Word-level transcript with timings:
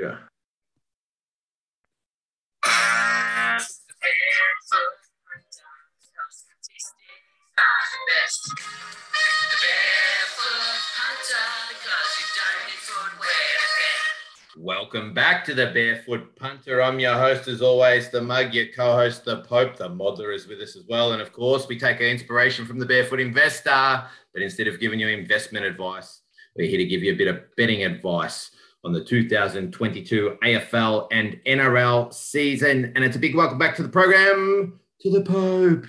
Yeah. 0.00 0.16
Welcome 14.56 15.12
back 15.12 15.44
to 15.44 15.54
the 15.54 15.66
Barefoot 15.66 16.34
Punter. 16.36 16.82
I'm 16.82 16.98
your 16.98 17.14
host, 17.14 17.46
as 17.48 17.60
always, 17.60 18.08
the 18.08 18.22
mug, 18.22 18.54
your 18.54 18.66
co 18.74 18.94
host, 18.94 19.26
the 19.26 19.42
Pope. 19.42 19.76
The 19.76 19.90
modeler 19.90 20.34
is 20.34 20.46
with 20.46 20.60
us 20.60 20.76
as 20.76 20.84
well. 20.88 21.12
And 21.12 21.20
of 21.20 21.34
course, 21.34 21.68
we 21.68 21.78
take 21.78 22.00
our 22.00 22.06
inspiration 22.06 22.64
from 22.64 22.78
the 22.78 22.86
Barefoot 22.86 23.20
Investor. 23.20 24.04
But 24.32 24.42
instead 24.42 24.66
of 24.66 24.80
giving 24.80 24.98
you 24.98 25.08
investment 25.08 25.66
advice, 25.66 26.22
we're 26.56 26.68
here 26.68 26.78
to 26.78 26.86
give 26.86 27.02
you 27.02 27.12
a 27.12 27.16
bit 27.16 27.28
of 27.28 27.42
betting 27.56 27.84
advice 27.84 28.50
on 28.84 28.92
the 28.92 29.04
2022 29.04 30.38
AFL 30.42 31.08
and 31.12 31.38
NRL 31.46 32.12
season. 32.12 32.92
And 32.94 33.04
it's 33.04 33.16
a 33.16 33.18
big 33.18 33.34
welcome 33.34 33.58
back 33.58 33.76
to 33.76 33.82
the 33.82 33.88
program 33.88 34.80
to 35.00 35.10
the 35.10 35.22
Pope. 35.22 35.86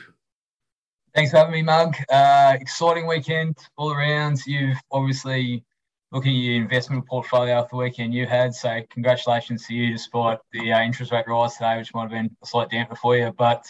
Thanks 1.13 1.31
for 1.31 1.37
having 1.37 1.53
me, 1.53 1.61
Mug. 1.61 1.95
Uh, 2.09 2.57
exciting 2.59 3.05
weekend 3.05 3.57
all 3.77 3.91
around. 3.91 4.39
You've 4.45 4.77
obviously 4.91 5.63
looking 6.11 6.31
at 6.31 6.41
your 6.41 6.55
investment 6.55 7.05
portfolio 7.05 7.55
after 7.55 7.71
the 7.71 7.77
weekend 7.77 8.13
you 8.13 8.25
had. 8.25 8.53
So 8.53 8.81
congratulations 8.89 9.67
to 9.67 9.73
you, 9.73 9.91
despite 9.91 10.39
the 10.53 10.71
uh, 10.71 10.81
interest 10.81 11.11
rate 11.11 11.27
rise 11.27 11.55
today, 11.55 11.77
which 11.77 11.93
might 11.93 12.03
have 12.03 12.11
been 12.11 12.35
a 12.41 12.45
slight 12.45 12.69
damper 12.69 12.95
for 12.95 13.17
you. 13.17 13.33
But 13.37 13.65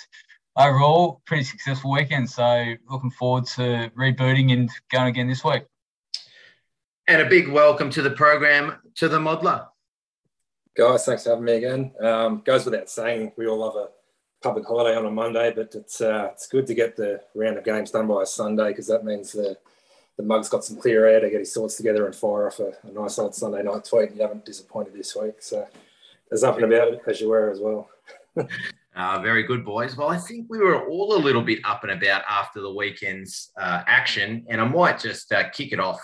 overall, 0.55 1.21
pretty 1.26 1.43
successful 1.43 1.91
weekend. 1.91 2.29
So 2.29 2.76
looking 2.90 3.12
forward 3.12 3.45
to 3.48 3.91
rebooting 3.98 4.53
and 4.53 4.70
going 4.91 5.07
again 5.07 5.27
this 5.27 5.43
week. 5.43 5.63
And 7.11 7.21
a 7.21 7.25
big 7.25 7.49
welcome 7.49 7.89
to 7.89 8.01
the 8.01 8.11
program 8.11 8.77
to 8.95 9.09
the 9.09 9.20
modeler. 9.20 9.67
Guys, 10.77 11.03
thanks 11.03 11.25
for 11.25 11.31
having 11.31 11.43
me 11.43 11.55
again. 11.55 11.91
Um, 11.99 12.41
goes 12.45 12.63
without 12.63 12.89
saying, 12.89 13.34
we 13.35 13.47
all 13.47 13.57
love 13.57 13.75
a 13.75 13.89
public 14.41 14.65
holiday 14.65 14.95
on 14.95 15.05
a 15.05 15.12
Monday, 15.12 15.51
but 15.54 15.76
it's 15.76 15.99
uh, 15.99 16.29
it's 16.32 16.48
good 16.48 16.65
to 16.67 16.73
get 16.73 16.95
the 16.95 17.21
round 17.35 17.57
of 17.57 17.65
games 17.65 17.91
done 17.91 18.07
by 18.07 18.23
a 18.23 18.26
Sunday 18.26 18.70
because 18.70 18.87
that 18.87 19.04
means 19.04 19.34
the 19.34 19.57
the 20.15 20.23
mug's 20.23 20.48
got 20.48 20.63
some 20.63 20.77
clear 20.77 21.05
air 21.05 21.20
to 21.20 21.29
get 21.29 21.41
his 21.41 21.54
thoughts 21.54 21.76
together 21.76 22.05
and 22.05 22.15
fire 22.15 22.48
off 22.48 22.59
a, 22.59 22.71
a 22.84 22.91
nice 22.93 23.20
old 23.20 23.35
Sunday 23.35 23.62
night 23.62 23.84
tweet. 23.84 24.15
You 24.15 24.21
haven't 24.21 24.45
disappointed 24.45 24.93
this 24.93 25.13
week, 25.13 25.41
so 25.41 25.67
there's 26.29 26.43
nothing 26.43 26.63
about 26.63 26.93
it 26.93 27.01
as 27.07 27.20
you 27.20 27.27
were 27.27 27.51
as 27.51 27.59
well. 27.59 27.89
uh, 28.95 29.20
very 29.21 29.43
good, 29.43 29.65
boys. 29.65 29.98
Well, 29.98 30.07
I 30.07 30.17
think 30.17 30.45
we 30.49 30.59
were 30.59 30.87
all 30.87 31.13
a 31.13 31.20
little 31.20 31.43
bit 31.43 31.59
up 31.65 31.84
and 31.84 31.91
about 31.91 32.23
after 32.29 32.62
the 32.62 32.73
weekend's 32.73 33.51
uh, 33.57 33.84
action, 33.85 34.45
and 34.48 34.62
I 34.62 34.65
might 34.65 34.98
just 34.98 35.34
uh, 35.34 35.49
kick 35.49 35.73
it 35.73 35.79
off 35.82 35.99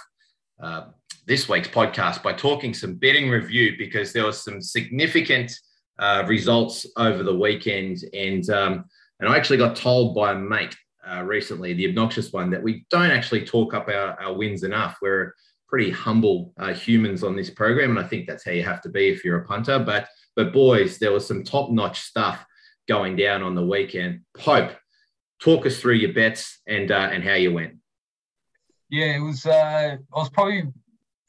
uh, 0.62 0.86
this 1.26 1.50
week's 1.50 1.68
podcast 1.68 2.24
by 2.24 2.34
talking 2.34 2.74
some 2.74 2.96
betting 2.96 3.30
review 3.30 3.76
because 3.78 4.14
there 4.14 4.26
was 4.26 4.44
some 4.44 4.62
significant 4.62 5.52
uh, 6.00 6.24
results 6.28 6.86
over 6.96 7.24
the 7.24 7.36
weekend, 7.36 8.04
and 8.14 8.50
um, 8.50 8.86
and 9.20 9.30
I 9.30 9.36
actually 9.36 9.58
got 9.58 9.76
told 9.76 10.16
by 10.16 10.32
a 10.32 10.36
mate 10.36 10.76
uh, 11.08 11.24
recently, 11.24 11.74
the 11.74 11.88
obnoxious 11.88 12.32
one, 12.32 12.50
that 12.52 12.62
we 12.62 12.86
don't 12.90 13.12
actually 13.12 13.46
talk 13.46 13.74
up 13.74 13.88
our, 13.88 14.20
our 14.22 14.34
wins 14.34 14.64
enough. 14.64 14.98
We're 15.02 15.34
pretty 15.68 15.90
humble 15.90 16.54
uh, 16.60 16.74
humans 16.74 17.24
on 17.24 17.36
this 17.36 17.50
program, 17.50 17.92
and 17.92 18.00
I 18.00 18.08
think 18.08 18.28
that's 18.28 18.46
how 18.46 18.52
you 18.52 18.64
have 18.64 18.82
to 18.82 18.90
be 18.90 19.10
if 19.10 19.24
you're 19.24 19.42
a 19.42 19.46
punter. 19.46 19.80
But 19.80 20.08
but 20.36 20.54
boys, 20.54 21.00
there 21.00 21.12
was 21.12 21.28
some 21.28 21.44
top 21.44 21.72
notch 21.72 22.02
stuff 22.02 22.46
going 22.88 23.16
down 23.16 23.44
on 23.44 23.56
the 23.56 23.66
weekend. 23.66 24.22
Pope, 24.38 24.72
talk 25.42 25.66
us 25.66 25.80
through 25.80 25.96
your 25.96 26.14
bets 26.14 26.62
and 26.68 26.92
uh, 26.92 27.10
and 27.12 27.24
how 27.24 27.34
you 27.34 27.54
went. 27.54 27.74
Yeah, 28.90 29.18
it 29.18 29.20
was. 29.20 29.46
Uh, 29.46 29.98
I 30.14 30.18
was 30.18 30.30
probably 30.30 30.64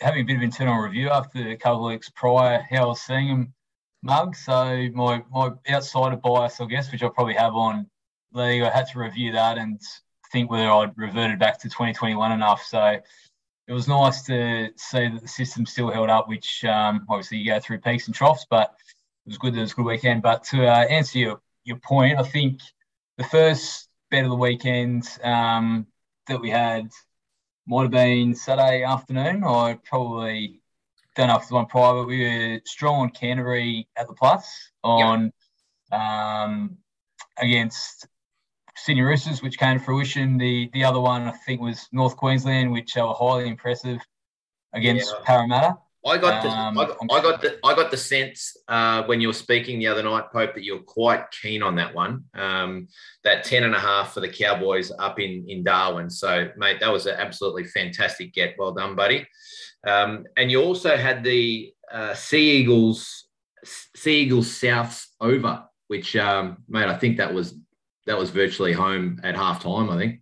having 0.01 0.23
a 0.23 0.25
bit 0.25 0.37
of 0.37 0.42
internal 0.42 0.77
review 0.77 1.11
after 1.11 1.48
a 1.48 1.56
couple 1.56 1.87
of 1.87 1.92
weeks 1.92 2.09
prior 2.11 2.65
how 2.70 2.84
I 2.84 2.87
was 2.87 3.03
seeing 3.03 3.28
them 3.28 3.55
mug. 4.03 4.37
So 4.37 4.89
my 4.95 5.25
my 5.31 5.50
outsider 5.69 6.17
bias, 6.17 6.61
I 6.61 6.67
guess, 6.67 6.92
which 6.92 7.03
I 7.03 7.09
probably 7.09 7.34
have 7.34 7.55
on 7.55 7.89
league, 8.33 8.62
I 8.62 8.70
had 8.70 8.87
to 8.89 8.98
review 8.98 9.33
that 9.33 9.59
and 9.59 9.81
think 10.31 10.50
whether 10.50 10.70
I'd 10.70 10.97
reverted 10.97 11.38
back 11.38 11.59
to 11.60 11.69
2021 11.69 12.33
enough. 12.33 12.62
So 12.62 12.99
it 13.66 13.72
was 13.72 13.88
nice 13.88 14.22
to 14.25 14.71
see 14.77 15.09
that 15.09 15.21
the 15.21 15.28
system 15.28 15.66
still 15.66 15.91
held 15.91 16.10
up, 16.10 16.28
which 16.28 16.65
um, 16.65 17.06
obviously 17.09 17.38
you 17.38 17.53
go 17.53 17.60
through 17.60 17.81
peaks 17.81 18.06
and 18.06 18.15
troughs, 18.15 18.47
but 18.49 18.75
it 19.27 19.31
was 19.31 19.38
good 19.38 19.54
that 19.54 19.59
it 19.59 19.62
was 19.62 19.72
a 19.72 19.77
good 19.77 19.87
weekend. 19.87 20.22
But 20.22 20.44
to 20.44 20.66
uh, 20.66 20.87
answer 20.87 21.19
your, 21.19 21.41
your 21.65 21.78
point, 21.78 22.19
I 22.19 22.22
think 22.22 22.60
the 23.16 23.25
first 23.25 23.88
bet 24.10 24.25
of 24.25 24.31
the 24.31 24.37
weekend 24.37 25.09
um, 25.22 25.87
that 26.28 26.41
we 26.41 26.50
had 26.50 26.91
might 27.69 27.83
have 27.83 27.91
been 27.91 28.34
Saturday 28.34 28.83
afternoon. 28.83 29.45
I 29.45 29.79
probably 29.84 30.62
don't 31.15 31.29
know 31.29 31.37
if 31.37 31.43
it 31.43 31.45
was 31.45 31.51
one 31.51 31.67
prior, 31.67 31.93
but 31.93 32.06
we 32.06 32.25
were 32.25 32.61
strong 32.65 33.01
on 33.01 33.11
Canterbury 33.11 33.87
at 33.95 34.09
the 34.09 34.15
plus 34.15 34.71
on 34.83 35.31
yep. 35.93 36.01
um, 36.01 36.78
against 37.37 38.07
Sydney 38.75 39.03
Roosters, 39.03 39.43
which 39.43 39.59
came 39.59 39.78
to 39.78 39.84
fruition. 39.84 40.39
The 40.39 40.71
the 40.73 40.84
other 40.84 40.99
one 40.99 41.23
I 41.23 41.33
think 41.33 41.61
was 41.61 41.89
North 41.93 42.17
Queensland, 42.17 42.73
which 42.73 42.97
were 42.97 43.12
highly 43.12 43.49
impressive 43.49 44.01
against 44.73 45.12
yeah. 45.12 45.25
Parramatta. 45.25 45.77
I 46.06 46.16
got 46.16 46.42
the 46.42 46.48
um, 46.48 46.78
I, 46.78 46.86
got, 46.86 46.97
I, 47.10 47.22
got 47.22 47.42
the 47.42 47.59
I 47.64 47.75
got 47.75 47.91
the 47.91 47.97
sense 47.97 48.56
uh, 48.69 49.03
when 49.04 49.20
you 49.20 49.28
were 49.28 49.34
speaking 49.34 49.78
the 49.78 49.88
other 49.88 50.03
night, 50.03 50.25
Pope, 50.32 50.54
that 50.54 50.64
you're 50.64 50.78
quite 50.78 51.31
keen 51.31 51.62
on 51.62 51.75
that 51.76 51.94
one. 51.94 52.25
Um, 52.34 52.88
that 53.25 53.44
10 53.44 53.64
and 53.64 53.75
a 53.75 53.81
half 53.81 54.14
for 54.14 54.20
the 54.20 54.28
Cowboys 54.28 54.92
up 54.98 55.19
in 55.19 55.44
in 55.48 55.64
Darwin. 55.64 56.09
So, 56.09 56.50
mate, 56.56 56.78
that 56.81 56.92
was 56.92 57.06
an 57.06 57.16
absolutely 57.19 57.64
fantastic 57.64 58.32
get. 58.32 58.54
Well 58.59 58.72
done, 58.72 58.94
buddy. 58.94 59.26
Um, 59.86 60.25
and 60.36 60.50
you 60.50 60.62
also 60.62 60.97
had 60.97 61.25
the 61.25 61.72
uh, 61.91 62.15
Sea 62.15 62.59
Eagles 62.59 63.28
Sea 63.65 64.22
Eagles 64.22 64.48
Souths 64.48 65.06
over, 65.20 65.65
which 65.88 66.15
um, 66.16 66.59
mate, 66.69 66.88
I 66.88 66.97
think 66.97 67.16
that 67.16 67.34
was 67.34 67.54
that 68.06 68.19
was 68.19 68.30
virtually 68.30 68.72
home 68.72 69.20
at 69.22 69.36
half 69.36 69.62
time, 69.62 69.91
I 69.91 69.98
think. 69.98 70.20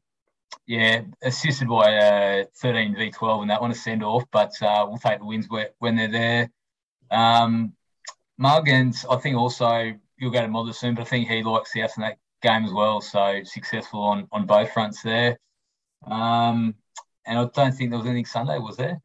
Yeah, 0.66 1.03
assisted 1.22 1.69
by 1.69 1.97
uh, 1.97 2.44
13 2.56 2.97
v12 2.97 3.43
and 3.43 3.50
that 3.50 3.60
one, 3.60 3.71
a 3.71 3.75
send 3.75 4.03
off, 4.03 4.25
but 4.32 4.50
uh, 4.60 4.84
we'll 4.88 4.99
take 4.99 5.21
the 5.21 5.25
wins 5.25 5.47
when 5.78 5.94
they're 5.94 6.09
there. 6.09 6.50
Um, 7.10 7.72
Muggins, 8.41 9.06
I 9.09 9.16
think 9.16 9.37
also 9.37 9.93
you'll 10.19 10.32
go 10.32 10.41
to 10.41 10.49
Mother 10.49 10.72
soon, 10.72 10.94
but 10.94 11.03
I 11.03 11.05
think 11.05 11.28
he 11.28 11.43
likes 11.43 11.72
the 11.72 11.82
in 11.82 11.88
that 11.99 12.19
game 12.43 12.65
as 12.65 12.72
well. 12.72 13.00
So 13.00 13.43
successful 13.44 14.03
on, 14.03 14.26
on 14.32 14.47
both 14.47 14.72
fronts 14.72 15.03
there. 15.03 15.38
Um, 16.05 16.75
and 17.25 17.38
I 17.38 17.44
don't 17.44 17.72
think 17.72 17.91
there 17.91 17.99
was 17.99 18.06
anything 18.06 18.26
Sunday, 18.26 18.59
was 18.59 18.76
there? 18.76 19.00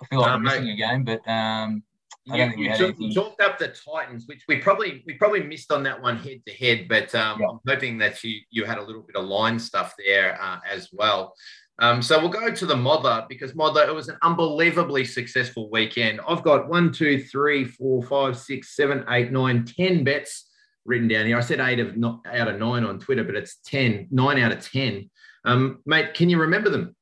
I 0.00 0.06
feel 0.06 0.20
like 0.20 0.30
um, 0.30 0.36
I'm 0.36 0.42
missing 0.42 0.68
a 0.68 0.76
game, 0.76 1.04
but 1.04 1.26
um, 1.28 1.82
you, 2.24 2.52
you, 2.56 2.76
talk, 2.76 2.94
you, 2.98 3.12
talked 3.12 3.40
up 3.40 3.58
the 3.58 3.68
Titans, 3.68 4.26
which 4.26 4.44
we 4.46 4.58
probably 4.58 5.02
we 5.06 5.14
probably 5.14 5.42
missed 5.42 5.72
on 5.72 5.82
that 5.82 6.00
one 6.00 6.16
head 6.16 6.40
to 6.46 6.54
head, 6.54 6.86
but 6.88 7.12
um, 7.14 7.40
yeah. 7.40 7.48
I'm 7.48 7.60
hoping 7.66 7.98
that 7.98 8.22
you 8.22 8.40
you 8.50 8.64
had 8.64 8.78
a 8.78 8.82
little 8.82 9.02
bit 9.02 9.16
of 9.16 9.24
line 9.24 9.58
stuff 9.58 9.94
there 9.98 10.40
uh, 10.40 10.58
as 10.70 10.88
well. 10.92 11.34
Um, 11.78 12.00
so 12.00 12.20
we'll 12.20 12.28
go 12.28 12.52
to 12.52 12.66
the 12.66 12.74
Modeller 12.74 13.28
because 13.28 13.54
Modeller 13.54 13.88
it 13.88 13.94
was 13.94 14.08
an 14.08 14.18
unbelievably 14.22 15.04
successful 15.04 15.68
weekend. 15.70 16.20
I've 16.28 16.44
got 16.44 16.68
one, 16.68 16.92
two, 16.92 17.20
three, 17.20 17.64
four, 17.64 18.02
five, 18.04 18.38
six, 18.38 18.76
seven, 18.76 19.04
eight, 19.08 19.32
nine, 19.32 19.64
ten 19.64 20.04
bets 20.04 20.48
written 20.84 21.08
down 21.08 21.26
here. 21.26 21.38
I 21.38 21.40
said 21.40 21.58
eight 21.58 21.80
of 21.80 21.96
not 21.96 22.20
out 22.26 22.48
of 22.48 22.58
nine 22.58 22.84
on 22.84 23.00
Twitter, 23.00 23.24
but 23.24 23.34
it's 23.34 23.56
ten, 23.64 24.06
nine 24.12 24.38
out 24.38 24.52
of 24.52 24.70
ten. 24.70 25.10
Um, 25.44 25.80
mate, 25.86 26.14
can 26.14 26.30
you 26.30 26.38
remember 26.38 26.70
them? 26.70 26.94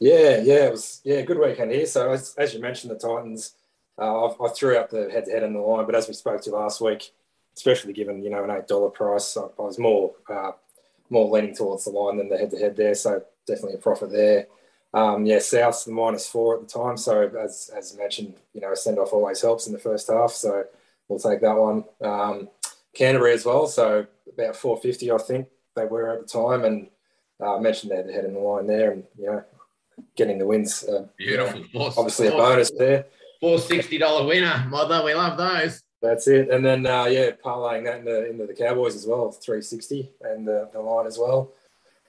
Yeah, 0.00 0.40
yeah, 0.40 0.66
it 0.66 0.72
was 0.72 1.00
yeah, 1.04 1.20
good 1.22 1.38
weekend 1.38 1.70
here. 1.70 1.86
So 1.86 2.10
as, 2.10 2.34
as 2.36 2.52
you 2.52 2.60
mentioned, 2.60 2.90
the 2.90 2.98
Titans 2.98 3.54
uh, 4.00 4.26
I, 4.26 4.46
I, 4.46 4.48
threw 4.48 4.76
out 4.76 4.90
the 4.90 5.10
head-to-head 5.10 5.42
in 5.42 5.52
the 5.52 5.60
line, 5.60 5.84
but 5.86 5.94
as 5.94 6.08
we 6.08 6.14
spoke 6.14 6.40
to 6.42 6.50
last 6.50 6.80
week, 6.80 7.12
especially 7.56 7.92
given 7.92 8.22
you 8.22 8.30
know 8.30 8.42
an 8.42 8.50
eight 8.50 8.66
dollar 8.66 8.88
price, 8.88 9.36
I, 9.36 9.42
I 9.42 9.62
was 9.62 9.78
more 9.78 10.14
uh, 10.28 10.52
more 11.10 11.28
leaning 11.28 11.54
towards 11.54 11.84
the 11.84 11.90
line 11.90 12.16
than 12.16 12.28
the 12.28 12.38
head-to-head 12.38 12.76
there. 12.76 12.94
So 12.94 13.22
definitely 13.46 13.74
a 13.74 13.78
profit 13.78 14.10
there. 14.10 14.46
Um, 14.92 15.26
yeah, 15.26 15.38
South 15.38 15.84
the 15.84 15.92
minus 15.92 16.26
four 16.26 16.56
at 16.56 16.62
the 16.62 16.66
time. 16.66 16.96
So 16.96 17.28
as 17.38 17.70
as 17.76 17.96
mentioned, 17.96 18.34
you 18.54 18.60
know, 18.60 18.72
a 18.72 18.76
send 18.76 18.98
off 18.98 19.12
always 19.12 19.42
helps 19.42 19.66
in 19.66 19.72
the 19.72 19.78
first 19.78 20.10
half. 20.10 20.32
So 20.32 20.64
we'll 21.08 21.18
take 21.18 21.40
that 21.42 21.56
one. 21.56 21.84
Um, 22.00 22.48
Canterbury 22.94 23.34
as 23.34 23.44
well. 23.44 23.66
So 23.66 24.06
about 24.32 24.56
four 24.56 24.78
fifty, 24.78 25.12
I 25.12 25.18
think 25.18 25.48
they 25.76 25.84
were 25.84 26.10
at 26.10 26.20
the 26.20 26.26
time, 26.26 26.64
and 26.64 26.88
uh, 27.40 27.56
I 27.56 27.60
mentioned 27.60 27.92
they 27.92 27.96
had 27.96 28.08
the 28.08 28.12
head 28.12 28.24
in 28.24 28.34
the 28.34 28.40
line 28.40 28.66
there, 28.66 28.92
and 28.92 29.04
you 29.18 29.26
know, 29.26 29.44
getting 30.16 30.38
the 30.38 30.46
wins. 30.46 30.84
Uh, 30.84 31.06
Beautiful. 31.16 31.60
You 31.60 31.78
know, 31.78 31.92
obviously 31.96 32.28
a 32.28 32.32
bonus 32.32 32.70
there. 32.72 33.06
Four 33.40 33.58
sixty 33.58 33.98
dollar 33.98 34.26
winner, 34.26 34.66
mother. 34.68 35.02
We 35.04 35.14
love 35.14 35.38
those. 35.38 35.82
That's 36.02 36.28
it. 36.28 36.50
And 36.50 36.64
then 36.64 36.86
uh, 36.86 37.04
yeah, 37.04 37.30
parlaying 37.44 37.84
that 37.84 38.00
into, 38.00 38.30
into 38.30 38.46
the 38.46 38.54
Cowboys 38.54 38.94
as 38.94 39.06
well, 39.06 39.30
three 39.30 39.62
sixty, 39.62 40.10
and 40.20 40.46
the, 40.46 40.68
the 40.72 40.80
line 40.80 41.06
as 41.06 41.18
well. 41.18 41.52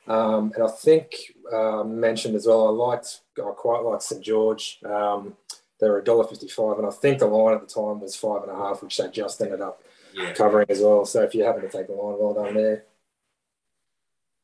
Um, 0.07 0.51
and 0.55 0.63
I 0.63 0.67
think 0.67 1.13
uh, 1.53 1.83
mentioned 1.83 2.35
as 2.35 2.47
well. 2.47 2.67
I 2.67 2.71
liked, 2.71 3.21
I 3.37 3.51
quite 3.51 3.83
liked 3.83 4.03
St 4.03 4.21
George. 4.21 4.79
Um, 4.83 5.37
they 5.79 5.89
were 5.89 5.99
a 5.99 6.03
dollar 6.03 6.25
fifty-five, 6.25 6.77
and 6.77 6.87
I 6.87 6.91
think 6.91 7.19
the 7.19 7.27
line 7.27 7.55
at 7.55 7.61
the 7.61 7.67
time 7.67 8.01
was 8.01 8.15
five 8.15 8.43
and 8.43 8.51
a 8.51 8.55
half, 8.55 8.83
which 8.83 8.97
they 8.97 9.07
just 9.09 9.41
ended 9.41 9.61
up 9.61 9.81
yeah. 10.13 10.33
covering 10.33 10.67
as 10.69 10.79
well. 10.79 11.05
So 11.05 11.23
if 11.23 11.33
you 11.33 11.43
happen 11.43 11.61
to 11.61 11.69
take 11.69 11.87
the 11.87 11.93
line, 11.93 12.17
well 12.19 12.33
done 12.33 12.53
there. 12.53 12.85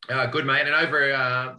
Uh, 0.10 0.26
good 0.28 0.46
mate, 0.46 0.66
and 0.66 0.76
over 0.76 1.12
uh, 1.12 1.56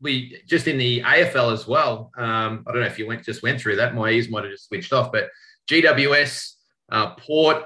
we 0.00 0.40
just 0.46 0.66
in 0.66 0.78
the 0.78 1.02
AFL 1.02 1.52
as 1.52 1.66
well. 1.66 2.10
Um, 2.16 2.64
I 2.66 2.72
don't 2.72 2.80
know 2.80 2.86
if 2.86 2.98
you 2.98 3.06
went 3.06 3.24
just 3.24 3.42
went 3.42 3.60
through 3.60 3.76
that. 3.76 3.94
My 3.94 4.10
ears 4.10 4.28
might 4.28 4.44
have 4.44 4.52
just 4.52 4.68
switched 4.68 4.92
off, 4.92 5.12
but 5.12 5.28
GWS 5.68 6.54
uh, 6.90 7.14
Port, 7.14 7.64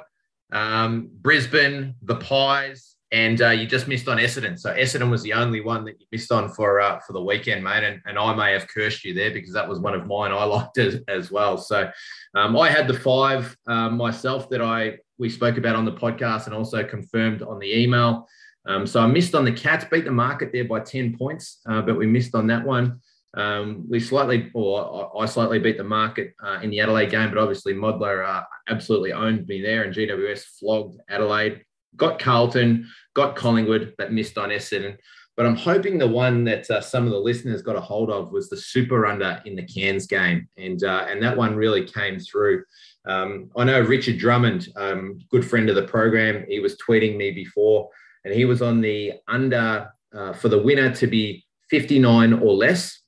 um, 0.53 1.11
Brisbane, 1.23 1.95
the 2.03 2.17
Pies, 2.17 2.97
and 3.13 3.41
uh, 3.43 3.51
you 3.51 3.67
just 3.67 3.87
missed 3.87 4.09
on 4.09 4.19
Essendon. 4.19 4.59
So 4.59 4.75
Essendon 4.75 5.11
was 5.11 5.23
the 5.23 5.33
only 5.33 5.61
one 5.61 5.85
that 5.85 6.01
you 6.01 6.07
missed 6.11 6.33
on 6.33 6.49
for 6.49 6.81
uh, 6.81 6.99
for 7.07 7.13
the 7.13 7.23
weekend, 7.23 7.63
mate. 7.63 7.85
And, 7.85 8.03
and 8.07 8.19
I 8.19 8.35
may 8.35 8.53
have 8.53 8.67
cursed 8.67 9.05
you 9.05 9.15
there 9.15 9.31
because 9.31 9.53
that 9.53 9.69
was 9.69 9.79
one 9.79 9.95
of 9.95 10.07
mine 10.07 10.33
I 10.33 10.45
liked 10.45 10.79
as, 10.79 11.01
as 11.07 11.31
well. 11.31 11.57
So 11.57 11.91
um, 12.35 12.57
I 12.57 12.69
had 12.69 12.89
the 12.89 12.99
five 12.99 13.57
um, 13.67 13.97
myself 13.97 14.49
that 14.51 14.61
I 14.61 14.99
we 15.19 15.31
spoke 15.31 15.59
about 15.59 15.77
on 15.77 15.85
the 15.85 15.93
podcast 15.93 16.47
and 16.47 16.55
also 16.55 16.83
confirmed 16.83 17.43
on 17.43 17.61
the 17.61 17.73
email. 17.73 18.27
Um, 18.67 18.87
so 18.87 19.01
I 19.01 19.07
missed 19.07 19.35
on 19.35 19.45
the 19.45 19.53
Cats, 19.53 19.85
beat 19.91 20.05
the 20.05 20.11
market 20.11 20.51
there 20.53 20.65
by 20.65 20.81
10 20.81 21.17
points, 21.17 21.61
uh, 21.67 21.83
but 21.83 21.97
we 21.97 22.07
missed 22.07 22.35
on 22.35 22.47
that 22.49 22.65
one. 22.65 23.01
Um, 23.35 23.85
we 23.89 24.01
slightly, 24.01 24.51
or 24.55 25.13
I 25.21 25.27
slightly 25.27 25.59
beat 25.59 25.77
the 25.77 25.85
market 25.85 26.35
uh, 26.43 26.61
in 26.63 26.71
the 26.71 26.81
Adelaide 26.81 27.11
game, 27.11 27.31
but 27.31 27.39
obviously 27.39 27.75
Modeller 27.75 28.27
uh, 28.27 28.45
absolutely 28.69 29.13
owned 29.13 29.47
me 29.47 29.61
there, 29.61 29.83
and 29.83 29.95
GWS 29.95 30.45
flogged 30.59 30.99
Adelaide. 31.09 31.65
Got 31.97 32.19
Carlton, 32.19 32.89
got 33.15 33.37
Collingwood, 33.37 33.95
but 33.99 34.13
missed 34.13 34.39
on 34.39 34.51
Essendon. 34.51 34.97
But 35.37 35.47
I'm 35.47 35.57
hoping 35.57 35.99
the 35.99 36.07
one 36.07 36.45
that 36.45 36.71
uh, 36.71 36.81
some 36.81 37.07
of 37.07 37.13
the 37.13 37.19
listeners 37.19 37.61
got 37.61 37.77
a 37.77 37.81
hold 37.81 38.09
of 38.09 38.31
was 38.31 38.49
the 38.49 38.57
super 38.57 39.05
under 39.05 39.43
in 39.45 39.57
the 39.57 39.65
Cairns 39.65 40.07
game, 40.07 40.49
and 40.57 40.83
uh, 40.85 41.07
and 41.09 41.21
that 41.23 41.37
one 41.37 41.57
really 41.57 41.85
came 41.85 42.21
through. 42.21 42.65
Um, 43.05 43.51
I 43.57 43.65
know 43.65 43.81
Richard 43.81 44.19
Drummond, 44.19 44.69
um, 44.77 45.19
good 45.31 45.45
friend 45.45 45.69
of 45.69 45.75
the 45.75 45.89
program, 45.89 46.45
he 46.49 46.61
was 46.61 46.77
tweeting 46.77 47.17
me 47.17 47.33
before, 47.33 47.91
and 48.25 48.35
he 48.35 48.45
was 48.45 48.63
on 48.63 48.81
the 48.81 49.15
under 49.29 49.91
uh, 50.15 50.33
for 50.33 50.49
the 50.49 50.63
winner 50.63 50.95
to 50.95 51.07
be 51.07 51.45
59 51.71 52.35
or 52.35 52.55
less 52.55 53.01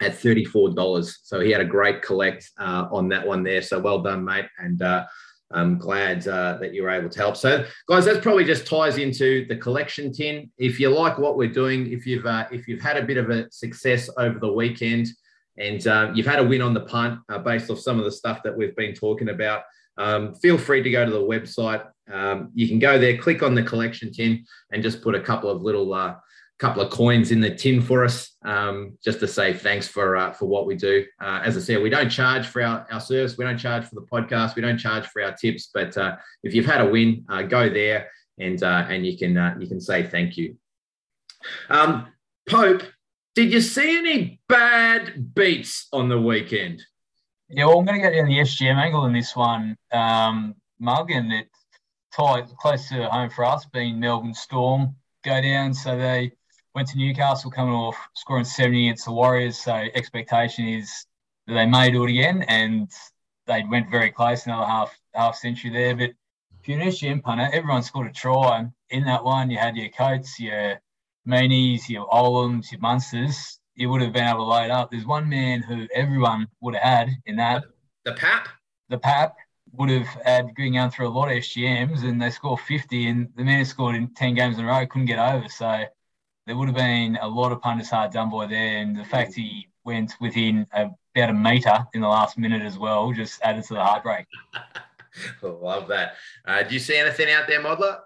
at 0.00 0.12
$34. 0.12 1.12
So 1.22 1.40
he 1.40 1.50
had 1.50 1.60
a 1.60 1.64
great 1.64 2.02
collect 2.02 2.50
uh, 2.58 2.86
on 2.90 3.08
that 3.08 3.26
one 3.26 3.42
there. 3.42 3.62
So 3.62 3.78
well 3.78 4.00
done, 4.00 4.24
mate. 4.24 4.46
And 4.58 4.80
uh, 4.80 5.06
I'm 5.50 5.78
glad 5.78 6.26
uh, 6.28 6.58
that 6.60 6.74
you 6.74 6.82
were 6.82 6.90
able 6.90 7.08
to 7.08 7.18
help. 7.18 7.36
So, 7.36 7.64
guys, 7.88 8.04
that 8.04 8.22
probably 8.22 8.44
just 8.44 8.66
ties 8.66 8.98
into 8.98 9.46
the 9.48 9.56
collection 9.56 10.12
tin. 10.12 10.50
If 10.58 10.78
you 10.78 10.90
like 10.90 11.18
what 11.18 11.36
we're 11.36 11.52
doing, 11.52 11.90
if 11.90 12.06
you've 12.06 12.26
uh, 12.26 12.46
if 12.52 12.68
you've 12.68 12.82
had 12.82 12.96
a 12.96 13.02
bit 13.02 13.16
of 13.16 13.30
a 13.30 13.50
success 13.50 14.10
over 14.18 14.38
the 14.38 14.52
weekend, 14.52 15.08
and 15.56 15.84
uh, 15.86 16.12
you've 16.14 16.26
had 16.26 16.38
a 16.38 16.44
win 16.44 16.62
on 16.62 16.74
the 16.74 16.82
punt 16.82 17.20
based 17.44 17.70
off 17.70 17.80
some 17.80 17.98
of 17.98 18.04
the 18.04 18.12
stuff 18.12 18.42
that 18.44 18.56
we've 18.56 18.76
been 18.76 18.94
talking 18.94 19.30
about, 19.30 19.62
um, 19.96 20.34
feel 20.34 20.58
free 20.58 20.82
to 20.82 20.90
go 20.90 21.04
to 21.04 21.10
the 21.10 21.18
website. 21.18 21.84
Um, 22.12 22.50
you 22.54 22.68
can 22.68 22.78
go 22.78 22.98
there, 22.98 23.16
click 23.16 23.42
on 23.42 23.54
the 23.54 23.62
collection 23.62 24.12
tin, 24.12 24.44
and 24.72 24.82
just 24.82 25.02
put 25.02 25.14
a 25.14 25.20
couple 25.20 25.50
of 25.50 25.62
little 25.62 25.94
couple 26.58 26.82
of 26.82 26.90
coins 26.90 27.30
in 27.30 27.40
the 27.40 27.54
tin 27.54 27.80
for 27.80 28.04
us, 28.04 28.36
um, 28.44 28.98
just 29.04 29.20
to 29.20 29.28
say 29.28 29.52
thanks 29.52 29.86
for 29.86 30.16
uh, 30.16 30.32
for 30.32 30.46
what 30.46 30.66
we 30.66 30.74
do. 30.74 31.04
Uh, 31.20 31.40
as 31.44 31.56
I 31.56 31.60
said, 31.60 31.80
we 31.80 31.90
don't 31.90 32.10
charge 32.10 32.46
for 32.46 32.62
our, 32.62 32.86
our 32.90 33.00
service, 33.00 33.38
we 33.38 33.44
don't 33.44 33.58
charge 33.58 33.84
for 33.84 33.94
the 33.94 34.06
podcast, 34.12 34.56
we 34.56 34.62
don't 34.62 34.78
charge 34.78 35.06
for 35.06 35.22
our 35.22 35.32
tips. 35.32 35.70
But 35.72 35.96
uh, 35.96 36.16
if 36.42 36.54
you've 36.54 36.66
had 36.66 36.80
a 36.80 36.88
win, 36.88 37.24
uh, 37.28 37.42
go 37.42 37.68
there 37.68 38.10
and 38.38 38.62
uh, 38.62 38.86
and 38.88 39.06
you 39.06 39.16
can 39.16 39.36
uh, 39.36 39.56
you 39.58 39.68
can 39.68 39.80
say 39.80 40.02
thank 40.02 40.36
you. 40.36 40.56
Um, 41.70 42.08
Pope, 42.48 42.82
did 43.34 43.52
you 43.52 43.60
see 43.60 43.98
any 43.98 44.40
bad 44.48 45.34
beats 45.34 45.86
on 45.92 46.08
the 46.08 46.20
weekend? 46.20 46.82
Yeah, 47.48 47.66
well, 47.66 47.78
I'm 47.78 47.86
going 47.86 48.00
to 48.00 48.06
get 48.06 48.14
in 48.14 48.26
the 48.26 48.38
SGM 48.38 48.76
angle 48.76 49.06
in 49.06 49.12
this 49.12 49.34
one, 49.34 49.76
um, 49.92 50.54
Mug, 50.78 51.10
and 51.10 51.32
tight, 52.12 52.46
close 52.58 52.88
to 52.88 53.08
home 53.08 53.30
for 53.30 53.44
us, 53.44 53.66
being 53.66 54.00
Melbourne 54.00 54.34
Storm 54.34 54.94
go 55.24 55.40
down. 55.40 55.74
So 55.74 55.96
they 55.96 56.32
went 56.74 56.88
to 56.88 56.98
Newcastle 56.98 57.50
coming 57.50 57.74
off 57.74 57.96
scoring 58.14 58.44
70 58.44 58.88
against 58.88 59.04
the 59.06 59.12
Warriors. 59.12 59.58
So 59.58 59.72
expectation 59.72 60.66
is 60.66 61.06
that 61.46 61.54
they 61.54 61.66
may 61.66 61.90
do 61.90 62.04
it 62.04 62.10
again, 62.10 62.42
and 62.48 62.90
they 63.46 63.64
went 63.68 63.90
very 63.90 64.10
close, 64.10 64.46
another 64.46 64.66
half 64.66 64.96
half 65.14 65.36
century 65.36 65.70
there. 65.70 65.96
But 65.96 66.10
if 66.60 66.68
you're 66.68 66.80
an 66.80 66.88
SGM 66.88 67.22
punter, 67.22 67.48
everyone 67.52 67.82
scored 67.82 68.08
a 68.08 68.12
try. 68.12 68.66
In 68.90 69.04
that 69.04 69.24
one, 69.24 69.50
you 69.50 69.58
had 69.58 69.76
your 69.76 69.88
Coates, 69.90 70.38
your 70.38 70.80
Meanies, 71.26 71.88
your 71.88 72.06
Olams, 72.08 72.70
your 72.72 72.80
Munsters. 72.80 73.58
You 73.74 73.90
would 73.90 74.00
have 74.00 74.12
been 74.12 74.26
able 74.26 74.40
to 74.40 74.44
load 74.44 74.70
up. 74.70 74.90
There's 74.90 75.06
one 75.06 75.28
man 75.28 75.62
who 75.62 75.86
everyone 75.94 76.48
would 76.60 76.74
have 76.74 76.82
had 76.82 77.10
in 77.26 77.36
that. 77.36 77.64
The 78.04 78.12
Pap? 78.12 78.48
The 78.88 78.98
Pap 78.98 79.36
would 79.72 79.90
have 79.90 80.06
had 80.24 80.54
going 80.54 80.78
on 80.78 80.90
through 80.90 81.08
a 81.08 81.10
lot 81.10 81.30
of 81.30 81.36
SGMs 81.36 82.04
and 82.04 82.20
they 82.20 82.30
score 82.30 82.58
50 82.58 83.08
and 83.08 83.28
the 83.36 83.44
man 83.44 83.58
who 83.58 83.64
scored 83.64 83.94
in 83.94 84.08
10 84.08 84.34
games 84.34 84.58
in 84.58 84.64
a 84.64 84.68
row 84.68 84.86
couldn't 84.86 85.06
get 85.06 85.18
over. 85.18 85.48
So 85.48 85.84
there 86.46 86.56
would 86.56 86.68
have 86.68 86.76
been 86.76 87.18
a 87.20 87.28
lot 87.28 87.52
of 87.52 87.60
punters 87.60 87.90
hard 87.90 88.12
done 88.12 88.30
by 88.30 88.46
there. 88.46 88.78
And 88.78 88.96
the 88.96 89.04
fact 89.04 89.34
he 89.34 89.68
went 89.84 90.14
within 90.20 90.66
about 90.72 91.30
a 91.30 91.32
metre 91.32 91.86
in 91.94 92.00
the 92.00 92.08
last 92.08 92.38
minute 92.38 92.62
as 92.62 92.78
well 92.78 93.12
just 93.12 93.40
added 93.42 93.64
to 93.64 93.74
the 93.74 93.84
heartbreak. 93.84 94.26
Love 95.42 95.88
that. 95.88 96.14
Uh, 96.44 96.62
do 96.62 96.74
you 96.74 96.80
see 96.80 96.96
anything 96.96 97.30
out 97.30 97.46
there, 97.46 97.60
Modeller? 97.60 98.00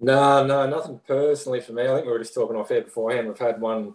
No, 0.00 0.44
no, 0.44 0.68
nothing 0.68 1.00
personally 1.06 1.60
for 1.60 1.72
me. 1.72 1.84
I 1.84 1.94
think 1.94 2.06
we 2.06 2.12
were 2.12 2.18
just 2.18 2.34
talking 2.34 2.56
off 2.56 2.70
air 2.70 2.82
beforehand. 2.82 3.28
We've 3.28 3.38
had 3.38 3.60
one 3.60 3.94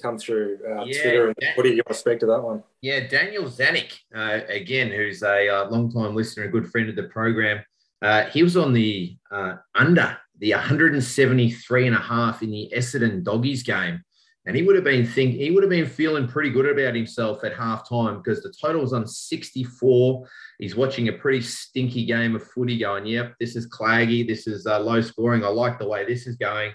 come 0.00 0.18
through 0.18 0.58
uh, 0.66 0.84
yeah, 0.84 1.02
Twitter. 1.02 1.28
And 1.28 1.36
what 1.54 1.64
do 1.64 1.70
you 1.70 1.82
respect 1.88 2.20
to 2.20 2.26
that 2.26 2.42
one? 2.42 2.62
Yeah, 2.80 3.06
Daniel 3.06 3.44
Zanik, 3.44 3.98
uh, 4.14 4.40
again, 4.48 4.90
who's 4.90 5.22
a 5.22 5.48
uh, 5.48 5.68
long 5.70 5.90
time 5.90 6.14
listener, 6.14 6.44
a 6.44 6.48
good 6.48 6.68
friend 6.68 6.88
of 6.88 6.96
the 6.96 7.04
program. 7.04 7.64
Uh, 8.02 8.24
he 8.26 8.42
was 8.42 8.56
on 8.56 8.72
the 8.72 9.16
uh, 9.30 9.56
under 9.74 10.16
the 10.38 10.52
173 10.52 11.86
and 11.86 11.96
a 11.96 11.98
half 11.98 12.42
in 12.42 12.50
the 12.50 12.72
Essendon 12.74 13.22
Doggies 13.22 13.62
game. 13.62 14.02
And 14.46 14.56
he 14.56 14.62
would 14.62 14.74
have 14.74 14.84
been 14.84 15.06
think 15.06 15.34
he 15.34 15.50
would 15.50 15.62
have 15.62 15.70
been 15.70 15.86
feeling 15.86 16.26
pretty 16.26 16.48
good 16.48 16.66
about 16.66 16.94
himself 16.94 17.44
at 17.44 17.54
halftime 17.54 18.22
because 18.22 18.42
the 18.42 18.52
total 18.58 18.80
was 18.80 18.94
on 18.94 19.06
64. 19.06 20.26
He's 20.58 20.74
watching 20.74 21.08
a 21.08 21.12
pretty 21.12 21.42
stinky 21.42 22.06
game 22.06 22.34
of 22.34 22.42
footy, 22.42 22.78
going, 22.78 23.04
"Yep, 23.04 23.34
this 23.38 23.54
is 23.54 23.68
claggy. 23.68 24.26
This 24.26 24.46
is 24.46 24.66
uh, 24.66 24.80
low 24.80 25.02
scoring. 25.02 25.44
I 25.44 25.48
like 25.48 25.78
the 25.78 25.86
way 25.86 26.06
this 26.06 26.26
is 26.26 26.36
going." 26.36 26.72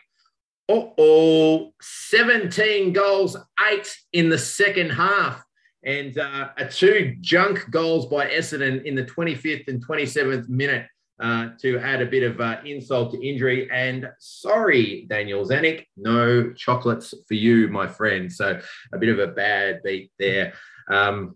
Oh, 0.69 1.73
17 1.81 2.94
goals, 2.94 3.38
eight 3.71 3.95
in 4.13 4.29
the 4.29 4.38
second 4.38 4.91
half. 4.91 5.44
And 5.83 6.17
uh, 6.17 6.50
a 6.57 6.67
two 6.67 7.15
junk 7.21 7.69
goals 7.69 8.07
by 8.07 8.27
Essendon 8.27 8.83
in 8.85 8.95
the 8.95 9.03
25th 9.03 9.67
and 9.67 9.85
27th 9.85 10.50
minute 10.50 10.88
uh, 11.19 11.50
to 11.62 11.77
add 11.77 12.01
a 12.01 12.06
bit 12.06 12.23
of 12.23 12.41
uh, 12.41 12.57
insult 12.65 13.13
to 13.13 13.27
injury. 13.27 13.69
And 13.71 14.09
sorry, 14.19 15.06
Daniel 15.07 15.45
Zanik, 15.45 15.85
no 15.95 16.51
chocolates 16.53 17.13
for 17.27 17.35
you, 17.35 17.67
my 17.67 17.88
friend. 17.88 18.31
So 18.31 18.59
a 18.91 18.97
bit 18.97 19.09
of 19.09 19.19
a 19.19 19.27
bad 19.27 19.81
beat 19.83 20.12
there. 20.17 20.53
Um, 20.89 21.35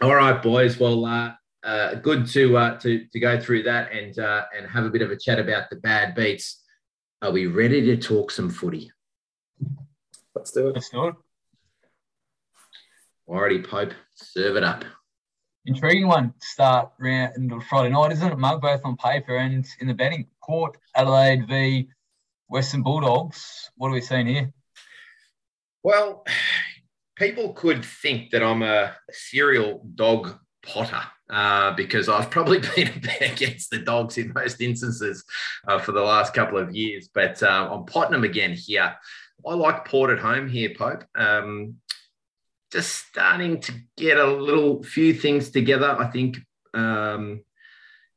all 0.00 0.14
right, 0.14 0.42
boys. 0.42 0.78
Well, 0.78 1.04
uh, 1.04 1.32
uh, 1.62 1.94
good 1.96 2.26
to 2.28 2.56
uh, 2.56 2.78
to 2.78 3.04
to 3.12 3.20
go 3.20 3.38
through 3.38 3.64
that 3.64 3.92
and 3.92 4.16
and 4.16 4.66
have 4.66 4.84
a 4.84 4.90
bit 4.90 5.02
of 5.02 5.10
a 5.10 5.16
chat 5.16 5.38
about 5.38 5.68
the 5.70 5.76
bad 5.76 6.14
beats. 6.14 6.59
Are 7.22 7.32
we 7.32 7.46
ready 7.48 7.82
to 7.82 7.98
talk 7.98 8.30
some 8.30 8.48
footy? 8.48 8.90
Let's 10.34 10.52
do 10.52 10.68
it. 10.68 10.74
Let's 10.74 10.88
do 10.88 11.08
it. 11.08 11.14
Alrighty, 13.28 13.68
Pope, 13.68 13.92
serve 14.14 14.56
it 14.56 14.64
up. 14.64 14.86
Intriguing 15.66 16.08
one 16.08 16.32
to 16.40 16.46
start 16.46 16.92
round 16.98 17.52
Friday 17.68 17.90
night, 17.90 18.12
isn't 18.12 18.32
it, 18.32 18.38
Mug? 18.38 18.62
Both 18.62 18.80
on 18.84 18.96
paper 18.96 19.36
and 19.36 19.66
in 19.80 19.88
the 19.88 19.92
betting. 19.92 20.28
Port 20.42 20.78
Adelaide 20.96 21.46
v 21.46 21.90
Western 22.48 22.82
Bulldogs. 22.82 23.70
What 23.76 23.88
are 23.88 23.92
we 23.92 24.00
seeing 24.00 24.26
here? 24.26 24.50
Well, 25.82 26.24
people 27.16 27.52
could 27.52 27.84
think 27.84 28.30
that 28.30 28.42
I'm 28.42 28.62
a 28.62 28.96
serial 29.10 29.86
dog 29.94 30.38
potter 30.62 31.02
uh, 31.30 31.72
because 31.74 32.08
I've 32.08 32.30
probably 32.30 32.58
been 32.76 33.00
against 33.20 33.70
the 33.70 33.78
dogs 33.78 34.18
in 34.18 34.32
most 34.34 34.60
instances 34.60 35.24
uh, 35.66 35.78
for 35.78 35.92
the 35.92 36.02
last 36.02 36.34
couple 36.34 36.58
of 36.58 36.74
years. 36.74 37.08
But 37.12 37.42
uh, 37.42 37.78
potting 37.78 38.12
them 38.12 38.24
again 38.24 38.52
here. 38.52 38.96
I 39.46 39.54
like 39.54 39.86
Port 39.86 40.10
at 40.10 40.18
home 40.18 40.48
here, 40.48 40.70
Pope. 40.76 41.04
Um, 41.16 41.76
just 42.70 43.06
starting 43.08 43.60
to 43.60 43.72
get 43.96 44.18
a 44.18 44.26
little 44.26 44.82
few 44.82 45.14
things 45.14 45.50
together. 45.50 45.96
I 45.98 46.08
think 46.08 46.38
um, 46.74 47.42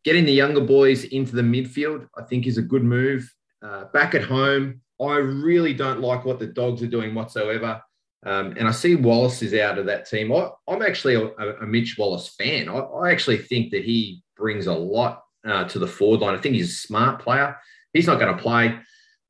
getting 0.04 0.26
the 0.26 0.34
younger 0.34 0.62
boys 0.62 1.06
into 1.06 1.36
the 1.36 1.42
midfield, 1.42 2.08
I 2.18 2.24
think, 2.24 2.46
is 2.46 2.58
a 2.58 2.62
good 2.62 2.84
move. 2.84 3.34
Uh, 3.62 3.86
back 3.86 4.14
at 4.14 4.24
home, 4.24 4.82
I 5.02 5.16
really 5.16 5.74
don't 5.74 6.02
like 6.02 6.26
what 6.26 6.40
the 6.40 6.48
dogs 6.48 6.84
are 6.84 6.88
doing 6.88 7.16
whatsoever. 7.16 7.82
Um, 8.26 8.54
and 8.58 8.68
I 8.68 8.72
see 8.72 8.96
Wallace 8.96 9.42
is 9.42 9.54
out 9.54 9.78
of 9.78 9.86
that 9.88 10.10
team. 10.10 10.32
I, 10.32 10.50
am 10.68 10.82
actually 10.82 11.16
a, 11.16 11.28
a, 11.62 11.66
Mitch 11.66 11.98
Wallace 11.98 12.30
fan. 12.30 12.70
I, 12.70 12.78
I, 12.78 13.12
actually 13.12 13.38
think 13.38 13.72
that 13.72 13.84
he 13.84 14.24
brings 14.38 14.68
a 14.68 14.74
lot 14.74 15.24
uh, 15.46 15.66
to 15.66 15.80
the 15.80 15.88
forward 15.88 16.22
line. 16.22 16.34
I 16.34 16.38
think 16.40 16.56
he's 16.56 16.72
a 16.72 16.88
smart 16.88 17.22
player. 17.22 17.58
He's 17.92 18.08
not 18.08 18.20
going 18.20 18.36
to 18.36 18.42
play. 18.42 18.80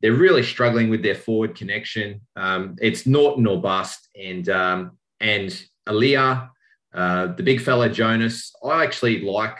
They're 0.01 0.13
really 0.13 0.43
struggling 0.43 0.89
with 0.89 1.01
their 1.01 1.15
forward 1.15 1.55
connection. 1.55 2.21
Um, 2.35 2.75
it's 2.81 3.07
Naughton 3.07 3.47
or 3.47 3.59
bust. 3.59 4.07
And 4.21 4.47
um, 4.49 4.97
and 5.19 5.49
Aliir, 5.87 6.49
uh, 6.93 7.27
the 7.27 7.43
big 7.43 7.61
fella 7.61 7.89
Jonas. 7.89 8.53
I 8.63 8.83
actually 8.83 9.21
like 9.21 9.57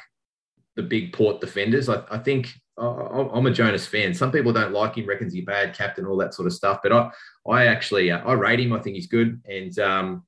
the 0.76 0.84
big 0.84 1.14
port 1.14 1.42
defenders. 1.42 1.90
I, 1.90 2.04
I 2.12 2.20
think 2.20 2.54
I'm 2.78 3.46
a 3.46 3.52
Jonas 3.52 3.86
fan. 3.86 4.14
Some 4.14 4.32
people 4.32 4.52
don't 4.52 4.74
like 4.74 4.98
him, 4.98 5.06
reckons 5.06 5.34
he's 5.34 5.46
bad 5.46 5.76
captain, 5.76 6.06
all 6.06 6.18
that 6.18 6.34
sort 6.34 6.48
of 6.48 6.54
stuff. 6.54 6.80
But 6.82 6.92
I, 6.92 7.12
I 7.48 7.66
actually, 7.68 8.10
uh, 8.10 8.20
I 8.20 8.34
rate 8.34 8.60
him. 8.60 8.74
I 8.74 8.80
think 8.80 8.96
he's 8.96 9.08
good, 9.08 9.42
and 9.48 9.78
um, 9.80 10.26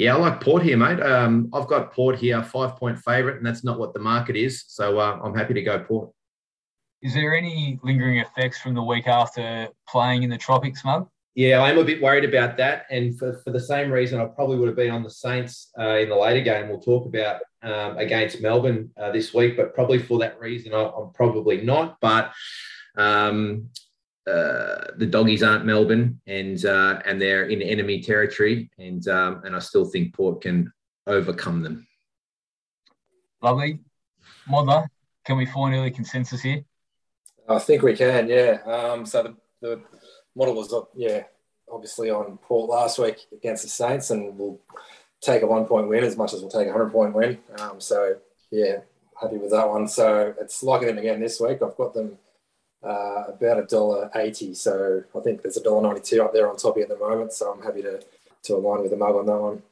Yeah, 0.00 0.16
I 0.16 0.18
like 0.18 0.40
Port 0.40 0.62
here, 0.62 0.78
mate. 0.78 0.98
Um, 0.98 1.50
I've 1.52 1.66
got 1.66 1.92
Port 1.92 2.18
here, 2.18 2.42
five 2.42 2.76
point 2.76 2.98
favourite, 2.98 3.36
and 3.36 3.44
that's 3.44 3.64
not 3.64 3.78
what 3.78 3.92
the 3.92 4.00
market 4.00 4.34
is. 4.34 4.64
So 4.66 4.98
uh, 4.98 5.20
I'm 5.22 5.34
happy 5.34 5.52
to 5.52 5.62
go 5.62 5.78
Port. 5.78 6.10
Is 7.02 7.12
there 7.12 7.36
any 7.36 7.78
lingering 7.82 8.16
effects 8.16 8.58
from 8.58 8.72
the 8.74 8.82
week 8.82 9.06
after 9.06 9.68
playing 9.86 10.22
in 10.22 10.30
the 10.30 10.38
tropics, 10.38 10.86
Mug? 10.86 11.06
Yeah, 11.34 11.62
I'm 11.62 11.78
a 11.78 11.84
bit 11.84 12.02
worried 12.02 12.24
about 12.24 12.56
that. 12.56 12.86
And 12.90 13.16
for, 13.18 13.34
for 13.44 13.50
the 13.50 13.60
same 13.60 13.90
reason, 13.90 14.20
I 14.20 14.26
probably 14.26 14.58
would 14.58 14.68
have 14.68 14.76
been 14.76 14.90
on 14.90 15.04
the 15.04 15.10
Saints 15.10 15.70
uh, 15.78 15.98
in 15.98 16.08
the 16.08 16.16
later 16.16 16.40
game 16.40 16.68
we'll 16.68 16.80
talk 16.80 17.06
about 17.06 17.40
um, 17.62 17.98
against 17.98 18.42
Melbourne 18.42 18.90
uh, 19.00 19.12
this 19.12 19.32
week. 19.32 19.56
But 19.56 19.74
probably 19.74 19.98
for 19.98 20.18
that 20.18 20.40
reason, 20.40 20.74
I, 20.74 20.82
am 20.82 21.12
probably 21.14 21.60
not. 21.62 21.98
But 22.00 22.32
um, 22.96 23.68
uh, 24.26 24.88
the 24.96 25.08
doggies 25.08 25.42
aren't 25.42 25.64
Melbourne 25.64 26.20
and 26.26 26.64
uh, 26.64 27.00
and 27.04 27.20
they're 27.20 27.44
in 27.44 27.62
enemy 27.62 28.02
territory. 28.02 28.70
And, 28.78 29.06
um, 29.08 29.42
and 29.44 29.54
I 29.54 29.60
still 29.60 29.84
think 29.84 30.14
Port 30.14 30.42
can 30.42 30.72
overcome 31.06 31.62
them. 31.62 31.86
Lovely. 33.40 33.80
Modeller. 34.48 34.88
can 35.24 35.36
we 35.36 35.46
find 35.46 35.74
early 35.74 35.90
consensus 35.90 36.42
here? 36.42 36.64
I 37.48 37.58
think 37.58 37.82
we 37.82 37.96
can, 37.96 38.28
yeah. 38.28 38.58
Um, 38.64 39.06
so 39.06 39.22
the, 39.22 39.36
the 39.60 39.80
model 40.34 40.54
was, 40.54 40.72
up, 40.72 40.90
yeah, 40.94 41.24
obviously 41.70 42.10
on 42.10 42.38
Port 42.38 42.70
last 42.70 42.98
week 42.98 43.26
against 43.32 43.62
the 43.62 43.68
Saints, 43.68 44.10
and 44.10 44.36
we'll 44.38 44.60
take 45.20 45.42
a 45.42 45.46
one 45.46 45.66
point 45.66 45.88
win 45.88 46.04
as 46.04 46.16
much 46.16 46.32
as 46.32 46.40
we'll 46.40 46.50
take 46.50 46.66
a 46.66 46.70
100 46.70 46.90
point 46.90 47.14
win. 47.14 47.38
Um, 47.58 47.80
so, 47.80 48.16
yeah, 48.50 48.80
happy 49.20 49.36
with 49.36 49.50
that 49.50 49.68
one. 49.68 49.86
So 49.86 50.34
it's 50.40 50.62
like 50.62 50.82
them 50.82 50.98
again 50.98 51.20
this 51.20 51.40
week. 51.40 51.62
I've 51.62 51.76
got 51.76 51.94
them 51.94 52.18
uh, 52.82 53.24
about 53.28 53.58
a 53.58 53.66
dollar 53.66 54.10
eighty. 54.14 54.54
So 54.54 55.02
I 55.16 55.20
think 55.20 55.42
there's 55.42 55.56
a 55.56 55.62
dollar 55.62 55.82
ninety 55.82 56.00
two 56.00 56.22
up 56.22 56.32
there 56.32 56.48
on 56.48 56.56
top 56.56 56.78
at 56.78 56.88
the 56.88 56.96
moment. 56.96 57.32
So 57.32 57.52
I'm 57.52 57.62
happy 57.62 57.82
to 57.82 58.00
to 58.44 58.56
align 58.56 58.82
with 58.82 58.90
the 58.90 58.96
mug 58.96 59.16
on 59.16 59.26
that 59.26 59.38
one. 59.38 59.62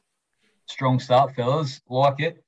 Strong 0.67 0.99
start, 0.99 1.35
fellas. 1.35 1.81
Like 1.89 2.19
it. 2.19 2.43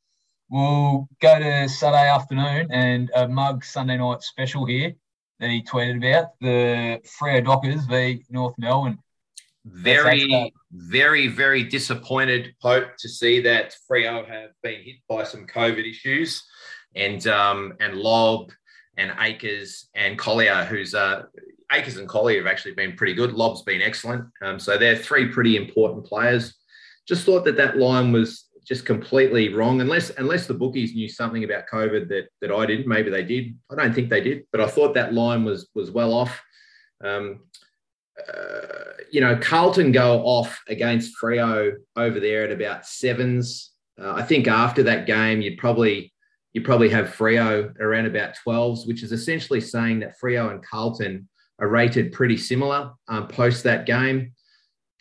We'll 0.50 1.08
go 1.22 1.40
to 1.40 1.70
Saturday 1.70 2.10
afternoon 2.10 2.68
and 2.72 3.10
a 3.16 3.28
mug 3.28 3.64
Sunday 3.64 3.98
night 3.98 4.22
special 4.22 4.66
here 4.66 4.96
that 5.42 5.50
he 5.50 5.64
tweeted 5.64 5.98
about 5.98 6.40
the 6.40 7.02
Freo 7.20 7.44
Dockers 7.44 7.84
v 7.86 8.24
North 8.30 8.54
Melbourne. 8.58 9.00
Very, 9.66 10.54
very, 10.72 11.28
very 11.28 11.64
disappointed, 11.64 12.56
Pope, 12.62 12.96
to 13.00 13.10
see 13.10 13.42
that 13.42 13.76
Freo 13.90 14.26
have 14.28 14.52
been 14.64 14.82
hit 14.82 14.96
by 15.10 15.24
some 15.24 15.46
COVID 15.46 15.90
issues, 15.90 16.44
and 16.96 17.26
um, 17.28 17.74
and 17.80 17.96
Lobb 17.96 18.52
and 18.98 19.14
Acres 19.20 19.90
and 19.96 20.18
Colyer, 20.18 20.64
who's 20.66 20.94
uh, 20.96 21.24
Acres 21.72 21.98
and 21.98 22.08
Colyer 22.08 22.38
have 22.38 22.52
actually 22.52 22.74
been 22.74 22.96
pretty 22.96 23.14
good. 23.14 23.34
Lobb's 23.34 23.64
been 23.64 23.82
excellent, 23.82 24.26
um, 24.42 24.60
so 24.60 24.78
they're 24.78 24.96
three 24.96 25.28
pretty 25.28 25.58
important 25.58 26.06
players. 26.06 26.56
Just 27.08 27.26
thought 27.26 27.46
that 27.46 27.58
that 27.58 27.78
line 27.78 28.12
was 28.12 28.46
just 28.72 28.86
completely 28.86 29.54
wrong. 29.54 29.82
Unless 29.82 30.12
unless 30.12 30.48
the 30.48 30.54
bookies 30.54 30.96
knew 30.96 31.10
something 31.10 31.44
about 31.44 31.68
COVID 31.68 32.08
that 32.08 32.30
that 32.40 32.54
I 32.54 32.66
didn't, 32.66 32.88
maybe 32.88 33.10
they 33.10 33.24
did. 33.24 33.54
I 33.70 33.76
don't 33.76 33.94
think 33.94 34.10
they 34.10 34.22
did, 34.22 34.46
but 34.50 34.62
I 34.62 34.68
thought 34.68 34.94
that 34.94 35.14
line 35.14 35.44
was 35.44 35.68
was 35.76 35.92
well 35.92 36.14
off. 36.14 36.42
Um, 37.04 37.42
uh, 38.18 38.94
you 39.12 39.20
know, 39.20 39.36
Carlton 39.36 39.92
go 39.92 40.22
off 40.22 40.58
against 40.70 41.18
Freo 41.22 41.74
over 41.98 42.22
there 42.22 42.46
at 42.46 42.52
about 42.54 42.86
sevens. 42.86 43.72
Uh, 44.02 44.14
I 44.14 44.24
think 44.24 44.48
after 44.48 44.84
that 44.84 45.06
game, 45.06 45.42
you'd 45.42 45.58
probably 45.58 46.14
you 46.54 46.62
probably 46.62 46.88
have 46.90 47.08
Freo 47.08 47.78
around 47.78 48.06
about 48.06 48.38
12s, 48.48 48.88
which 48.88 49.04
is 49.04 49.12
essentially 49.12 49.60
saying 49.60 50.00
that 50.00 50.16
Freo 50.18 50.50
and 50.50 50.64
Carlton 50.64 51.28
are 51.60 51.68
rated 51.68 52.14
pretty 52.14 52.38
similar 52.38 52.94
um, 53.10 53.28
post 53.28 53.66
that 53.66 53.86
game. 53.86 54.32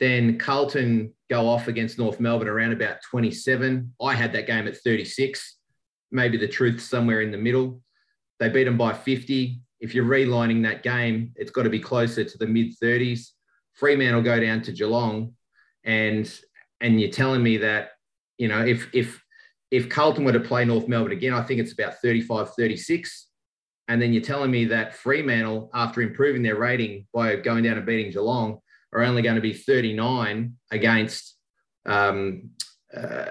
Then 0.00 0.38
Carlton 0.38 1.12
go 1.28 1.46
off 1.46 1.68
against 1.68 1.98
North 1.98 2.18
Melbourne 2.18 2.48
around 2.48 2.72
about 2.72 3.02
27. 3.08 3.94
I 4.00 4.14
had 4.14 4.32
that 4.32 4.46
game 4.46 4.66
at 4.66 4.78
36. 4.78 5.58
Maybe 6.10 6.38
the 6.38 6.48
truth 6.48 6.80
somewhere 6.80 7.20
in 7.20 7.30
the 7.30 7.38
middle. 7.38 7.82
They 8.40 8.48
beat 8.48 8.64
them 8.64 8.78
by 8.78 8.94
50. 8.94 9.60
If 9.80 9.94
you're 9.94 10.04
relining 10.04 10.62
that 10.62 10.82
game, 10.82 11.32
it's 11.36 11.50
got 11.50 11.62
to 11.62 11.70
be 11.70 11.78
closer 11.78 12.24
to 12.24 12.38
the 12.38 12.46
mid 12.46 12.74
30s. 12.82 13.28
Fremantle 13.74 14.22
go 14.22 14.40
down 14.40 14.62
to 14.62 14.72
Geelong, 14.72 15.34
and 15.84 16.40
and 16.80 17.00
you're 17.00 17.10
telling 17.10 17.42
me 17.42 17.58
that 17.58 17.92
you 18.36 18.48
know 18.48 18.64
if 18.64 18.88
if 18.92 19.22
if 19.70 19.88
Carlton 19.88 20.24
were 20.24 20.32
to 20.32 20.40
play 20.40 20.64
North 20.64 20.88
Melbourne 20.88 21.12
again, 21.12 21.32
I 21.32 21.42
think 21.42 21.60
it's 21.60 21.72
about 21.72 22.00
35 22.02 22.54
36. 22.54 23.28
And 23.88 24.00
then 24.00 24.12
you're 24.12 24.22
telling 24.22 24.50
me 24.50 24.66
that 24.66 24.94
Fremantle, 24.94 25.70
after 25.74 26.00
improving 26.00 26.42
their 26.42 26.56
rating 26.56 27.06
by 27.12 27.36
going 27.36 27.64
down 27.64 27.76
and 27.76 27.86
beating 27.86 28.12
Geelong, 28.12 28.60
are 28.92 29.02
only 29.02 29.22
going 29.22 29.36
to 29.36 29.40
be 29.40 29.52
39 29.52 30.54
against 30.70 31.36
um, 31.86 32.50
uh, 32.94 33.24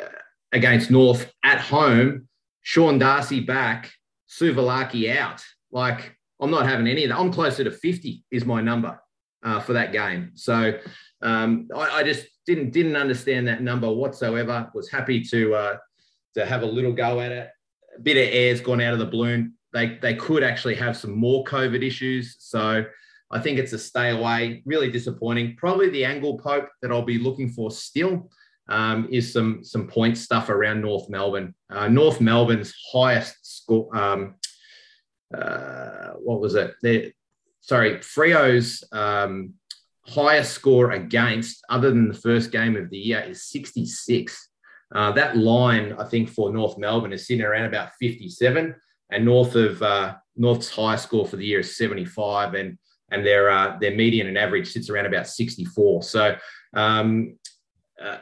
against 0.51 0.89
North 0.89 1.31
at 1.43 1.59
home. 1.59 2.27
Sean 2.61 2.99
Darcy 2.99 3.39
back, 3.39 3.91
Suvalaki 4.29 5.15
out. 5.15 5.43
Like 5.71 6.15
I'm 6.39 6.51
not 6.51 6.67
having 6.67 6.87
any 6.87 7.03
of 7.03 7.09
that. 7.09 7.19
I'm 7.19 7.31
closer 7.31 7.63
to 7.63 7.71
50 7.71 8.23
is 8.31 8.45
my 8.45 8.61
number 8.61 8.99
uh, 9.43 9.59
for 9.59 9.73
that 9.73 9.91
game. 9.91 10.31
So 10.35 10.73
um, 11.21 11.67
I, 11.75 11.99
I, 11.99 12.03
just 12.03 12.27
didn't 12.45 12.71
didn't 12.71 12.95
understand 12.95 13.47
that 13.47 13.61
number 13.61 13.91
whatsoever. 13.91 14.69
Was 14.73 14.89
happy 14.89 15.23
to 15.25 15.53
uh, 15.53 15.77
to 16.35 16.45
have 16.45 16.63
a 16.63 16.65
little 16.65 16.93
go 16.93 17.19
at 17.19 17.31
it. 17.31 17.49
A 17.97 18.01
bit 18.01 18.17
of 18.17 18.33
air's 18.33 18.61
gone 18.61 18.81
out 18.81 18.93
of 18.93 18.99
the 18.99 19.05
balloon. 19.05 19.53
They 19.73 19.97
they 20.01 20.15
could 20.15 20.43
actually 20.43 20.75
have 20.75 20.97
some 20.97 21.11
more 21.11 21.43
COVID 21.43 21.85
issues. 21.85 22.37
So 22.39 22.85
I 23.31 23.39
think 23.39 23.59
it's 23.59 23.73
a 23.73 23.79
stay 23.79 24.09
away. 24.11 24.63
Really 24.65 24.91
disappointing. 24.91 25.55
Probably 25.55 25.89
the 25.89 26.05
angle 26.05 26.37
pope 26.37 26.69
that 26.81 26.91
I'll 26.91 27.03
be 27.03 27.19
looking 27.19 27.49
for 27.49 27.69
still 27.71 28.29
um, 28.69 29.07
is 29.11 29.33
some 29.33 29.63
some 29.63 29.87
point 29.87 30.17
stuff 30.17 30.49
around 30.49 30.81
North 30.81 31.09
Melbourne. 31.09 31.53
Uh, 31.69 31.87
North 31.87 32.21
Melbourne's 32.21 32.73
highest 32.91 33.35
score. 33.43 33.95
Um, 33.95 34.35
uh, 35.35 36.13
what 36.13 36.39
was 36.39 36.55
it? 36.55 36.75
They're, 36.81 37.11
sorry, 37.61 38.01
Freo's 38.01 38.83
um, 38.91 39.53
highest 40.07 40.53
score 40.53 40.91
against, 40.91 41.63
other 41.69 41.89
than 41.89 42.07
the 42.07 42.13
first 42.13 42.51
game 42.51 42.75
of 42.75 42.89
the 42.89 42.97
year, 42.97 43.19
is 43.21 43.43
66. 43.45 44.49
Uh, 44.93 45.11
that 45.11 45.37
line, 45.37 45.93
I 45.99 46.05
think, 46.05 46.29
for 46.29 46.51
North 46.51 46.77
Melbourne 46.79 47.13
is 47.13 47.27
sitting 47.27 47.45
around 47.45 47.65
about 47.65 47.91
57, 47.99 48.75
and 49.11 49.25
north 49.25 49.55
of 49.55 49.81
uh, 49.83 50.15
North's 50.35 50.69
highest 50.69 51.03
score 51.03 51.27
for 51.27 51.37
the 51.37 51.45
year 51.45 51.59
is 51.59 51.77
75, 51.77 52.55
and 52.55 52.77
and 53.11 53.25
their 53.25 53.49
uh, 53.49 53.77
their 53.79 53.95
median 53.95 54.27
and 54.27 54.37
average 54.37 54.71
sits 54.71 54.89
around 54.89 55.05
about 55.05 55.27
64. 55.27 56.03
So 56.03 56.35
um, 56.73 57.37
uh, 58.01 58.17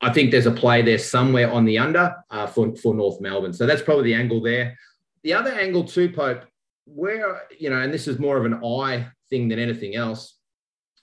I 0.00 0.12
think 0.12 0.30
there's 0.30 0.46
a 0.46 0.50
play 0.50 0.82
there 0.82 0.98
somewhere 0.98 1.50
on 1.50 1.64
the 1.64 1.78
under 1.78 2.16
uh, 2.30 2.46
for 2.46 2.74
for 2.76 2.94
North 2.94 3.20
Melbourne. 3.20 3.52
So 3.52 3.66
that's 3.66 3.82
probably 3.82 4.04
the 4.04 4.14
angle 4.14 4.40
there. 4.40 4.76
The 5.22 5.34
other 5.34 5.50
angle 5.50 5.84
too, 5.84 6.10
Pope, 6.10 6.44
where 6.86 7.42
you 7.58 7.70
know, 7.70 7.80
and 7.80 7.92
this 7.92 8.08
is 8.08 8.18
more 8.18 8.36
of 8.36 8.44
an 8.44 8.64
eye 8.64 9.06
thing 9.28 9.48
than 9.48 9.58
anything 9.58 9.96
else. 9.96 10.36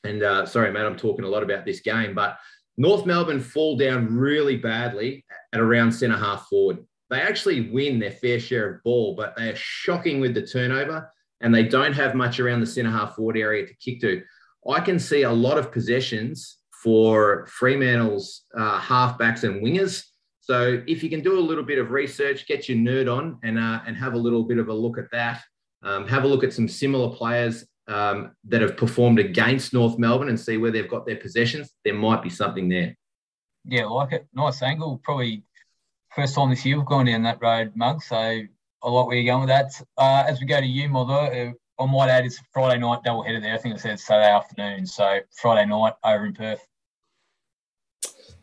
And 0.03 0.23
uh, 0.23 0.45
sorry, 0.45 0.71
mate, 0.71 0.85
I'm 0.85 0.95
talking 0.95 1.25
a 1.25 1.29
lot 1.29 1.43
about 1.43 1.65
this 1.65 1.81
game, 1.81 2.13
but 2.13 2.37
North 2.77 3.05
Melbourne 3.05 3.39
fall 3.39 3.75
down 3.75 4.15
really 4.15 4.57
badly 4.57 5.25
at 5.51 5.59
around 5.59 5.91
centre 5.91 6.17
half 6.17 6.47
forward. 6.47 6.85
They 7.09 7.21
actually 7.21 7.69
win 7.69 7.99
their 7.99 8.11
fair 8.11 8.39
share 8.39 8.75
of 8.75 8.83
ball, 8.83 9.15
but 9.15 9.35
they 9.35 9.49
are 9.49 9.55
shocking 9.55 10.19
with 10.19 10.33
the 10.33 10.45
turnover 10.45 11.09
and 11.41 11.53
they 11.53 11.63
don't 11.63 11.93
have 11.93 12.15
much 12.15 12.39
around 12.39 12.61
the 12.61 12.65
centre 12.65 12.91
half 12.91 13.15
forward 13.15 13.37
area 13.37 13.65
to 13.65 13.73
kick 13.75 14.01
to. 14.01 14.21
I 14.67 14.79
can 14.79 14.99
see 14.99 15.23
a 15.23 15.31
lot 15.31 15.57
of 15.57 15.71
possessions 15.71 16.57
for 16.83 17.47
Fremantle's 17.47 18.45
uh, 18.57 18.79
halfbacks 18.79 19.43
and 19.43 19.63
wingers. 19.63 20.03
So 20.41 20.81
if 20.87 21.03
you 21.03 21.09
can 21.09 21.21
do 21.21 21.37
a 21.37 21.41
little 21.41 21.63
bit 21.63 21.77
of 21.77 21.91
research, 21.91 22.47
get 22.47 22.69
your 22.69 22.77
nerd 22.77 23.13
on 23.13 23.39
and, 23.43 23.59
uh, 23.59 23.81
and 23.85 23.95
have 23.97 24.13
a 24.13 24.17
little 24.17 24.43
bit 24.43 24.57
of 24.57 24.69
a 24.69 24.73
look 24.73 24.97
at 24.97 25.11
that. 25.11 25.41
Um, 25.83 26.07
have 26.07 26.23
a 26.23 26.27
look 26.27 26.43
at 26.43 26.53
some 26.53 26.67
similar 26.67 27.15
players 27.15 27.65
um, 27.87 28.31
that 28.45 28.61
have 28.61 28.77
performed 28.77 29.19
against 29.19 29.73
North 29.73 29.97
Melbourne 29.97 30.29
and 30.29 30.39
see 30.39 30.57
where 30.57 30.71
they've 30.71 30.89
got 30.89 31.05
their 31.05 31.17
possessions. 31.17 31.71
There 31.83 31.93
might 31.93 32.23
be 32.23 32.29
something 32.29 32.69
there. 32.69 32.95
Yeah, 33.65 33.85
like 33.85 34.13
it. 34.13 34.27
Nice 34.33 34.61
angle. 34.61 35.01
Probably 35.03 35.43
first 36.15 36.35
time 36.35 36.49
this 36.49 36.65
year 36.65 36.77
we've 36.77 36.85
gone 36.85 37.05
down 37.05 37.23
that 37.23 37.41
road, 37.41 37.73
Mug. 37.75 38.01
So 38.01 38.41
I 38.83 38.89
like 38.89 39.07
where 39.07 39.15
you're 39.15 39.33
going 39.33 39.47
with 39.47 39.49
that. 39.49 39.71
Uh, 39.97 40.23
as 40.27 40.39
we 40.39 40.45
go 40.45 40.59
to 40.59 40.65
you, 40.65 40.89
Mother, 40.89 41.13
uh, 41.13 41.83
I 41.83 41.85
might 41.85 42.09
add 42.09 42.25
it's 42.25 42.41
Friday 42.51 42.79
night 42.79 43.03
double 43.03 43.23
header 43.23 43.39
there. 43.39 43.53
I 43.53 43.57
think 43.57 43.75
it 43.75 43.81
says 43.81 44.05
Saturday 44.05 44.31
afternoon. 44.31 44.85
So 44.85 45.19
Friday 45.41 45.69
night 45.69 45.93
over 46.03 46.25
in 46.25 46.33
Perth. 46.33 46.67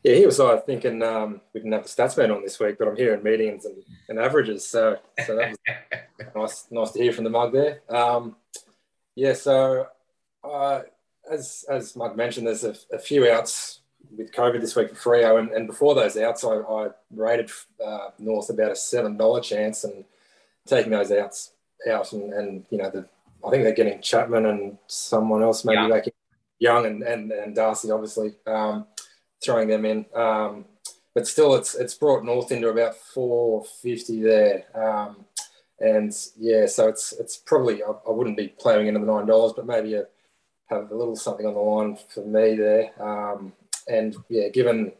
Yeah, 0.02 0.16
he 0.16 0.26
was 0.26 0.38
I 0.38 0.58
thinking 0.58 1.02
um, 1.02 1.40
we 1.52 1.60
didn't 1.60 1.72
have 1.72 1.84
the 1.84 1.88
stats 1.88 2.18
man 2.18 2.30
on 2.30 2.42
this 2.42 2.60
week, 2.60 2.76
but 2.78 2.88
I'm 2.88 2.96
hearing 2.96 3.22
meetings 3.22 3.64
and, 3.64 3.82
and 4.08 4.18
averages. 4.18 4.66
So, 4.66 4.98
so 5.24 5.36
that 5.36 5.56
was 6.34 6.34
nice, 6.36 6.66
nice 6.70 6.90
to 6.90 7.02
hear 7.02 7.12
from 7.12 7.24
the 7.24 7.30
mug 7.30 7.52
there. 7.52 7.80
Um, 7.88 8.36
yeah, 9.16 9.32
so 9.32 9.86
uh, 10.42 10.82
as 11.30 11.64
as 11.70 11.96
Mug 11.96 12.16
mentioned, 12.16 12.46
there's 12.46 12.64
a, 12.64 12.74
a, 12.92 12.98
few 12.98 13.30
outs 13.30 13.80
with 14.14 14.32
COVID 14.32 14.60
this 14.60 14.76
week 14.76 14.94
for 14.94 15.16
Freo, 15.16 15.38
and, 15.38 15.50
and 15.52 15.66
before 15.66 15.94
those 15.94 16.16
outs, 16.16 16.44
I, 16.44 16.56
I 16.56 16.88
rated 17.10 17.50
uh, 17.84 18.08
North 18.18 18.50
about 18.50 18.72
a 18.72 18.76
seven 18.76 19.16
dollar 19.16 19.40
chance, 19.40 19.84
and 19.84 20.04
taking 20.66 20.92
those 20.92 21.10
outs 21.12 21.52
out, 21.90 22.12
and, 22.12 22.32
and 22.32 22.66
you 22.70 22.78
know, 22.78 22.90
the, 22.90 23.06
I 23.46 23.50
think 23.50 23.64
they're 23.64 23.74
getting 23.74 24.00
Chapman 24.00 24.46
and 24.46 24.78
someone 24.86 25.42
else 25.42 25.64
maybe 25.64 25.82
yeah. 25.88 26.00
Young 26.60 26.86
and, 26.86 27.02
and, 27.02 27.32
and 27.32 27.54
Darcy, 27.54 27.90
obviously, 27.90 28.34
um, 28.46 28.86
throwing 29.44 29.68
them 29.68 29.84
in. 29.84 30.06
Um, 30.14 30.64
but 31.14 31.26
still, 31.26 31.54
it's 31.54 31.74
it's 31.74 31.94
brought 31.94 32.24
North 32.24 32.50
into 32.52 32.68
about 32.68 32.96
four 32.96 33.64
fifty 33.82 34.22
there. 34.22 34.64
Um, 34.74 35.24
and 35.80 36.12
yeah, 36.38 36.66
so 36.66 36.88
it's 36.88 37.12
it's 37.12 37.36
probably 37.36 37.82
I, 37.82 37.90
I 38.06 38.10
wouldn't 38.10 38.36
be 38.36 38.48
playing 38.48 38.86
into 38.86 39.00
the 39.00 39.06
nine 39.06 39.26
dollars, 39.26 39.52
but 39.54 39.66
maybe 39.66 39.94
a, 39.94 40.06
have 40.66 40.90
a 40.90 40.94
little 40.94 41.16
something 41.16 41.46
on 41.46 41.54
the 41.54 41.60
line 41.60 41.98
for 42.08 42.24
me 42.24 42.56
there. 42.56 42.90
Um, 43.02 43.52
and 43.88 44.16
yeah, 44.28 44.48
given 44.48 44.92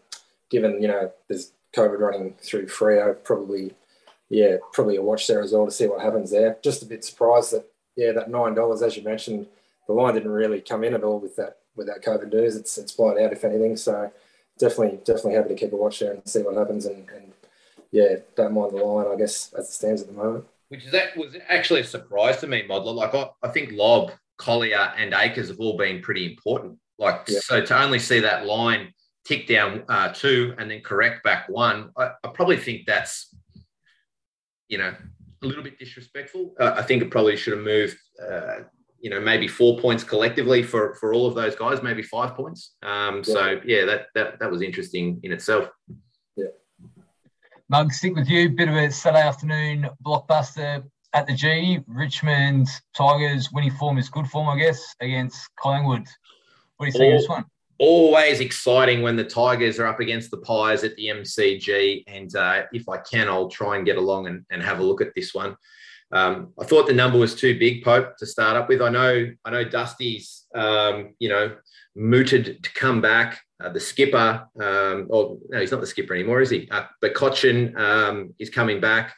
given 0.51 0.81
you 0.83 0.89
know 0.89 1.13
there's 1.29 1.53
COVID 1.75 1.99
running 1.99 2.35
through 2.43 2.67
Freo, 2.67 3.17
probably 3.25 3.75
yeah 4.31 4.57
probably 4.73 4.97
a 4.97 5.03
watch 5.03 5.27
there 5.27 5.43
as 5.43 5.53
well 5.53 5.65
to 5.65 5.71
see 5.71 5.87
what 5.87 6.01
happens 6.03 6.31
there. 6.31 6.59
Just 6.63 6.83
a 6.83 6.87
bit 6.87 7.05
surprised 7.05 7.53
that 7.53 7.67
yeah 7.97 8.13
that 8.13 8.31
nine 8.31 8.55
dollars 8.55 8.83
as 8.83 8.97
you 8.97 9.03
mentioned, 9.03 9.47
the 9.87 9.93
line 9.93 10.15
didn't 10.15 10.31
really 10.31 10.61
come 10.61 10.85
in 10.85 10.95
at 10.95 11.05
all 11.05 11.19
with 11.21 11.37
that 11.37 11.59
with 11.77 11.87
that 11.87 12.05
COVID 12.05 12.33
news. 12.33 12.57
It's 12.57 12.77
it's 12.79 12.93
blown 12.93 13.23
out 13.23 13.33
if 13.33 13.45
anything. 13.45 13.77
So 13.77 14.11
definitely 14.59 14.99
definitely 14.99 15.35
happy 15.35 15.49
to 15.51 15.55
keep 15.55 15.73
a 15.73 15.77
watch 15.77 15.99
there 15.99 16.13
and 16.13 16.29
see 16.29 16.43
what 16.43 16.57
happens 16.57 16.87
and, 16.87 17.09
and 17.11 17.33
yeah 17.91 18.15
don't 18.37 18.55
mind 18.55 18.71
the 18.71 18.77
line 18.77 19.13
I 19.13 19.17
guess 19.17 19.53
as 19.59 19.69
it 19.69 19.73
stands 19.73 20.01
at 20.01 20.07
the 20.07 20.15
moment 20.15 20.47
which 20.69 20.87
is 20.87 20.93
that 20.93 21.17
was 21.17 21.37
actually 21.49 21.81
a 21.81 21.85
surprise 21.85 22.39
to 22.39 22.47
me, 22.47 22.65
Modeller. 22.69 22.95
Like 22.95 23.15
I, 23.15 23.29
I 23.43 23.49
think 23.49 23.73
Lobb, 23.73 24.11
Colyer, 24.39 24.93
and 24.97 25.15
Acres 25.15 25.49
have 25.49 25.61
all 25.61 25.77
been 25.77 26.03
pretty 26.03 26.27
important. 26.27 26.79
Like 26.99 27.25
yeah. 27.29 27.39
so 27.43 27.65
to 27.65 27.83
only 27.83 27.99
see 28.01 28.21
that 28.21 28.47
line 28.47 28.93
tick 29.25 29.47
down 29.47 29.85
uh, 29.89 30.09
two 30.09 30.55
and 30.59 30.71
then 30.71 30.81
correct 30.81 31.23
back 31.23 31.49
one, 31.49 31.91
I, 31.97 32.11
I, 32.25 32.29
probably 32.29 32.57
think 32.57 32.87
that's 32.87 33.35
you 34.69 34.79
know 34.79 34.95
a 35.43 35.47
little 35.47 35.63
bit 35.63 35.79
disrespectful. 35.79 36.55
Uh, 36.59 36.75
I 36.77 36.83
think 36.83 37.03
it 37.03 37.11
probably 37.11 37.37
should 37.37 37.55
have 37.55 37.65
moved. 37.65 37.97
Uh, 38.21 38.61
you 39.01 39.11
know, 39.11 39.21
maybe 39.21 39.47
four 39.47 39.79
points 39.79 40.03
collectively 40.03 40.63
for 40.63 40.95
for 40.95 41.13
all 41.13 41.27
of 41.27 41.35
those 41.35 41.55
guys, 41.55 41.83
maybe 41.83 42.03
five 42.03 42.35
points. 42.35 42.75
Um, 42.83 43.17
yeah. 43.17 43.23
So 43.23 43.61
yeah, 43.67 43.85
that 43.85 44.07
that 44.15 44.39
that 44.39 44.51
was 44.51 44.63
interesting 44.63 45.21
in 45.23 45.31
itself. 45.31 45.69
Yeah. 46.37 46.47
Mug, 47.69 47.93
stick 47.93 48.17
with 48.17 48.29
you. 48.29 48.49
Bit 48.49 48.69
of 48.69 48.77
a 48.77 48.91
Saturday 48.91 49.23
afternoon 49.23 49.91
blockbuster 50.05 50.85
at 51.13 51.27
the 51.27 51.35
G. 51.35 51.81
Richmond 51.87 52.69
Tigers 52.97 53.51
winning 53.53 53.73
form 53.73 53.99
is 53.99 54.09
good 54.09 54.27
form, 54.27 54.49
I 54.49 54.59
guess, 54.59 54.95
against 55.01 55.51
Collingwood. 55.57 56.07
What 56.79 56.87
do 56.87 56.93
you 56.93 56.93
think 56.93 57.15
of 57.15 57.21
this 57.21 57.29
one? 57.29 57.45
Always 57.87 58.41
exciting 58.41 59.03
when 59.03 59.15
the 59.15 59.25
Tigers 59.25 59.79
are 59.79 59.85
up 59.85 60.01
against 60.01 60.31
the 60.31 60.39
Pies 60.39 60.85
at 60.85 60.97
the 60.97 61.09
MCG. 61.09 62.05
And 62.07 62.35
uh, 62.35 62.63
if 62.73 62.89
I 62.89 62.97
can, 62.97 63.29
I'll 63.29 63.51
try 63.51 63.77
and 63.77 63.85
get 63.85 63.99
along 63.99 64.27
and, 64.27 64.47
and 64.51 64.63
have 64.63 64.79
a 64.79 64.83
look 64.83 65.03
at 65.03 65.15
this 65.15 65.35
one. 65.35 65.55
Um, 66.11 66.55
I 66.59 66.65
thought 66.65 66.87
the 66.87 66.95
number 66.95 67.19
was 67.19 67.35
too 67.35 67.59
big, 67.59 67.85
Pope, 67.85 68.17
to 68.17 68.25
start 68.25 68.57
up 68.57 68.71
with. 68.71 68.81
I 68.81 68.89
know, 68.89 69.31
I 69.45 69.51
know, 69.51 69.67
Dusty's, 69.67 70.47
um, 70.55 71.15
you 71.19 71.29
know, 71.29 71.57
mooted 71.95 72.65
to 72.65 72.73
come 72.73 73.03
back. 73.03 73.43
Uh, 73.63 73.69
the 73.69 73.81
skipper, 73.81 74.49
um, 74.59 75.07
or 75.11 75.37
no, 75.51 75.61
he's 75.61 75.71
not 75.71 75.83
the 75.83 75.87
skipper 75.87 76.15
anymore, 76.15 76.41
is 76.41 76.49
he? 76.49 76.67
Uh, 76.71 76.85
but 77.03 77.13
Cotchin 77.13 77.79
um, 77.79 78.33
is 78.39 78.49
coming 78.49 78.81
back. 78.81 79.15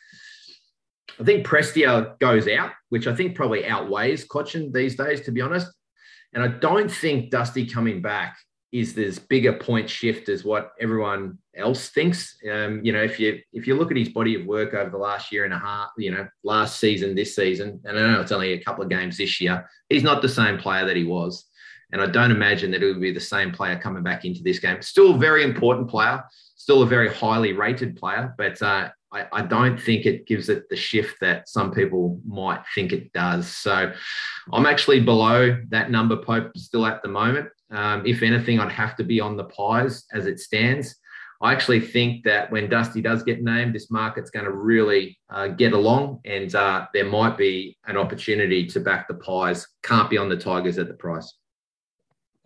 I 1.20 1.22
think 1.22 1.46
Prestia 1.46 2.18
goes 2.18 2.48
out, 2.48 2.72
which 2.88 3.06
I 3.06 3.14
think 3.14 3.36
probably 3.36 3.64
outweighs 3.64 4.26
Cotchin 4.26 4.72
these 4.72 4.96
days, 4.96 5.20
to 5.20 5.30
be 5.30 5.40
honest. 5.40 5.68
And 6.32 6.42
I 6.42 6.48
don't 6.48 6.90
think 6.90 7.30
Dusty 7.30 7.64
coming 7.64 8.02
back 8.02 8.36
is 8.72 8.94
this 8.94 9.18
bigger 9.18 9.52
point 9.52 9.88
shift 9.88 10.28
as 10.28 10.44
what 10.44 10.72
everyone 10.80 11.38
else 11.56 11.88
thinks. 11.88 12.36
Um, 12.50 12.80
you 12.84 12.92
know, 12.92 13.02
if 13.02 13.18
you 13.18 13.40
if 13.52 13.66
you 13.66 13.74
look 13.74 13.90
at 13.90 13.96
his 13.96 14.10
body 14.10 14.34
of 14.34 14.46
work 14.46 14.74
over 14.74 14.90
the 14.90 14.98
last 14.98 15.32
year 15.32 15.44
and 15.44 15.54
a 15.54 15.58
half, 15.58 15.90
you 15.96 16.10
know, 16.10 16.26
last 16.44 16.78
season, 16.78 17.14
this 17.14 17.34
season, 17.34 17.80
and 17.84 17.98
I 17.98 18.12
know 18.12 18.20
it's 18.20 18.32
only 18.32 18.52
a 18.52 18.62
couple 18.62 18.82
of 18.82 18.90
games 18.90 19.18
this 19.18 19.40
year, 19.40 19.68
he's 19.88 20.02
not 20.02 20.22
the 20.22 20.28
same 20.28 20.58
player 20.58 20.84
that 20.86 20.96
he 20.96 21.04
was. 21.04 21.46
And 21.92 22.02
I 22.02 22.06
don't 22.06 22.32
imagine 22.32 22.72
that 22.72 22.82
it 22.82 22.86
would 22.86 23.00
be 23.00 23.12
the 23.12 23.20
same 23.20 23.52
player 23.52 23.78
coming 23.78 24.02
back 24.02 24.24
into 24.24 24.42
this 24.42 24.58
game. 24.58 24.82
Still 24.82 25.14
a 25.14 25.18
very 25.18 25.44
important 25.44 25.88
player, 25.88 26.24
still 26.56 26.82
a 26.82 26.86
very 26.86 27.12
highly 27.12 27.52
rated 27.52 27.96
player, 27.96 28.34
but 28.36 28.60
uh, 28.60 28.90
I, 29.12 29.26
I, 29.32 29.42
don't 29.42 29.80
think 29.80 30.04
it 30.04 30.26
gives 30.26 30.48
it 30.48 30.68
the 30.68 30.74
shift 30.76 31.20
that 31.20 31.48
some 31.48 31.70
people 31.70 32.20
might 32.26 32.62
think 32.74 32.92
it 32.92 33.12
does. 33.12 33.46
So 33.48 33.92
I'm 34.52 34.66
actually 34.66 35.00
below 35.00 35.56
that 35.68 35.92
number, 35.92 36.16
Pope, 36.16 36.56
still 36.56 36.84
at 36.86 37.02
the 37.02 37.08
moment. 37.08 37.48
Um, 37.70 38.06
if 38.06 38.22
anything, 38.22 38.60
I'd 38.60 38.72
have 38.72 38.96
to 38.96 39.04
be 39.04 39.20
on 39.20 39.36
the 39.36 39.44
pies 39.44 40.04
as 40.12 40.26
it 40.26 40.38
stands. 40.38 40.96
I 41.42 41.52
actually 41.52 41.80
think 41.80 42.24
that 42.24 42.50
when 42.50 42.70
Dusty 42.70 43.02
does 43.02 43.22
get 43.22 43.42
named, 43.42 43.74
this 43.74 43.90
market's 43.90 44.30
going 44.30 44.46
to 44.46 44.52
really 44.52 45.18
uh, 45.28 45.48
get 45.48 45.74
along, 45.74 46.20
and 46.24 46.54
uh, 46.54 46.86
there 46.94 47.04
might 47.04 47.36
be 47.36 47.76
an 47.86 47.96
opportunity 47.96 48.66
to 48.68 48.80
back 48.80 49.06
the 49.06 49.14
pies. 49.14 49.66
Can't 49.82 50.08
be 50.08 50.16
on 50.16 50.30
the 50.30 50.36
Tigers 50.36 50.78
at 50.78 50.88
the 50.88 50.94
price. 50.94 51.34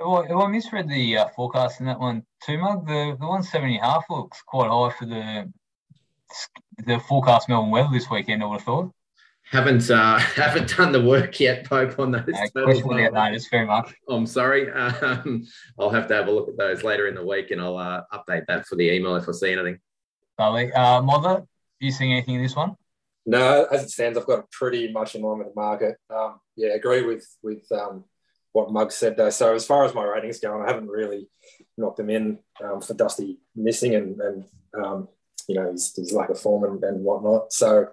Well, 0.01 0.43
I 0.43 0.47
misread 0.49 0.89
the 0.89 1.19
uh, 1.19 1.29
forecast 1.37 1.81
in 1.81 1.87
that 1.87 2.01
one 2.01 2.25
too, 2.43 2.57
Mug. 2.59 2.87
The 2.87 3.17
the 3.21 3.27
one 3.27 3.43
seventy 3.43 3.79
half 3.79 4.05
looks 4.09 4.43
quite 4.43 4.71
high 4.71 4.95
for 4.99 5.05
the 5.05 5.53
the 6.87 6.99
forecast 7.01 7.49
Melbourne 7.49 7.71
weather 7.71 7.91
this 7.93 8.09
weekend. 8.11 8.43
I 8.43 8.47
would 8.47 8.61
have 8.61 8.65
thought. 8.65 8.93
Haven't 9.51 9.91
uh, 9.91 10.19
haven't 10.19 10.77
done 10.77 10.93
the 10.93 11.03
work 11.03 11.41
yet, 11.41 11.65
Pope, 11.65 11.99
on 11.99 12.13
those. 12.13 12.23
No, 12.55 12.65
question 12.65 13.07
about 13.07 13.33
those 13.33 13.49
very 13.49 13.67
much. 13.67 13.95
I'm 14.09 14.27
sorry. 14.27 14.71
Um, 15.03 15.47
I'll 15.79 15.91
have 15.91 16.07
to 16.09 16.15
have 16.15 16.29
a 16.29 16.31
look 16.31 16.49
at 16.49 16.57
those 16.57 16.85
later 16.85 17.09
in 17.09 17.15
the 17.15 17.25
week, 17.25 17.51
and 17.51 17.61
I'll 17.61 17.77
uh, 17.77 18.03
update 18.13 18.47
that 18.47 18.67
for 18.67 18.77
the 18.77 18.91
email 18.91 19.17
if 19.17 19.29
I 19.29 19.33
see 19.33 19.53
anything. 19.53 19.79
Lovely, 20.39 20.73
uh, 20.73 21.01
Modeller. 21.03 21.47
You 21.81 21.91
seeing 21.91 22.13
anything 22.13 22.35
in 22.37 22.43
this 22.43 22.55
one? 22.55 22.77
No, 23.27 23.67
as 23.73 23.83
it 23.83 23.91
stands, 23.91 24.17
I've 24.17 24.27
got 24.27 24.51
pretty 24.51 24.93
much 24.93 25.15
in 25.15 25.23
line 25.23 25.39
with 25.39 25.49
the 25.49 25.61
market. 25.61 25.97
Um, 26.09 26.41
yeah, 26.57 26.75
agree 26.75 27.03
with 27.03 27.27
with 27.43 27.65
um, 27.73 28.05
what 28.53 28.73
Mug 28.73 28.93
said 28.93 29.17
though. 29.17 29.31
So 29.31 29.55
as 29.55 29.67
far 29.67 29.85
as 29.85 29.95
my 29.95 30.05
ratings 30.05 30.41
go, 30.41 30.61
I 30.61 30.67
haven't 30.67 30.89
really 30.89 31.29
knocked 31.77 31.97
them 31.97 32.11
in 32.11 32.39
um, 32.63 32.81
for 32.81 32.95
Dusty 32.95 33.39
missing 33.55 33.95
and, 33.95 34.21
and 34.21 34.45
um, 34.75 35.09
you 35.49 35.55
know 35.55 35.71
his, 35.71 35.95
his, 35.95 36.13
lack 36.13 36.31
of 36.31 36.41
form 36.41 36.65
and, 36.65 36.83
and 36.85 37.05
whatnot. 37.05 37.53
So 37.53 37.89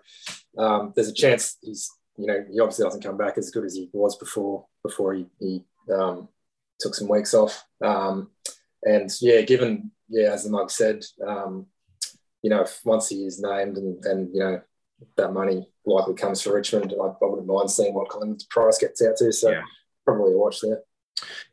um, 0.58 0.94
there's 0.96 1.10
a 1.10 1.14
chance 1.14 1.58
he's 1.62 1.90
you 2.18 2.26
know 2.26 2.44
he 2.52 2.60
obviously 2.60 2.84
doesn't 2.84 3.04
come 3.04 3.18
back 3.18 3.38
as 3.38 3.52
good 3.52 3.66
as 3.66 3.76
he 3.76 3.90
was 3.94 4.18
before 4.18 4.66
before 4.84 5.14
he, 5.14 5.26
he 5.40 5.64
um, 5.94 6.28
took 6.80 6.96
some 6.96 7.08
weeks 7.08 7.34
off. 7.34 7.64
Um, 7.84 8.32
and 8.84 9.10
yeah, 9.22 9.42
given 9.42 9.92
yeah 10.10 10.32
as 10.32 10.44
the 10.44 10.50
Mug 10.50 10.72
said, 10.72 11.04
um, 11.26 11.68
you 12.42 12.50
know 12.50 12.66
once 12.86 13.10
he 13.10 13.26
is 13.26 13.40
named 13.42 13.78
and, 13.78 14.04
and 14.06 14.34
you 14.34 14.40
know 14.40 14.62
that 15.16 15.34
money 15.34 15.68
likely 15.86 16.16
comes 16.16 16.42
for 16.42 16.54
Richmond, 16.54 16.94
I, 17.00 17.06
I 17.06 17.16
wouldn't 17.22 17.48
mind 17.48 17.70
seeing 17.70 17.94
what 17.94 18.10
Collins 18.10 18.46
price 18.46 18.78
gets 18.78 19.02
out 19.02 19.18
to. 19.18 19.32
So. 19.32 19.52
Yeah 19.52 19.62
probably 20.08 20.34
a 20.34 20.38
watch 20.38 20.62
there. 20.62 20.82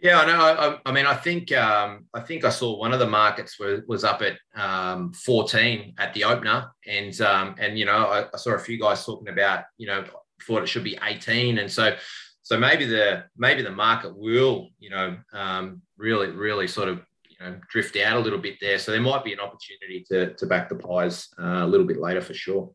Yeah, 0.01 0.21
I 0.21 0.27
know. 0.27 0.41
I, 0.41 0.91
I, 0.91 0.93
mean, 0.93 1.07
I 1.07 1.15
think 1.15 1.53
um, 1.53 2.07
I 2.13 2.21
think 2.21 2.45
I 2.45 2.51
saw 2.51 2.79
one 2.79 2.93
of 2.93 2.99
the 2.99 3.07
markets 3.07 3.59
was, 3.59 3.81
was 3.87 4.05
up 4.05 4.23
at 4.23 4.37
um, 4.61 5.13
14 5.13 5.95
at 5.99 6.13
the 6.13 6.25
opener, 6.25 6.71
and 6.87 7.19
um, 7.21 7.55
and 7.59 7.79
you 7.79 7.87
know 7.87 8.07
I, 8.07 8.27
I, 8.33 8.37
saw 8.37 8.53
a 8.53 8.59
few 8.59 8.79
guys 8.79 9.05
talking 9.05 9.29
about 9.29 9.65
you 9.79 9.87
know 9.87 10.05
thought 10.43 10.63
it 10.63 10.69
should 10.69 10.85
be 10.85 10.99
18, 11.03 11.59
and 11.59 11.71
so 11.71 11.97
so 12.43 12.59
maybe 12.59 12.85
the 12.85 13.25
maybe 13.37 13.63
the 13.63 13.71
market 13.71 14.15
will 14.17 14.69
you 14.79 14.91
know 14.91 15.17
um, 15.33 15.81
really 15.97 16.29
really 16.29 16.67
sort 16.67 16.89
of 16.89 17.01
you 17.27 17.37
know 17.41 17.57
drift 17.71 17.97
out 17.97 18.19
a 18.19 18.21
little 18.21 18.39
bit 18.39 18.57
there. 18.61 18.79
So 18.79 18.93
there 18.93 19.01
might 19.01 19.25
be 19.25 19.33
an 19.33 19.41
opportunity 19.41 20.05
to 20.11 20.35
to 20.35 20.47
back 20.47 20.69
the 20.69 20.77
pies 20.77 21.29
uh, 21.39 21.63
a 21.63 21.67
little 21.67 21.87
bit 21.87 22.01
later 22.01 22.21
for 22.21 22.35
sure. 22.35 22.71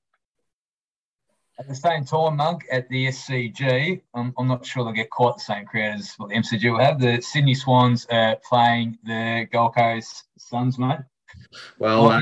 At 1.60 1.68
the 1.68 1.76
same 1.76 2.06
time, 2.06 2.38
Monk, 2.38 2.66
at 2.72 2.88
the 2.88 3.08
SCG, 3.08 4.02
I'm, 4.14 4.34
I'm 4.38 4.48
not 4.48 4.66
sure 4.66 4.86
they'll 4.86 4.94
get 4.94 5.10
quite 5.10 5.36
the 5.36 5.42
same 5.42 5.66
crowd 5.66 6.00
as 6.00 6.14
what 6.16 6.30
the 6.30 6.36
MCG 6.36 6.72
will 6.72 6.80
have. 6.80 7.02
The 7.02 7.20
Sydney 7.20 7.54
Swans 7.54 8.08
are 8.10 8.38
playing 8.48 8.98
the 9.04 9.46
Gold 9.52 9.76
Coast 9.76 10.24
Suns, 10.38 10.80
mate. 10.80 11.00
Well, 11.78 12.08
uh, 12.08 12.22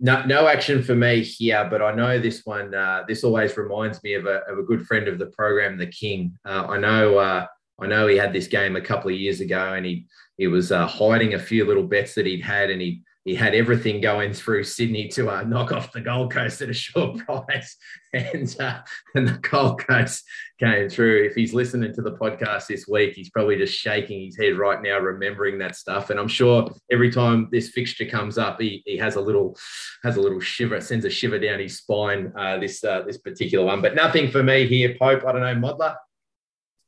no, 0.00 0.22
no 0.26 0.46
action 0.46 0.82
for 0.82 0.94
me 0.94 1.22
here, 1.22 1.66
but 1.70 1.80
I 1.80 1.94
know 1.94 2.18
this 2.18 2.44
one. 2.44 2.74
Uh, 2.74 3.04
this 3.08 3.24
always 3.24 3.56
reminds 3.56 4.02
me 4.02 4.12
of 4.12 4.26
a, 4.26 4.42
of 4.46 4.58
a 4.58 4.62
good 4.62 4.86
friend 4.86 5.08
of 5.08 5.18
the 5.18 5.26
program, 5.26 5.78
the 5.78 5.86
King. 5.86 6.36
Uh, 6.44 6.66
I 6.68 6.76
know. 6.76 7.16
Uh, 7.16 7.46
I 7.80 7.86
know 7.86 8.06
he 8.06 8.16
had 8.16 8.32
this 8.34 8.48
game 8.48 8.76
a 8.76 8.80
couple 8.82 9.10
of 9.10 9.16
years 9.16 9.40
ago, 9.40 9.72
and 9.72 9.86
he 9.86 10.06
he 10.36 10.46
was 10.46 10.72
uh, 10.72 10.86
hiding 10.86 11.34
a 11.34 11.38
few 11.38 11.64
little 11.64 11.84
bets 11.84 12.14
that 12.14 12.26
he'd 12.26 12.42
had, 12.42 12.70
and 12.70 12.82
he 12.82 13.02
he 13.28 13.34
had 13.34 13.54
everything 13.54 14.00
going 14.00 14.32
through 14.32 14.64
Sydney 14.64 15.06
to 15.08 15.28
uh, 15.28 15.42
knock 15.42 15.70
off 15.70 15.92
the 15.92 16.00
Gold 16.00 16.32
Coast 16.32 16.62
at 16.62 16.70
a 16.70 16.72
short 16.72 17.18
price, 17.26 17.76
and 18.14 18.56
uh, 18.58 18.80
and 19.14 19.28
the 19.28 19.38
Gold 19.38 19.84
Coast 19.84 20.24
came 20.58 20.88
through. 20.88 21.24
If 21.24 21.34
he's 21.34 21.52
listening 21.52 21.92
to 21.92 22.00
the 22.00 22.12
podcast 22.12 22.68
this 22.68 22.88
week, 22.88 23.12
he's 23.12 23.28
probably 23.28 23.56
just 23.56 23.78
shaking 23.78 24.24
his 24.24 24.38
head 24.38 24.56
right 24.56 24.80
now, 24.80 24.98
remembering 24.98 25.58
that 25.58 25.76
stuff. 25.76 26.08
And 26.08 26.18
I'm 26.18 26.26
sure 26.26 26.70
every 26.90 27.10
time 27.10 27.50
this 27.52 27.68
fixture 27.68 28.06
comes 28.06 28.38
up, 28.38 28.58
he, 28.62 28.82
he 28.86 28.96
has 28.96 29.16
a 29.16 29.20
little 29.20 29.58
has 30.02 30.16
a 30.16 30.22
little 30.22 30.40
shiver, 30.40 30.80
sends 30.80 31.04
a 31.04 31.10
shiver 31.10 31.38
down 31.38 31.60
his 31.60 31.76
spine. 31.76 32.32
Uh, 32.34 32.56
this 32.56 32.82
uh, 32.82 33.02
this 33.02 33.18
particular 33.18 33.66
one, 33.66 33.82
but 33.82 33.94
nothing 33.94 34.30
for 34.30 34.42
me 34.42 34.66
here, 34.66 34.96
Pope. 34.98 35.26
I 35.26 35.32
don't 35.32 35.42
know, 35.42 35.68
Modeller. 35.68 35.96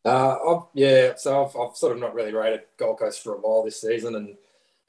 Uh, 0.07 0.37
I've, 0.49 0.63
yeah, 0.73 1.13
so 1.17 1.45
I've, 1.45 1.55
I've 1.55 1.77
sort 1.77 1.93
of 1.93 1.99
not 1.99 2.15
really 2.15 2.33
rated 2.33 2.63
Gold 2.79 2.99
Coast 2.99 3.23
for 3.23 3.35
a 3.35 3.39
while 3.41 3.63
this 3.63 3.83
season, 3.83 4.15
and 4.15 4.37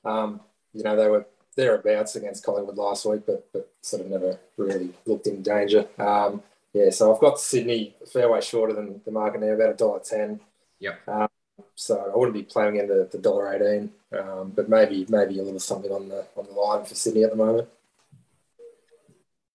um, 0.05 0.39
you 0.71 0.83
know 0.85 0.95
they 0.95 1.09
were 1.09 1.25
thereabouts 1.55 2.15
against 2.15 2.45
Collingwood 2.45 2.77
last 2.77 3.05
week, 3.05 3.23
but 3.25 3.47
but 3.53 3.69
sort 3.81 4.03
of 4.03 4.09
never 4.09 4.39
really 4.57 4.93
looked 5.05 5.27
in 5.27 5.41
danger. 5.41 5.87
Um, 5.97 6.43
yeah, 6.73 6.89
so 6.89 7.13
I've 7.13 7.21
got 7.21 7.39
Sydney 7.39 7.95
a 8.01 8.05
fair 8.05 8.29
way 8.29 8.41
shorter 8.41 8.73
than 8.73 9.01
the 9.03 9.11
market 9.11 9.41
now, 9.41 9.47
about 9.47 9.71
a 9.71 9.73
dollar 9.73 9.99
ten. 9.99 10.39
Yep. 10.79 11.07
Um, 11.07 11.29
so 11.75 12.11
I 12.13 12.17
wouldn't 12.17 12.35
be 12.35 12.43
playing 12.43 12.77
into 12.77 13.07
the 13.11 13.17
dollar 13.17 13.53
eighteen, 13.53 13.91
um, 14.17 14.51
but 14.55 14.69
maybe 14.69 15.05
maybe 15.09 15.39
a 15.39 15.43
little 15.43 15.59
something 15.59 15.91
on 15.91 16.09
the 16.09 16.25
on 16.35 16.45
the 16.45 16.53
line 16.53 16.85
for 16.85 16.95
Sydney 16.95 17.23
at 17.23 17.31
the 17.31 17.35
moment. 17.35 17.67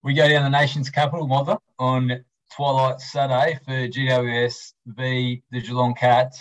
We 0.02 0.14
go 0.14 0.28
down 0.28 0.44
the 0.44 0.56
nation's 0.56 0.90
capital, 0.90 1.26
Modeller, 1.26 1.58
on 1.78 2.24
Twilight 2.54 3.00
Saturday 3.00 3.58
for 3.64 3.88
GWS 3.88 4.72
v 4.86 5.42
the 5.50 5.60
Geelong 5.60 5.94
Cats. 5.94 6.40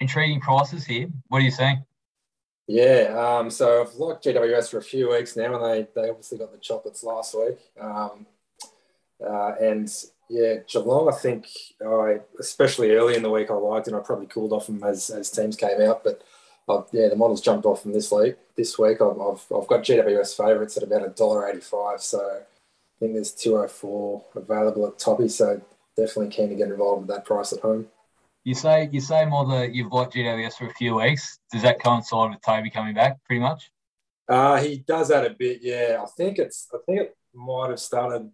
Intriguing 0.00 0.40
prices 0.40 0.84
here. 0.84 1.08
What 1.28 1.42
are 1.42 1.44
you 1.44 1.52
saying? 1.52 1.84
Yeah, 2.68 3.38
um, 3.38 3.50
so 3.50 3.82
I've 3.82 3.94
liked 3.96 4.24
GWS 4.24 4.70
for 4.70 4.78
a 4.78 4.82
few 4.82 5.10
weeks 5.10 5.36
now, 5.36 5.54
and 5.54 5.64
they, 5.64 6.00
they 6.00 6.08
obviously 6.08 6.38
got 6.38 6.52
the 6.52 6.58
chocolates 6.58 7.02
last 7.02 7.34
week. 7.34 7.58
Um, 7.80 8.26
uh, 9.24 9.54
and 9.60 9.92
yeah, 10.30 10.56
Geelong, 10.66 11.08
I 11.12 11.16
think, 11.16 11.48
I 11.84 12.20
especially 12.40 12.92
early 12.92 13.16
in 13.16 13.22
the 13.22 13.30
week, 13.30 13.50
I 13.50 13.54
liked, 13.54 13.88
and 13.88 13.96
I 13.96 14.00
probably 14.00 14.26
cooled 14.26 14.52
off 14.52 14.66
them 14.66 14.82
as, 14.84 15.10
as 15.10 15.30
teams 15.30 15.56
came 15.56 15.80
out. 15.80 16.04
But 16.04 16.22
uh, 16.68 16.82
yeah, 16.92 17.08
the 17.08 17.16
models 17.16 17.40
jumped 17.40 17.66
off 17.66 17.82
from 17.82 17.92
this 17.92 18.10
week. 18.10 18.36
This 18.56 18.78
week, 18.78 19.00
I've, 19.00 19.20
I've, 19.20 19.44
I've 19.54 19.66
got 19.66 19.82
GWS 19.82 20.36
favourites 20.36 20.76
at 20.76 20.84
about 20.84 21.04
a 21.04 21.10
dollar 21.10 21.48
eighty-five. 21.48 22.00
So 22.00 22.20
I 22.20 22.44
think 23.00 23.14
there's 23.14 23.32
two 23.32 23.58
oh 23.58 23.68
four 23.68 24.24
available 24.34 24.86
at 24.86 24.98
Toppy. 24.98 25.28
So 25.28 25.60
definitely 25.96 26.28
keen 26.28 26.48
to 26.48 26.54
get 26.54 26.68
involved 26.68 27.06
with 27.06 27.16
that 27.16 27.24
price 27.24 27.52
at 27.52 27.60
home. 27.60 27.88
You 28.44 28.54
say 28.54 28.88
you 28.90 29.00
say 29.00 29.24
more 29.24 29.46
that 29.46 29.72
you've 29.72 29.90
watched 29.90 30.14
GWS 30.16 30.54
for 30.54 30.66
a 30.66 30.74
few 30.74 30.96
weeks. 30.96 31.38
Does 31.52 31.62
that 31.62 31.82
coincide 31.82 32.30
with 32.30 32.40
Toby 32.42 32.70
coming 32.70 32.94
back 32.94 33.22
pretty 33.24 33.40
much? 33.40 33.70
Uh, 34.28 34.60
he 34.60 34.78
does 34.78 35.08
that 35.08 35.26
a 35.26 35.30
bit, 35.30 35.58
yeah. 35.62 35.98
I 36.02 36.06
think 36.16 36.38
it's 36.38 36.68
I 36.72 36.78
think 36.86 37.00
it 37.00 37.16
might 37.34 37.70
have 37.70 37.80
started 37.80 38.30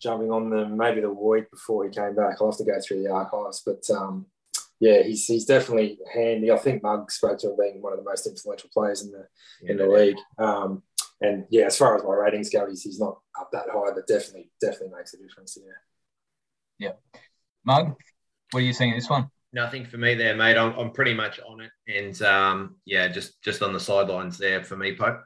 jumping 0.00 0.30
on 0.30 0.50
them 0.50 0.76
maybe 0.76 1.00
the 1.00 1.10
week 1.10 1.50
before 1.50 1.84
he 1.84 1.90
came 1.90 2.14
back. 2.14 2.36
I'll 2.40 2.50
have 2.50 2.58
to 2.58 2.64
go 2.64 2.78
through 2.80 3.02
the 3.02 3.10
archives, 3.10 3.62
but 3.64 3.88
um, 3.94 4.26
yeah, 4.80 5.02
he's, 5.02 5.26
he's 5.26 5.44
definitely 5.44 5.98
handy. 6.12 6.50
I 6.50 6.56
think 6.56 6.82
Mug 6.82 7.10
spoke 7.10 7.38
to 7.40 7.50
him 7.50 7.56
being 7.60 7.82
one 7.82 7.92
of 7.92 7.98
the 7.98 8.10
most 8.10 8.26
influential 8.26 8.70
players 8.72 9.02
in 9.02 9.12
the 9.12 9.26
yeah, 9.62 9.70
in 9.70 9.76
the 9.76 9.86
league. 9.86 10.16
Um, 10.38 10.82
and 11.20 11.44
yeah, 11.50 11.66
as 11.66 11.76
far 11.76 11.96
as 11.96 12.02
my 12.02 12.14
ratings 12.14 12.48
go, 12.48 12.66
he's, 12.66 12.82
he's 12.82 12.98
not 12.98 13.18
up 13.38 13.50
that 13.52 13.66
high, 13.70 13.92
but 13.94 14.06
definitely 14.06 14.50
definitely 14.60 14.96
makes 14.96 15.12
a 15.12 15.18
difference. 15.18 15.58
Yeah. 15.60 16.88
Yeah. 16.88 17.20
Mug, 17.62 17.94
what 18.50 18.60
are 18.60 18.66
you 18.66 18.72
saying 18.72 18.94
this 18.94 19.10
one? 19.10 19.30
Nothing 19.52 19.84
for 19.84 19.96
me 19.98 20.14
there, 20.14 20.36
mate. 20.36 20.56
I'm, 20.56 20.72
I'm 20.78 20.92
pretty 20.92 21.14
much 21.14 21.40
on 21.40 21.60
it, 21.60 21.70
and 21.88 22.20
um, 22.22 22.76
yeah, 22.84 23.08
just 23.08 23.42
just 23.42 23.62
on 23.62 23.72
the 23.72 23.80
sidelines 23.80 24.38
there 24.38 24.62
for 24.62 24.76
me, 24.76 24.94
Pope. 24.94 25.22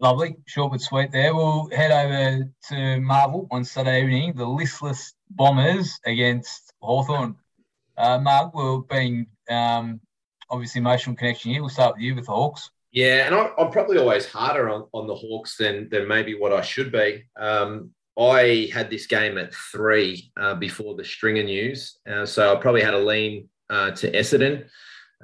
Lovely, 0.00 0.36
short 0.46 0.72
but 0.72 0.80
sweet. 0.80 1.12
There, 1.12 1.34
we'll 1.34 1.70
head 1.70 1.92
over 1.92 2.50
to 2.70 3.00
Marvel 3.00 3.46
on 3.50 3.64
Saturday 3.64 4.02
evening. 4.02 4.34
The 4.34 4.44
listless 4.44 5.14
Bombers 5.30 5.98
against 6.04 6.72
Hawthorn. 6.82 7.36
Uh, 7.96 8.18
Mark, 8.18 8.54
we're 8.54 8.78
being 8.80 9.26
um, 9.48 10.00
obviously 10.50 10.80
emotional 10.80 11.16
connection 11.16 11.52
here. 11.52 11.60
We'll 11.60 11.70
start 11.70 11.94
with 11.94 12.02
you 12.02 12.16
with 12.16 12.26
the 12.26 12.32
Hawks. 12.32 12.70
Yeah, 12.90 13.26
and 13.26 13.34
I, 13.34 13.50
am 13.58 13.70
probably 13.70 13.98
always 13.98 14.26
harder 14.26 14.68
on, 14.68 14.86
on 14.92 15.06
the 15.06 15.14
Hawks 15.14 15.56
than 15.56 15.88
than 15.88 16.06
maybe 16.08 16.34
what 16.34 16.52
I 16.52 16.60
should 16.60 16.92
be. 16.92 17.24
Um, 17.36 17.90
I 18.18 18.70
had 18.72 18.90
this 18.90 19.06
game 19.06 19.38
at 19.38 19.54
three 19.54 20.30
uh, 20.36 20.54
before 20.54 20.94
the 20.94 21.04
Stringer 21.04 21.42
news, 21.42 21.98
uh, 22.08 22.24
so 22.24 22.52
I 22.52 22.60
probably 22.60 22.82
had 22.82 22.94
a 22.94 22.98
lean 22.98 23.48
uh, 23.70 23.90
to 23.92 24.10
Essendon. 24.12 24.66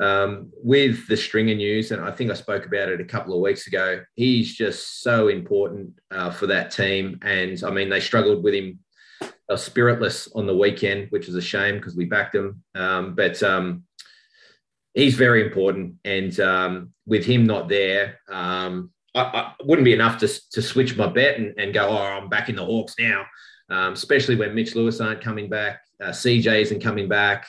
Um, 0.00 0.50
with 0.62 1.07
the 1.09 1.16
Stringer 1.16 1.55
news, 1.55 1.90
and 1.90 2.03
I 2.03 2.11
think 2.11 2.31
I 2.31 2.35
spoke 2.35 2.64
about 2.64 2.88
it 2.88 3.03
a 3.03 3.05
couple 3.05 3.35
of 3.35 3.40
weeks 3.40 3.66
ago, 3.66 4.03
he's 4.14 4.55
just 4.55 5.03
so 5.03 5.29
important 5.29 5.92
uh, 6.11 6.31
for 6.31 6.46
that 6.46 6.70
team. 6.70 7.18
And 7.22 7.62
I 7.62 7.70
mean, 7.70 7.90
they 7.90 8.00
struggled 8.00 8.42
with 8.42 8.55
him 8.55 8.79
uh, 9.50 9.57
spiritless 9.57 10.29
on 10.35 10.46
the 10.46 10.57
weekend, 10.57 11.09
which 11.11 11.29
is 11.29 11.35
a 11.35 11.42
shame 11.42 11.76
because 11.76 11.96
we 11.96 12.07
backed 12.07 12.35
him. 12.35 12.62
Um, 12.74 13.14
but 13.14 13.42
um, 13.42 13.85
he's 14.94 15.16
very 15.16 15.44
important. 15.44 15.96
And 16.05 16.38
um, 16.40 16.92
with 17.05 17.26
him 17.26 17.44
not 17.44 17.68
there, 17.68 18.20
um, 18.31 18.92
I, 19.14 19.20
I, 19.20 19.53
wouldn't 19.64 19.85
be 19.85 19.92
enough 19.92 20.18
to, 20.18 20.29
to 20.53 20.62
switch 20.62 20.96
my 20.96 21.09
bet 21.09 21.38
and, 21.38 21.55
and 21.59 21.75
go, 21.75 21.88
oh, 21.88 21.96
I'm 21.96 22.29
back 22.29 22.49
in 22.49 22.57
the 22.57 22.64
Hawks 22.64 22.94
now, 22.99 23.27
um, 23.68 23.92
especially 23.94 24.37
when 24.37 24.55
Mitch 24.55 24.75
Lewis 24.75 25.01
aren't 25.01 25.23
coming 25.23 25.49
back, 25.49 25.81
uh, 26.03 26.11
CJ 26.11 26.62
isn't 26.62 26.83
coming 26.83 27.09
back. 27.09 27.46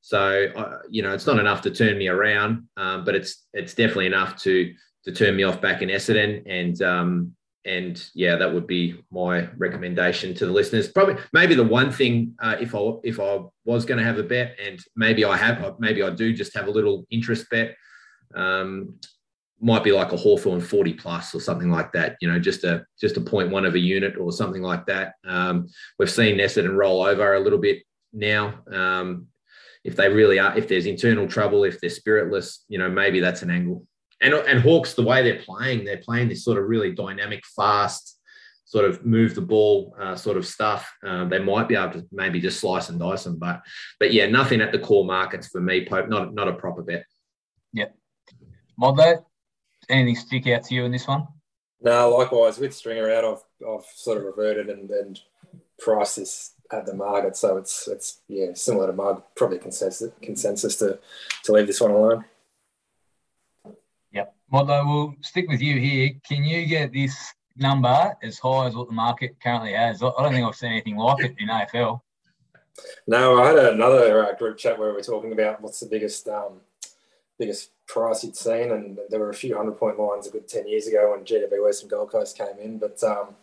So 0.00 0.46
uh, 0.56 0.78
you 0.88 1.02
know, 1.02 1.12
it's 1.12 1.26
not 1.26 1.38
enough 1.38 1.62
to 1.62 1.70
turn 1.70 1.98
me 1.98 2.08
around, 2.08 2.68
um, 2.76 3.04
but 3.04 3.14
it's 3.14 3.46
it's 3.52 3.74
definitely 3.74 4.06
enough 4.06 4.36
to 4.42 4.72
to 5.04 5.12
turn 5.12 5.36
me 5.36 5.42
off 5.42 5.60
back 5.60 5.82
in 5.82 5.88
Essendon. 5.88 6.42
And 6.46 6.80
um, 6.82 7.36
and 7.64 8.02
yeah, 8.14 8.36
that 8.36 8.52
would 8.52 8.66
be 8.66 9.04
my 9.10 9.48
recommendation 9.58 10.34
to 10.34 10.46
the 10.46 10.52
listeners. 10.52 10.88
Probably 10.88 11.16
maybe 11.32 11.54
the 11.54 11.64
one 11.64 11.90
thing 11.90 12.34
uh, 12.40 12.56
if 12.60 12.74
I 12.74 12.92
if 13.04 13.20
I 13.20 13.40
was 13.64 13.84
going 13.84 13.98
to 13.98 14.04
have 14.04 14.18
a 14.18 14.22
bet, 14.22 14.56
and 14.64 14.80
maybe 14.96 15.24
I 15.24 15.36
have, 15.36 15.74
maybe 15.78 16.02
I 16.02 16.10
do 16.10 16.32
just 16.32 16.56
have 16.56 16.68
a 16.68 16.70
little 16.70 17.06
interest 17.10 17.50
bet. 17.50 17.76
Um, 18.34 18.98
might 19.60 19.82
be 19.82 19.92
like 19.92 20.12
a 20.12 20.16
Hawthorn 20.16 20.60
40 20.60 20.94
plus 20.94 21.34
or 21.34 21.40
something 21.40 21.70
like 21.70 21.92
that, 21.92 22.16
you 22.20 22.30
know, 22.30 22.38
just 22.38 22.64
a 22.64 22.84
just 23.00 23.16
a 23.16 23.20
point 23.20 23.50
one 23.50 23.64
of 23.64 23.74
a 23.74 23.78
unit 23.78 24.16
or 24.16 24.32
something 24.32 24.62
like 24.62 24.86
that. 24.86 25.14
Um, 25.26 25.68
we've 25.98 26.10
seen 26.10 26.38
Essendon 26.38 26.76
roll 26.76 27.02
over 27.02 27.34
a 27.34 27.40
little 27.40 27.58
bit 27.58 27.82
now. 28.12 28.60
Um, 28.72 29.26
if 29.84 29.96
they 29.96 30.08
really 30.08 30.38
are, 30.38 30.56
if 30.56 30.68
there's 30.68 30.86
internal 30.86 31.26
trouble, 31.26 31.64
if 31.64 31.80
they're 31.80 31.90
spiritless, 31.90 32.64
you 32.68 32.78
know, 32.78 32.88
maybe 32.88 33.20
that's 33.20 33.42
an 33.42 33.50
angle. 33.50 33.86
And 34.20 34.34
and 34.34 34.60
Hawks, 34.60 34.94
the 34.94 35.02
way 35.02 35.22
they're 35.22 35.42
playing, 35.42 35.84
they're 35.84 35.98
playing 35.98 36.28
this 36.28 36.44
sort 36.44 36.58
of 36.58 36.68
really 36.68 36.92
dynamic, 36.92 37.44
fast, 37.56 38.18
sort 38.64 38.84
of 38.84 39.04
move 39.06 39.34
the 39.34 39.40
ball 39.40 39.96
uh, 39.98 40.14
sort 40.14 40.36
of 40.36 40.46
stuff. 40.46 40.92
Um, 41.04 41.28
they 41.30 41.38
might 41.38 41.68
be 41.68 41.74
able 41.74 41.92
to 41.94 42.06
maybe 42.12 42.40
just 42.40 42.60
slice 42.60 42.90
and 42.90 42.98
dice 43.00 43.24
them, 43.24 43.38
but 43.38 43.62
but 43.98 44.12
yeah, 44.12 44.26
nothing 44.26 44.60
at 44.60 44.72
the 44.72 44.78
core 44.78 45.04
markets 45.04 45.48
for 45.48 45.60
me, 45.60 45.86
Pope. 45.86 46.08
Not 46.08 46.34
not 46.34 46.48
a 46.48 46.52
proper 46.52 46.82
bet. 46.82 47.04
Yeah, 47.72 47.86
Modeller, 48.80 49.24
anything 49.88 50.16
stick 50.16 50.46
out 50.48 50.64
to 50.64 50.74
you 50.74 50.84
in 50.84 50.92
this 50.92 51.06
one? 51.06 51.26
No, 51.80 52.10
likewise 52.10 52.58
with 52.58 52.74
Stringer 52.74 53.10
out, 53.10 53.24
I've 53.24 53.66
I've 53.66 53.84
sort 53.94 54.18
of 54.18 54.24
reverted 54.24 54.68
and 54.68 54.90
and 54.90 55.20
priced 55.78 56.16
this 56.16 56.52
at 56.72 56.86
the 56.86 56.94
market, 56.94 57.36
so 57.36 57.56
it's 57.56 57.88
it's 57.88 58.20
yeah 58.28 58.52
similar 58.54 58.88
to 58.88 58.92
Mug, 58.92 59.22
probably 59.36 59.58
consensus 59.58 60.12
consensus 60.20 60.76
to 60.76 60.98
to 61.44 61.52
leave 61.52 61.66
this 61.66 61.80
one 61.80 61.92
alone. 61.92 62.24
Yep, 64.12 64.34
Modeller, 64.52 64.86
we'll 64.86 65.14
stick 65.20 65.48
with 65.48 65.60
you 65.60 65.78
here. 65.78 66.10
Can 66.26 66.44
you 66.44 66.66
get 66.66 66.92
this 66.92 67.16
number 67.56 68.16
as 68.22 68.38
high 68.38 68.66
as 68.66 68.74
what 68.74 68.88
the 68.88 68.94
market 68.94 69.36
currently 69.42 69.72
has? 69.72 70.02
I 70.02 70.10
don't 70.18 70.32
think 70.32 70.46
I've 70.46 70.56
seen 70.56 70.72
anything 70.72 70.96
like 70.96 71.24
it 71.24 71.36
in 71.38 71.48
AFL. 71.48 72.00
No, 73.06 73.40
I 73.40 73.48
had 73.48 73.58
another 73.58 74.26
uh, 74.26 74.34
group 74.34 74.58
chat 74.58 74.78
where 74.78 74.88
we 74.88 74.94
were 74.94 75.02
talking 75.02 75.32
about 75.32 75.60
what's 75.60 75.80
the 75.80 75.86
biggest 75.86 76.28
um, 76.28 76.60
biggest 77.38 77.70
price 77.88 78.22
you'd 78.22 78.36
seen, 78.36 78.70
and 78.70 78.98
there 79.10 79.18
were 79.18 79.30
a 79.30 79.34
few 79.34 79.56
hundred 79.56 79.78
point 79.78 79.98
lines 79.98 80.26
a 80.26 80.30
good 80.30 80.46
ten 80.46 80.68
years 80.68 80.86
ago 80.86 81.10
when 81.10 81.24
GWS 81.24 81.82
and 81.82 81.90
Gold 81.90 82.12
Coast 82.12 82.38
came 82.38 82.58
in, 82.62 82.78
but 82.78 83.02
um, 83.02 83.34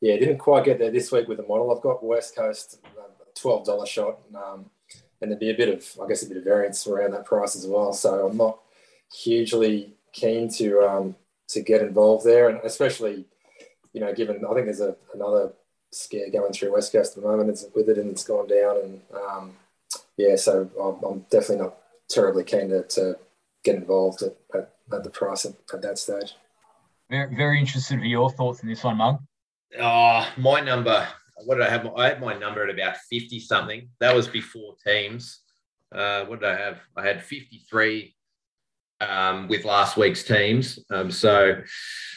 yeah, 0.00 0.16
didn't 0.16 0.38
quite 0.38 0.64
get 0.64 0.78
there 0.78 0.90
this 0.90 1.10
week 1.10 1.26
with 1.26 1.38
the 1.38 1.46
model. 1.46 1.74
I've 1.74 1.82
got 1.82 2.04
West 2.04 2.36
Coast 2.36 2.78
twelve 3.34 3.64
dollar 3.64 3.86
shot, 3.86 4.18
um, 4.34 4.66
and 5.20 5.30
there'd 5.30 5.40
be 5.40 5.50
a 5.50 5.54
bit 5.54 5.68
of, 5.68 5.84
I 6.02 6.06
guess, 6.08 6.22
a 6.22 6.28
bit 6.28 6.38
of 6.38 6.44
variance 6.44 6.86
around 6.86 7.12
that 7.12 7.24
price 7.24 7.56
as 7.56 7.66
well. 7.66 7.92
So 7.92 8.28
I'm 8.28 8.36
not 8.36 8.58
hugely 9.12 9.94
keen 10.12 10.48
to 10.50 10.80
um, 10.82 11.16
to 11.48 11.60
get 11.62 11.82
involved 11.82 12.24
there, 12.24 12.48
and 12.48 12.60
especially, 12.64 13.24
you 13.92 14.00
know, 14.00 14.12
given 14.12 14.44
I 14.44 14.54
think 14.54 14.66
there's 14.66 14.80
a, 14.80 14.96
another 15.14 15.52
scare 15.90 16.30
going 16.30 16.52
through 16.52 16.72
West 16.72 16.92
Coast 16.92 17.16
at 17.16 17.22
the 17.22 17.28
moment. 17.28 17.50
It's 17.50 17.66
with 17.74 17.88
it 17.88 17.98
and 17.98 18.10
it's 18.10 18.24
gone 18.24 18.48
down, 18.48 18.76
and 18.82 19.00
um, 19.14 19.52
yeah, 20.16 20.36
so 20.36 20.70
I'm, 20.82 21.04
I'm, 21.04 21.20
definitely 21.30 21.64
not 21.64 21.76
terribly 22.08 22.44
keen 22.44 22.68
to, 22.70 22.82
to 22.82 23.18
get 23.66 23.76
involved 23.76 24.22
at, 24.22 24.36
at, 24.54 24.72
at 24.92 25.04
the 25.04 25.10
price 25.10 25.44
at, 25.44 25.54
at, 25.74 25.82
that 25.82 25.98
stage. 25.98 26.34
Very, 27.10 27.34
very 27.34 27.60
interested 27.60 27.98
for 27.98 28.06
your 28.06 28.30
thoughts 28.30 28.62
in 28.62 28.68
this 28.68 28.84
one, 28.84 28.96
Mug. 28.96 29.18
Oh, 29.78 30.26
my 30.38 30.60
number. 30.60 31.06
What 31.44 31.56
did 31.56 31.66
I 31.66 31.70
have? 31.70 31.86
I 31.96 32.08
had 32.08 32.20
my 32.20 32.34
number 32.38 32.64
at 32.64 32.70
about 32.70 32.96
fifty 33.10 33.38
something. 33.38 33.90
That 34.00 34.14
was 34.14 34.26
before 34.26 34.74
teams. 34.86 35.40
Uh, 35.94 36.24
what 36.24 36.40
did 36.40 36.48
I 36.48 36.56
have? 36.56 36.78
I 36.96 37.04
had 37.06 37.22
fifty 37.22 37.62
three 37.68 38.16
um, 39.00 39.48
with 39.48 39.66
last 39.66 39.98
week's 39.98 40.22
teams. 40.22 40.78
Um, 40.90 41.10
so 41.10 41.60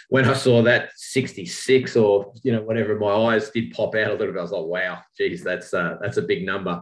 when 0.09 0.25
I 0.25 0.33
saw 0.33 0.61
that 0.63 0.91
66 0.95 1.95
or 1.95 2.33
you 2.43 2.51
know 2.51 2.61
whatever, 2.61 2.97
my 2.97 3.11
eyes 3.11 3.49
did 3.49 3.73
pop 3.73 3.95
out 3.95 4.07
a 4.07 4.13
little 4.13 4.33
bit. 4.33 4.39
I 4.39 4.41
was 4.41 4.51
like, 4.51 4.65
wow, 4.65 4.99
geez, 5.17 5.43
that's 5.43 5.73
uh, 5.73 5.97
that's 6.01 6.17
a 6.17 6.21
big 6.21 6.45
number. 6.45 6.81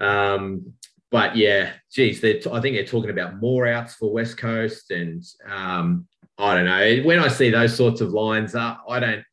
Um, 0.00 0.72
but 1.16 1.34
yeah, 1.34 1.72
geez, 1.90 2.20
t- 2.20 2.42
I 2.52 2.60
think 2.60 2.76
they're 2.76 2.84
talking 2.84 3.08
about 3.08 3.40
more 3.40 3.66
outs 3.66 3.94
for 3.94 4.12
West 4.12 4.36
Coast, 4.36 4.90
and 4.90 5.24
um, 5.48 6.06
I 6.36 6.54
don't 6.54 6.66
know. 6.66 7.06
When 7.06 7.18
I 7.18 7.28
see 7.28 7.48
those 7.48 7.74
sorts 7.74 8.02
of 8.02 8.10
lines, 8.10 8.54
uh, 8.54 8.76
I 8.86 9.00
don't 9.00 9.24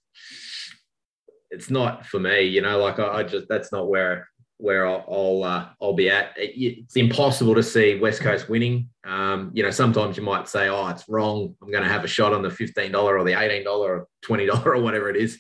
it's 1.52 1.70
not 1.70 2.06
for 2.06 2.22
me. 2.22 2.44
You 2.44 2.62
know, 2.62 2.80
like 2.80 3.00
I, 3.00 3.18
I 3.18 3.24
just 3.24 3.50
that's 3.50 3.74
not 3.74 3.90
where 3.90 4.30
where 4.60 4.88
I'll 4.88 5.04
I'll, 5.10 5.44
uh, 5.44 5.68
I'll 5.82 5.92
be 5.92 6.10
at. 6.10 6.32
It, 6.38 6.54
it's 6.56 6.96
impossible 6.96 7.54
to 7.54 7.64
see 7.64 8.00
West 8.00 8.22
Coast 8.22 8.48
winning. 8.48 8.88
Um, 9.04 9.52
you 9.54 9.62
know, 9.62 9.70
sometimes 9.70 10.16
you 10.16 10.24
might 10.24 10.48
say, 10.48 10.70
"Oh, 10.70 10.88
it's 10.88 11.10
wrong. 11.10 11.54
I'm 11.62 11.70
going 11.70 11.84
to 11.84 11.90
have 11.90 12.06
a 12.06 12.08
shot 12.08 12.32
on 12.32 12.44
the 12.44 12.50
fifteen 12.50 12.94
dollar 12.94 13.18
or 13.18 13.26
the 13.26 13.38
eighteen 13.38 13.66
dollar 13.66 13.94
or 13.94 14.08
twenty 14.22 14.46
dollar 14.46 14.76
or 14.76 14.82
whatever 14.82 15.10
it 15.10 15.18
is." 15.18 15.38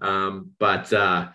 Um, 0.00 0.52
but 0.58 0.90
uh, 0.90 1.28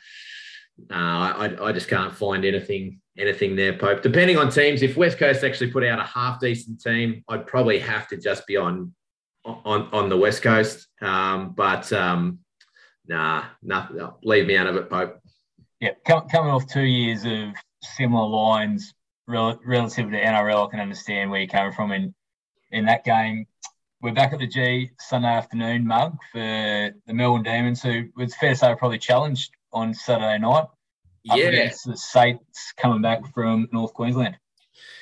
uh, 0.92 0.94
I, 0.94 1.56
I 1.62 1.72
just 1.72 1.88
can't 1.88 2.14
find 2.14 2.46
anything 2.46 3.02
anything 3.18 3.56
there, 3.56 3.78
Pope. 3.78 4.04
Depending 4.04 4.38
on 4.38 4.50
teams, 4.50 4.84
if 4.84 4.96
West 4.96 5.18
Coast 5.18 5.44
actually 5.44 5.72
put 5.72 5.84
out 5.84 6.00
a 6.00 6.04
half 6.04 6.40
decent 6.40 6.82
team, 6.82 7.24
I'd 7.28 7.48
probably 7.48 7.80
have 7.80 8.08
to 8.10 8.18
just 8.18 8.46
be 8.48 8.58
on 8.58 8.94
on 9.46 9.90
on 9.92 10.10
the 10.10 10.18
West 10.18 10.42
Coast. 10.42 10.88
Um, 11.02 11.54
but 11.56 11.92
um, 11.94 12.40
nah, 13.08 13.46
nah, 13.62 14.14
leave 14.24 14.48
me 14.48 14.58
out 14.58 14.68
of 14.68 14.76
it, 14.76 14.90
Pope. 14.90 15.20
Yeah, 15.80 15.92
coming 16.06 16.52
off 16.52 16.68
two 16.68 16.82
years 16.82 17.26
of 17.26 17.56
similar 17.84 18.28
lines 18.28 18.94
rel- 19.28 19.60
relative 19.66 20.10
to 20.12 20.20
NRL, 20.20 20.68
I 20.68 20.72
can 20.72 20.80
understand 20.80 21.30
where 21.30 21.42
you're 21.42 21.50
coming 21.50 21.74
from 21.74 21.92
in 21.92 22.14
in 22.72 22.86
that 22.86 23.04
game. 23.04 23.46
We're 24.02 24.14
back 24.14 24.32
at 24.32 24.40
the 24.40 24.48
G 24.48 24.92
Sunday 25.00 25.30
afternoon 25.30 25.88
mug 25.88 26.18
for 26.32 26.40
the 26.40 27.14
Melbourne 27.14 27.44
Demons, 27.44 27.82
who 27.82 28.06
it's 28.18 28.38
fair 28.38 28.52
to 28.52 28.56
say 28.56 28.76
probably 28.76 29.00
challenged 29.00 29.57
on 29.78 29.94
Saturday 29.94 30.40
night. 30.40 30.66
Yeah, 31.24 31.48
against 31.48 31.86
the 31.86 31.98
Saints 31.98 32.74
coming 32.78 33.02
back 33.02 33.20
from 33.34 33.68
North 33.72 33.94
Queensland. 33.94 34.38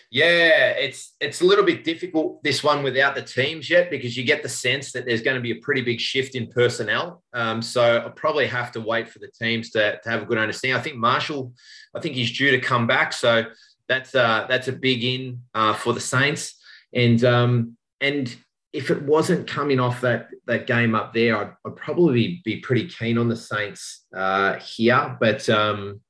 Yeah, 0.09 0.69
it's 0.69 1.13
it's 1.19 1.41
a 1.41 1.45
little 1.45 1.65
bit 1.65 1.83
difficult 1.83 2.41
this 2.43 2.63
one 2.63 2.83
without 2.83 3.15
the 3.15 3.21
teams 3.21 3.69
yet 3.69 3.89
because 3.89 4.15
you 4.15 4.23
get 4.23 4.43
the 4.43 4.49
sense 4.49 4.91
that 4.93 5.05
there's 5.05 5.21
going 5.21 5.35
to 5.35 5.41
be 5.41 5.51
a 5.51 5.61
pretty 5.61 5.81
big 5.81 5.99
shift 5.99 6.35
in 6.35 6.47
personnel. 6.47 7.21
Um, 7.33 7.61
so 7.61 7.97
I'll 7.97 8.11
probably 8.11 8.47
have 8.47 8.71
to 8.73 8.81
wait 8.81 9.09
for 9.09 9.19
the 9.19 9.29
teams 9.39 9.71
to, 9.71 9.99
to 10.03 10.09
have 10.09 10.23
a 10.23 10.25
good 10.25 10.37
understanding. 10.37 10.79
I 10.79 10.81
think 10.81 10.95
Marshall, 10.95 11.53
I 11.93 11.99
think 11.99 12.15
he's 12.15 12.35
due 12.35 12.51
to 12.51 12.59
come 12.59 12.87
back, 12.87 13.13
so 13.13 13.43
that's 13.87 14.15
uh, 14.15 14.45
that's 14.47 14.67
a 14.67 14.73
big 14.73 15.03
in 15.03 15.41
uh, 15.53 15.73
for 15.73 15.93
the 15.93 15.99
Saints. 15.99 16.55
And 16.93 17.23
um, 17.23 17.77
and 17.99 18.35
if 18.75 18.91
it 18.91 19.01
wasn't 19.03 19.47
coming 19.47 19.79
off 19.79 20.01
that 20.01 20.27
that 20.47 20.67
game 20.67 20.95
up 20.95 21.13
there, 21.13 21.37
I'd, 21.37 21.53
I'd 21.65 21.75
probably 21.77 22.41
be 22.43 22.57
pretty 22.57 22.87
keen 22.87 23.17
on 23.17 23.29
the 23.29 23.35
Saints 23.35 24.05
uh, 24.13 24.55
here. 24.55 25.17
But 25.17 25.47
um, 25.49 26.01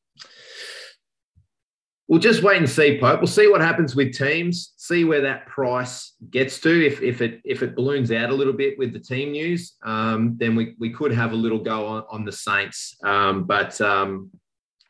we'll 2.07 2.19
just 2.19 2.41
wait 2.41 2.57
and 2.57 2.69
see, 2.69 2.99
Pope. 2.99 3.19
We'll 3.19 3.27
see 3.27 3.47
what 3.47 3.61
happens 3.61 3.95
with 3.95 4.17
teams. 4.17 4.73
See 4.77 5.05
where 5.05 5.21
that 5.21 5.45
price 5.45 6.15
gets 6.31 6.59
to. 6.61 6.85
If 6.85 7.03
if 7.03 7.21
it 7.21 7.39
if 7.45 7.61
it 7.61 7.75
balloons 7.75 8.11
out 8.11 8.31
a 8.31 8.35
little 8.35 8.53
bit 8.53 8.79
with 8.79 8.93
the 8.93 8.99
team 8.99 9.31
news, 9.31 9.75
um, 9.83 10.35
then 10.37 10.55
we 10.55 10.75
we 10.79 10.89
could 10.89 11.11
have 11.11 11.33
a 11.33 11.35
little 11.35 11.59
go 11.59 11.85
on, 11.85 12.03
on 12.09 12.25
the 12.25 12.31
Saints. 12.31 12.97
Um, 13.03 13.43
but 13.43 13.79
um, 13.79 14.31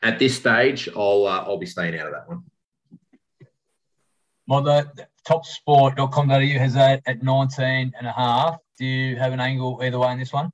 at 0.02 0.18
this 0.18 0.34
stage, 0.34 0.88
I'll 0.96 1.26
uh, 1.26 1.44
I'll 1.46 1.58
be 1.58 1.66
staying 1.66 1.98
out 1.98 2.06
of 2.06 2.14
that 2.14 2.26
one. 2.26 2.42
Well, 4.48 4.62
the 4.62 5.08
topsport.com.au 5.26 6.58
has 6.58 6.74
that 6.74 7.02
at 7.06 7.22
19 7.22 7.92
and 7.98 8.06
a 8.06 8.12
half. 8.12 8.58
Do 8.78 8.84
you 8.84 9.16
have 9.16 9.32
an 9.32 9.40
angle 9.40 9.80
either 9.82 9.98
way 9.98 10.12
in 10.12 10.18
this 10.18 10.32
one? 10.32 10.50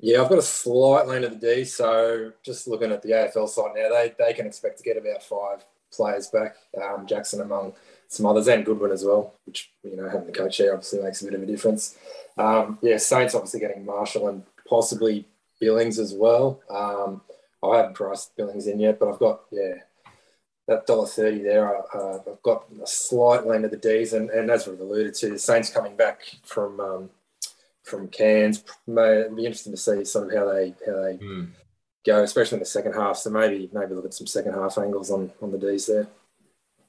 Yeah, 0.00 0.22
I've 0.22 0.28
got 0.28 0.38
a 0.38 0.42
slight 0.42 1.06
lean 1.06 1.22
to 1.22 1.28
the 1.28 1.36
D. 1.36 1.64
So 1.64 2.32
just 2.44 2.66
looking 2.66 2.92
at 2.92 3.02
the 3.02 3.10
AFL 3.10 3.48
site 3.48 3.72
now, 3.76 3.88
they, 3.88 4.12
they 4.18 4.32
can 4.34 4.46
expect 4.46 4.78
to 4.78 4.84
get 4.84 4.96
about 4.96 5.22
five 5.22 5.64
players 5.92 6.26
back. 6.28 6.56
Um, 6.82 7.06
Jackson 7.06 7.40
among 7.40 7.74
some 8.08 8.26
others 8.26 8.48
and 8.48 8.64
Goodwin 8.64 8.90
as 8.90 9.04
well, 9.04 9.34
which, 9.46 9.72
you 9.82 9.96
know, 9.96 10.08
having 10.08 10.26
the 10.26 10.32
coach 10.32 10.56
here 10.56 10.72
obviously 10.72 11.02
makes 11.02 11.22
a 11.22 11.24
bit 11.24 11.34
of 11.34 11.42
a 11.42 11.46
difference. 11.46 11.96
Um, 12.36 12.78
yeah, 12.82 12.96
Saints 12.96 13.34
obviously 13.34 13.60
getting 13.60 13.84
Marshall 13.84 14.28
and 14.28 14.42
possibly 14.68 15.26
Billings 15.60 15.98
as 15.98 16.12
well. 16.12 16.60
Um, 16.68 17.22
I 17.62 17.78
haven't 17.78 17.94
priced 17.94 18.36
Billings 18.36 18.66
in 18.66 18.80
yet, 18.80 18.98
but 18.98 19.08
I've 19.08 19.18
got, 19.18 19.42
yeah, 19.50 19.74
that 20.68 20.86
dollar 20.86 21.06
thirty 21.06 21.42
there. 21.42 21.76
Uh, 21.94 22.18
I've 22.18 22.42
got 22.42 22.66
a 22.82 22.86
slight 22.86 23.46
lean 23.46 23.62
to 23.62 23.68
the 23.68 23.76
D's, 23.76 24.12
and, 24.12 24.30
and 24.30 24.50
as 24.50 24.66
we've 24.66 24.80
alluded 24.80 25.14
to, 25.14 25.30
the 25.30 25.38
Saints 25.38 25.70
coming 25.70 25.96
back 25.96 26.20
from 26.42 26.80
um, 26.80 27.10
from 27.82 28.08
Cairns. 28.08 28.64
May 28.86 29.24
be 29.34 29.44
interesting 29.44 29.72
to 29.72 29.78
see 29.78 30.04
sort 30.04 30.32
of 30.32 30.38
how 30.38 30.52
they 30.52 30.74
how 30.86 31.02
they 31.02 31.18
mm. 31.18 31.48
go, 32.06 32.22
especially 32.22 32.56
in 32.56 32.60
the 32.60 32.66
second 32.66 32.94
half. 32.94 33.18
So 33.18 33.30
maybe 33.30 33.70
maybe 33.72 33.94
look 33.94 34.06
at 34.06 34.14
some 34.14 34.26
second 34.26 34.54
half 34.54 34.78
angles 34.78 35.10
on 35.10 35.30
on 35.42 35.52
the 35.52 35.58
D's 35.58 35.86
there. 35.86 36.08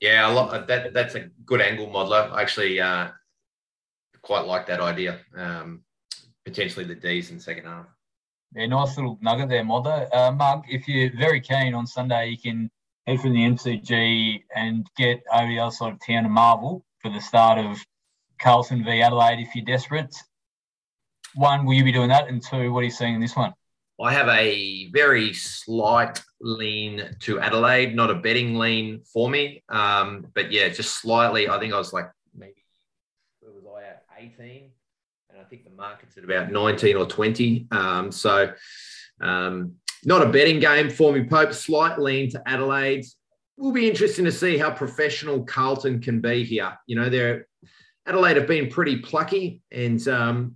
Yeah, 0.02 0.30
a 0.30 0.32
lot, 0.32 0.68
that 0.68 0.94
that's 0.94 1.16
a 1.16 1.30
good 1.46 1.62
angle, 1.62 1.88
modeler. 1.88 2.32
I 2.32 2.42
actually 2.42 2.80
uh, 2.80 3.10
quite 4.22 4.46
like 4.46 4.66
that 4.68 4.82
idea. 4.82 5.20
Um, 5.36 5.84
potentially 6.46 6.86
the 6.86 6.96
D's 6.96 7.32
in 7.32 7.40
second 7.40 7.66
half. 7.66 7.88
Yeah, 8.54 8.68
nice 8.68 8.96
little 8.96 9.18
nugget 9.22 9.50
there, 9.50 9.64
Modeller. 9.64 10.08
Uh, 10.14 10.32
Mug, 10.32 10.64
if 10.70 10.88
you're 10.88 11.12
very 11.18 11.42
keen 11.42 11.74
on 11.74 11.86
Sunday, 11.86 12.30
you 12.30 12.38
can 12.38 12.72
head 13.08 13.20
from 13.20 13.34
the 13.34 13.40
MCG 13.40 14.44
and 14.56 14.88
get 14.98 15.22
over 15.34 15.48
the 15.48 15.60
other 15.60 15.72
side 15.72 15.94
of 15.94 16.00
town 16.06 16.24
to 16.24 16.30
Marvel 16.30 16.84
for 17.02 17.12
the 17.12 17.20
start 17.20 17.60
of 17.60 17.78
Carlton 18.42 18.84
v 18.84 19.02
Adelaide 19.02 19.40
if 19.40 19.56
you're 19.56 19.66
desperate. 19.66 20.16
One, 21.36 21.66
will 21.66 21.74
you 21.74 21.84
be 21.84 21.92
doing 21.92 22.10
that? 22.10 22.28
And 22.28 22.42
two, 22.42 22.72
what 22.72 22.80
are 22.80 22.86
you 22.86 22.92
seeing 22.92 23.16
in 23.16 23.22
this 23.22 23.36
one? 23.36 23.54
I 24.02 24.12
have 24.12 24.28
a 24.28 24.90
very 24.92 25.34
slight 25.34 26.22
lean 26.42 27.16
to 27.22 27.40
Adelaide, 27.40 27.96
not 27.96 28.10
a 28.10 28.16
betting 28.16 28.58
lean 28.58 29.02
for 29.14 29.30
me. 29.30 29.64
Um, 29.70 30.28
but 30.34 30.52
yeah, 30.52 30.68
just 30.70 31.02
slightly. 31.02 31.48
I 31.48 31.60
think 31.60 31.74
I 31.74 31.78
was 31.78 31.94
like 31.94 32.10
maybe, 32.36 32.66
where 33.40 33.54
was 33.54 33.64
I 33.66 33.88
at? 33.88 34.04
18. 34.18 34.72
And 35.30 35.40
I 35.40 35.44
think 35.44 35.64
the 35.64 35.70
market's 35.70 36.18
at 36.18 36.24
about 36.24 36.52
19 36.52 36.98
or 36.98 37.06
20. 37.06 37.68
Um, 37.72 38.12
so 38.12 38.54
um, 39.22 39.76
not 40.06 40.22
a 40.22 40.30
betting 40.30 40.60
game 40.60 40.90
for 40.90 41.12
me, 41.12 41.24
Pope. 41.24 41.54
Slight 41.54 42.00
lean 42.00 42.30
to 42.32 42.42
Adelaide. 42.48 43.06
Will 43.58 43.72
be 43.72 43.90
interesting 43.90 44.26
to 44.26 44.32
see 44.32 44.58
how 44.58 44.70
professional 44.70 45.44
Carlton 45.44 46.02
can 46.02 46.22
be 46.22 46.44
here. 46.44 46.78
You 46.88 46.98
know, 46.98 47.10
they're 47.10 47.48
Adelaide 48.06 48.38
have 48.38 48.48
been 48.48 48.70
pretty 48.70 48.98
plucky, 48.98 49.62
and 49.72 50.08
um, 50.08 50.56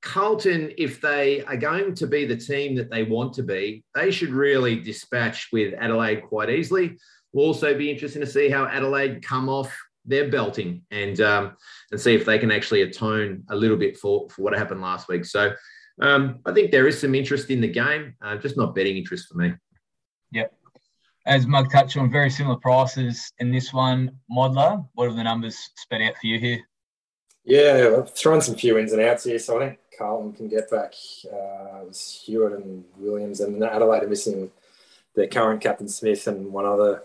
Carlton, 0.00 0.72
if 0.78 1.00
they 1.00 1.42
are 1.44 1.56
going 1.56 1.94
to 1.96 2.06
be 2.06 2.24
the 2.24 2.36
team 2.36 2.74
that 2.76 2.90
they 2.90 3.02
want 3.02 3.34
to 3.34 3.42
be, 3.42 3.84
they 3.94 4.10
should 4.10 4.30
really 4.30 4.76
dispatch 4.76 5.48
with 5.52 5.74
Adelaide 5.78 6.22
quite 6.22 6.48
easily. 6.48 6.96
Will 7.32 7.44
also 7.44 7.76
be 7.76 7.90
interesting 7.90 8.20
to 8.22 8.26
see 8.26 8.48
how 8.48 8.66
Adelaide 8.66 9.22
come 9.22 9.50
off 9.50 9.76
their 10.06 10.30
belting 10.30 10.82
and 10.90 11.20
um, 11.20 11.56
and 11.90 12.00
see 12.00 12.14
if 12.14 12.24
they 12.24 12.38
can 12.38 12.50
actually 12.50 12.82
atone 12.82 13.44
a 13.50 13.56
little 13.56 13.76
bit 13.76 13.98
for, 13.98 14.28
for 14.30 14.42
what 14.42 14.56
happened 14.56 14.80
last 14.80 15.08
week. 15.08 15.26
So 15.26 15.52
um, 16.00 16.40
I 16.46 16.52
think 16.52 16.70
there 16.70 16.86
is 16.86 17.00
some 17.00 17.14
interest 17.14 17.50
in 17.50 17.60
the 17.60 17.68
game, 17.68 18.14
uh, 18.22 18.36
just 18.36 18.56
not 18.56 18.74
betting 18.74 18.96
interest 18.96 19.28
for 19.28 19.38
me. 19.38 19.52
Yep. 20.32 20.52
As 21.26 21.46
Mug 21.46 21.70
touched 21.70 21.96
on, 21.96 22.10
very 22.10 22.30
similar 22.30 22.56
prices 22.56 23.32
in 23.38 23.50
this 23.50 23.72
one. 23.72 24.12
Modeller, 24.30 24.86
what 24.94 25.08
are 25.08 25.14
the 25.14 25.24
numbers 25.24 25.70
sped 25.76 26.00
out 26.00 26.14
for 26.20 26.26
you 26.26 26.38
here? 26.38 26.60
Yeah, 27.44 27.96
I've 27.98 28.14
thrown 28.14 28.40
some 28.40 28.56
few 28.56 28.78
ins 28.78 28.92
and 28.92 29.02
outs 29.02 29.24
here, 29.24 29.38
so 29.38 29.56
I 29.56 29.68
think 29.68 29.78
Carlton 29.96 30.32
can 30.34 30.48
get 30.48 30.70
back 30.70 30.94
uh, 31.32 31.84
Stewart 31.90 32.52
and 32.60 32.84
Williams, 32.98 33.40
and 33.40 33.62
Adelaide 33.62 34.02
are 34.02 34.08
missing 34.08 34.50
their 35.14 35.26
current 35.26 35.60
captain 35.60 35.88
Smith 35.88 36.26
and 36.26 36.52
one 36.52 36.66
other 36.66 37.02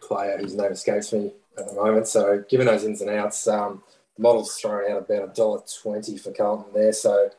player 0.00 0.38
whose 0.38 0.54
name 0.54 0.72
escapes 0.72 1.12
me 1.12 1.32
at 1.58 1.68
the 1.68 1.74
moment. 1.74 2.08
So, 2.08 2.42
given 2.48 2.66
those 2.66 2.84
ins 2.84 3.02
and 3.02 3.10
outs, 3.10 3.46
um, 3.46 3.82
the 4.16 4.22
model's 4.22 4.56
throwing 4.56 4.90
out 4.90 5.10
about 5.10 5.28
a 5.28 5.32
dollar 5.32 5.60
twenty 5.82 6.16
for 6.16 6.32
Carlton 6.32 6.72
there. 6.74 6.92
So, 6.92 7.30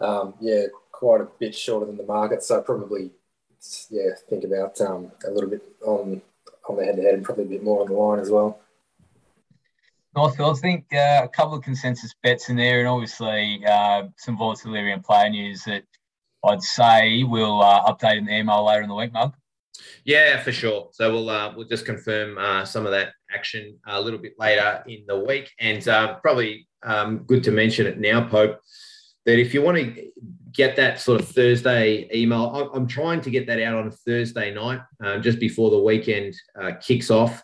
um, 0.00 0.34
yeah, 0.40 0.64
quite 0.92 1.20
a 1.20 1.28
bit 1.38 1.54
shorter 1.54 1.86
than 1.86 1.96
the 1.96 2.04
market. 2.04 2.42
So 2.42 2.60
probably, 2.62 3.10
yeah, 3.90 4.10
think 4.28 4.44
about 4.44 4.80
um, 4.80 5.12
a 5.26 5.30
little 5.30 5.50
bit 5.50 5.62
on 5.84 6.22
on 6.68 6.76
the 6.76 6.84
head 6.84 6.96
to 6.96 7.02
head 7.02 7.14
and 7.14 7.24
probably 7.24 7.44
a 7.44 7.48
bit 7.48 7.62
more 7.62 7.82
on 7.82 7.86
the 7.86 7.94
line 7.94 8.18
as 8.18 8.30
well. 8.30 8.58
Nice, 10.16 10.40
I 10.40 10.52
think 10.54 10.86
uh, 10.94 11.20
a 11.24 11.28
couple 11.28 11.54
of 11.54 11.62
consensus 11.62 12.14
bets 12.22 12.48
in 12.48 12.56
there, 12.56 12.80
and 12.80 12.88
obviously 12.88 13.62
uh, 13.66 14.04
some 14.16 14.38
volatility 14.38 14.90
and 14.90 15.04
player 15.04 15.28
news 15.28 15.62
that 15.64 15.84
I'd 16.44 16.62
say 16.62 17.22
we'll 17.22 17.60
uh, 17.60 17.84
update 17.84 18.18
in 18.18 18.24
the 18.24 18.38
email 18.38 18.64
later 18.64 18.82
in 18.82 18.88
the 18.88 18.94
week, 18.94 19.12
Mug. 19.12 19.34
Yeah, 20.04 20.40
for 20.42 20.52
sure. 20.52 20.88
So 20.92 21.12
we'll 21.12 21.28
uh, 21.28 21.52
we'll 21.54 21.68
just 21.68 21.84
confirm 21.84 22.38
uh, 22.38 22.64
some 22.64 22.86
of 22.86 22.92
that 22.92 23.12
action 23.30 23.78
a 23.86 24.00
little 24.00 24.18
bit 24.18 24.34
later 24.38 24.82
in 24.88 25.04
the 25.06 25.18
week, 25.18 25.50
and 25.60 25.86
uh, 25.86 26.14
probably 26.20 26.66
um, 26.82 27.18
good 27.18 27.44
to 27.44 27.50
mention 27.50 27.86
it 27.86 27.98
now, 27.98 28.26
Pope 28.26 28.60
that 29.26 29.38
if 29.38 29.52
you 29.52 29.60
want 29.60 29.76
to 29.76 30.10
get 30.52 30.76
that 30.76 30.98
sort 30.98 31.20
of 31.20 31.28
Thursday 31.28 32.08
email, 32.14 32.70
I'm 32.72 32.86
trying 32.86 33.20
to 33.20 33.30
get 33.30 33.46
that 33.48 33.60
out 33.60 33.74
on 33.76 33.90
Thursday 33.90 34.54
night, 34.54 34.80
um, 35.04 35.20
just 35.20 35.38
before 35.38 35.70
the 35.70 35.78
weekend 35.78 36.34
uh, 36.60 36.72
kicks 36.80 37.10
off. 37.10 37.42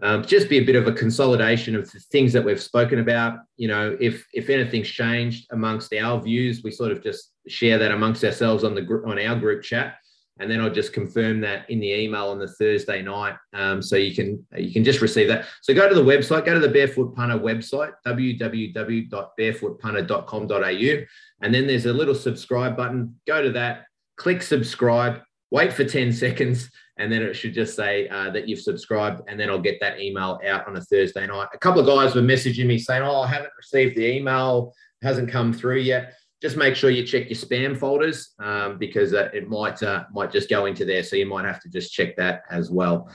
Um, 0.00 0.24
just 0.24 0.48
be 0.48 0.58
a 0.58 0.64
bit 0.64 0.76
of 0.76 0.88
a 0.88 0.92
consolidation 0.92 1.76
of 1.76 1.90
the 1.90 2.00
things 2.00 2.32
that 2.32 2.44
we've 2.44 2.60
spoken 2.60 2.98
about. 2.98 3.38
You 3.56 3.68
know, 3.68 3.96
if 4.00 4.26
if 4.32 4.50
anything's 4.50 4.88
changed 4.88 5.46
amongst 5.52 5.94
our 5.94 6.20
views, 6.20 6.62
we 6.62 6.70
sort 6.70 6.92
of 6.92 7.02
just 7.02 7.32
share 7.48 7.78
that 7.78 7.92
amongst 7.92 8.24
ourselves 8.24 8.64
on 8.64 8.74
the 8.74 8.82
on 9.06 9.18
our 9.18 9.36
group 9.36 9.62
chat 9.62 9.96
and 10.38 10.50
then 10.50 10.60
I'll 10.60 10.70
just 10.70 10.92
confirm 10.92 11.40
that 11.42 11.70
in 11.70 11.78
the 11.78 11.92
email 11.92 12.26
on 12.28 12.38
the 12.38 12.48
Thursday 12.48 13.02
night, 13.02 13.34
um, 13.52 13.82
so 13.82 13.96
you 13.96 14.14
can 14.14 14.42
you 14.56 14.72
can 14.72 14.82
just 14.82 15.02
receive 15.02 15.28
that. 15.28 15.46
So 15.60 15.74
go 15.74 15.88
to 15.88 15.94
the 15.94 16.04
website, 16.04 16.46
go 16.46 16.54
to 16.54 16.60
the 16.60 16.68
Barefoot 16.68 17.14
Punter 17.14 17.38
website, 17.38 17.92
www.barefootpunter.com.au, 18.06 21.04
and 21.42 21.54
then 21.54 21.66
there's 21.66 21.86
a 21.86 21.92
little 21.92 22.14
subscribe 22.14 22.76
button. 22.76 23.16
Go 23.26 23.42
to 23.42 23.50
that, 23.52 23.86
click 24.16 24.42
subscribe, 24.42 25.20
wait 25.50 25.72
for 25.72 25.84
ten 25.84 26.12
seconds, 26.12 26.70
and 26.96 27.12
then 27.12 27.22
it 27.22 27.34
should 27.34 27.52
just 27.52 27.76
say 27.76 28.08
uh, 28.08 28.30
that 28.30 28.48
you've 28.48 28.60
subscribed, 28.60 29.20
and 29.28 29.38
then 29.38 29.50
I'll 29.50 29.60
get 29.60 29.78
that 29.80 30.00
email 30.00 30.40
out 30.46 30.66
on 30.66 30.76
a 30.76 30.80
Thursday 30.80 31.26
night. 31.26 31.48
A 31.52 31.58
couple 31.58 31.80
of 31.80 31.86
guys 31.86 32.14
were 32.14 32.22
messaging 32.22 32.64
me 32.66 32.78
saying, 32.78 33.02
"Oh, 33.02 33.20
I 33.20 33.28
haven't 33.28 33.52
received 33.58 33.96
the 33.96 34.06
email, 34.06 34.72
hasn't 35.02 35.30
come 35.30 35.52
through 35.52 35.80
yet." 35.80 36.14
Just 36.42 36.56
make 36.56 36.74
sure 36.74 36.90
you 36.90 37.06
check 37.06 37.30
your 37.30 37.38
spam 37.38 37.78
folders 37.78 38.34
um, 38.40 38.76
because 38.76 39.14
uh, 39.14 39.30
it 39.32 39.48
might 39.48 39.80
uh, 39.80 40.04
might 40.12 40.32
just 40.32 40.50
go 40.50 40.66
into 40.66 40.84
there. 40.84 41.04
So 41.04 41.14
you 41.14 41.24
might 41.24 41.44
have 41.44 41.60
to 41.60 41.68
just 41.68 41.92
check 41.92 42.16
that 42.16 42.42
as 42.50 42.68
well. 42.68 43.08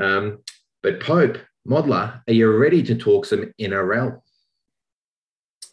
Um, 0.00 0.38
but 0.80 1.00
Pope, 1.00 1.38
Modeller, 1.68 2.22
are 2.28 2.32
you 2.32 2.56
ready 2.56 2.84
to 2.84 2.94
talk 2.94 3.26
some 3.26 3.52
NRL? 3.60 4.20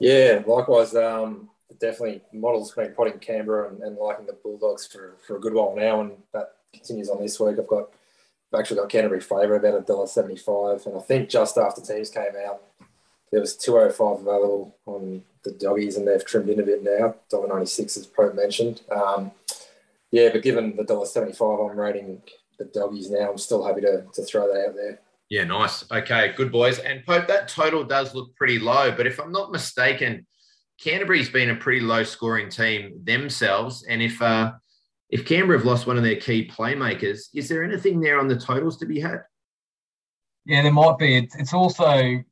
Yeah, 0.00 0.42
likewise. 0.46 0.94
Um, 0.94 1.50
definitely, 1.78 2.22
models 2.32 2.72
been 2.72 2.94
potting 2.94 3.18
Canberra 3.18 3.68
and, 3.70 3.82
and 3.82 3.96
liking 3.96 4.26
the 4.26 4.32
Bulldogs 4.32 4.86
for, 4.86 5.16
for 5.26 5.36
a 5.36 5.40
good 5.40 5.54
while 5.54 5.74
now, 5.76 6.00
and 6.00 6.12
that 6.32 6.56
continues 6.72 7.08
on 7.08 7.20
this 7.20 7.38
week. 7.38 7.58
I've 7.58 7.68
got 7.68 7.90
I've 8.52 8.60
actually 8.60 8.80
got 8.80 8.88
Canterbury 8.88 9.20
favour 9.20 9.56
about 9.56 9.78
a 9.78 9.80
dollar 9.82 10.06
seventy 10.06 10.36
five, 10.36 10.84
and 10.86 10.96
I 10.96 11.00
think 11.00 11.28
just 11.28 11.58
after 11.58 11.80
teams 11.80 12.10
came 12.10 12.32
out, 12.46 12.62
there 13.30 13.40
was 13.40 13.56
two 13.56 13.76
oh 13.78 13.90
five 13.90 14.20
available 14.20 14.76
on 14.86 15.22
the 15.44 15.52
doggies, 15.52 15.96
and 15.96 16.06
they've 16.06 16.24
trimmed 16.24 16.48
in 16.48 16.60
a 16.60 16.64
bit 16.64 16.82
now. 16.82 17.14
Dollar 17.30 17.48
ninety 17.48 17.66
six, 17.66 17.96
as 17.96 18.06
Pope 18.06 18.34
mentioned. 18.34 18.82
Um, 18.90 19.30
yeah, 20.10 20.30
but 20.32 20.42
given 20.42 20.76
the 20.76 20.84
dollar 20.84 21.06
seventy 21.06 21.34
five, 21.34 21.60
I'm 21.60 21.78
rating 21.78 22.22
the 22.58 22.64
doggies 22.64 23.10
now. 23.10 23.30
I'm 23.30 23.38
still 23.38 23.64
happy 23.64 23.80
to, 23.82 24.04
to 24.12 24.22
throw 24.22 24.46
that 24.46 24.68
out 24.68 24.74
there. 24.74 25.00
Yeah, 25.30 25.44
nice. 25.44 25.90
Okay, 25.90 26.32
good 26.36 26.52
boys. 26.52 26.78
And 26.78 27.04
Pope, 27.04 27.26
that 27.28 27.48
total 27.48 27.84
does 27.84 28.14
look 28.14 28.34
pretty 28.36 28.58
low, 28.58 28.92
but 28.94 29.06
if 29.06 29.18
I'm 29.18 29.32
not 29.32 29.50
mistaken, 29.50 30.26
Canterbury's 30.80 31.30
been 31.30 31.50
a 31.50 31.54
pretty 31.54 31.80
low 31.80 32.04
scoring 32.04 32.48
team 32.48 33.00
themselves, 33.04 33.84
and 33.88 34.02
if 34.02 34.20
uh, 34.20 34.52
if 35.08 35.24
Canberra 35.24 35.58
have 35.58 35.66
lost 35.66 35.86
one 35.86 35.96
of 35.96 36.02
their 36.02 36.16
key 36.16 36.48
playmakers, 36.48 37.28
is 37.34 37.48
there 37.48 37.62
anything 37.62 38.00
there 38.00 38.18
on 38.18 38.28
the 38.28 38.36
totals 38.36 38.76
to 38.78 38.86
be 38.86 39.00
had? 39.00 39.22
Yeah, 40.44 40.62
there 40.62 40.72
might 40.72 40.98
be. 40.98 41.28
It's, 41.38 41.54
also 41.54 42.22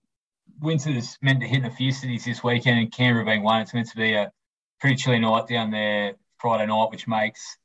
winter's 0.60 1.16
meant 1.22 1.40
to 1.40 1.46
hit 1.46 1.60
in 1.60 1.64
a 1.64 1.70
few 1.70 1.92
cities 1.92 2.24
this 2.24 2.42
weekend, 2.42 2.78
and 2.78 2.92
Canberra 2.92 3.24
being 3.24 3.42
one. 3.42 3.62
It's 3.62 3.72
meant 3.72 3.88
to 3.90 3.96
be 3.96 4.14
a 4.14 4.32
pretty 4.80 4.96
chilly 4.96 5.20
night 5.20 5.46
down 5.46 5.70
there 5.70 6.14
Friday 6.38 6.66
night, 6.66 6.90
which 6.90 7.06
makes 7.06 7.56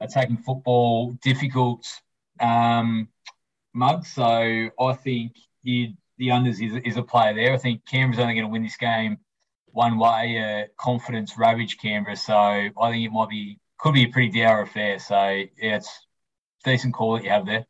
attacking 0.00 0.38
football 0.38 1.12
difficult. 1.22 1.84
Um, 2.40 3.08
mug. 3.74 4.06
So 4.06 4.22
I 4.22 4.92
think 4.94 5.36
he, 5.62 5.96
the 6.18 6.28
unders 6.28 6.62
is, 6.62 6.80
is 6.84 6.96
a 6.96 7.02
player 7.02 7.34
there. 7.34 7.52
I 7.52 7.58
think 7.58 7.86
Canberra's 7.86 8.20
only 8.20 8.34
going 8.34 8.46
to 8.46 8.52
win 8.52 8.62
this 8.62 8.76
game 8.76 9.18
one 9.66 9.98
way. 9.98 10.38
Uh, 10.38 10.66
confidence 10.78 11.36
ravaged 11.36 11.80
Canberra, 11.80 12.16
so 12.16 12.34
I 12.34 12.90
think 12.90 13.06
it 13.06 13.12
might 13.12 13.30
be 13.30 13.58
could 13.78 13.94
be 13.94 14.04
a 14.04 14.08
pretty 14.08 14.40
dour 14.40 14.62
affair. 14.62 14.98
So 14.98 15.14
yeah, 15.16 15.76
it's 15.76 16.06
decent 16.64 16.94
call 16.94 17.14
that 17.14 17.24
you 17.24 17.30
have 17.30 17.46
there. 17.46 17.66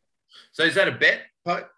So 0.52 0.64
is 0.64 0.74
that 0.74 0.88
a 0.88 0.92
bet, 0.92 1.22
Pope? 1.44 1.68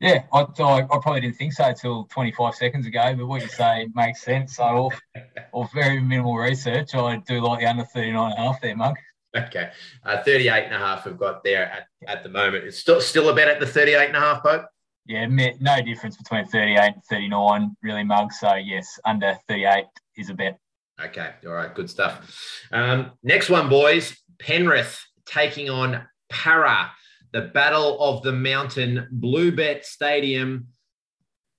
Yeah, 0.00 0.24
I, 0.32 0.40
I, 0.40 0.78
I, 0.78 0.98
probably 1.02 1.20
didn't 1.20 1.36
think 1.36 1.52
so 1.52 1.64
until 1.64 2.04
25 2.04 2.54
seconds 2.54 2.86
ago, 2.86 3.14
but 3.14 3.26
what 3.26 3.42
you 3.42 3.48
say 3.48 3.86
makes 3.94 4.22
sense. 4.22 4.56
So, 4.56 4.62
off, 4.64 5.00
off 5.52 5.70
very 5.74 6.00
minimal 6.00 6.36
research, 6.36 6.94
I 6.94 7.16
do 7.18 7.40
like 7.42 7.60
the 7.60 7.66
under 7.66 7.84
39 7.84 8.30
and 8.30 8.32
a 8.32 8.42
half 8.42 8.62
there, 8.62 8.74
Mug. 8.74 8.96
Okay. 9.36 9.70
Uh, 10.04 10.22
38 10.22 10.64
and 10.64 10.74
a 10.74 10.78
half 10.78 11.06
we've 11.06 11.16
got 11.16 11.44
there 11.44 11.66
at, 11.66 11.86
at 12.06 12.22
the 12.22 12.28
moment. 12.28 12.64
It's 12.64 12.78
still 12.78 13.00
still 13.00 13.28
a 13.28 13.34
bet 13.34 13.48
at 13.48 13.60
the 13.60 13.66
38 13.66 14.08
and 14.08 14.16
a 14.16 14.20
half, 14.20 14.42
Pope? 14.42 14.66
Yeah, 15.06 15.26
no 15.26 15.82
difference 15.82 16.16
between 16.16 16.46
38 16.46 16.78
and 16.78 17.04
39, 17.08 17.76
really, 17.82 18.04
Mug. 18.04 18.32
So, 18.32 18.54
yes, 18.54 18.98
under 19.04 19.36
38 19.48 19.84
is 20.16 20.30
a 20.30 20.34
bet. 20.34 20.58
Okay. 21.02 21.30
All 21.46 21.52
right. 21.52 21.74
Good 21.74 21.88
stuff. 21.88 22.62
Um, 22.70 23.12
next 23.22 23.48
one, 23.48 23.68
boys. 23.68 24.16
Penrith 24.38 25.02
taking 25.26 25.70
on 25.70 26.06
Parra, 26.28 26.90
the 27.32 27.42
Battle 27.42 27.98
of 28.00 28.22
the 28.22 28.32
Mountain, 28.32 29.08
Bluebet 29.12 29.84
Stadium. 29.84 30.68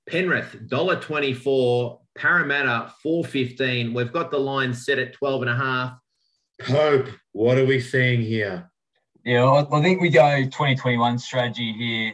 Penrith, 0.08 0.56
$1.24. 0.68 2.00
Parramatta, 2.16 2.94
4.15. 3.06 3.94
We've 3.94 4.12
got 4.12 4.32
the 4.32 4.40
line 4.40 4.74
set 4.74 5.00
at 5.00 5.14
12 5.14 5.42
and 5.44 5.52
a 5.52 5.56
half. 5.56 5.98
Pope, 6.66 7.08
what 7.34 7.58
are 7.58 7.66
we 7.66 7.80
seeing 7.80 8.22
here? 8.22 8.72
Yeah, 9.24 9.66
I, 9.72 9.82
think 9.82 10.02
we 10.02 10.10
go 10.10 10.44
2021 10.44 11.20
strategy 11.20 11.74
here. 11.74 12.14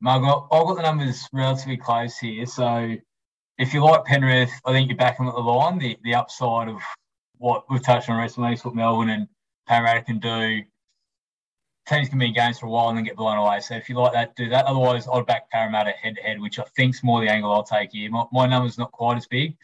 Margot, 0.00 0.46
I've 0.52 0.66
got 0.66 0.76
the 0.76 0.82
numbers 0.82 1.26
relatively 1.32 1.76
close 1.76 2.18
here. 2.18 2.46
So 2.46 2.94
if 3.58 3.74
you 3.74 3.82
like 3.82 4.04
Penrith, 4.04 4.52
I 4.64 4.72
think 4.72 4.88
you're 4.88 4.96
backing 4.96 5.26
at 5.26 5.34
the 5.34 5.40
line. 5.40 5.78
The 5.78 5.96
the 6.04 6.14
upside 6.14 6.68
of 6.68 6.80
what 7.38 7.64
we've 7.70 7.82
touched 7.82 8.08
on 8.08 8.18
recently 8.18 8.56
what 8.62 8.74
Melbourne 8.74 9.10
and 9.10 9.28
Parramatta 9.66 10.02
can 10.02 10.18
do. 10.18 10.62
Teams 11.88 12.08
can 12.08 12.18
be 12.18 12.26
in 12.26 12.34
games 12.34 12.58
for 12.58 12.66
a 12.66 12.70
while 12.70 12.88
and 12.88 12.98
then 12.98 13.04
get 13.04 13.16
blown 13.16 13.38
away. 13.38 13.60
So 13.60 13.74
if 13.74 13.88
you 13.88 13.96
like 13.96 14.12
that, 14.12 14.34
do 14.34 14.48
that. 14.48 14.66
Otherwise, 14.66 15.06
I'd 15.12 15.26
back 15.26 15.50
Parramatta 15.50 15.92
head 15.92 16.16
to 16.16 16.22
head, 16.22 16.40
which 16.40 16.58
I 16.58 16.64
think's 16.76 17.04
more 17.04 17.20
the 17.20 17.30
angle 17.30 17.52
I'll 17.52 17.62
take 17.62 17.92
here. 17.92 18.10
My, 18.10 18.24
my 18.32 18.46
number's 18.46 18.76
not 18.76 18.90
quite 18.90 19.16
as 19.16 19.26
big, 19.26 19.56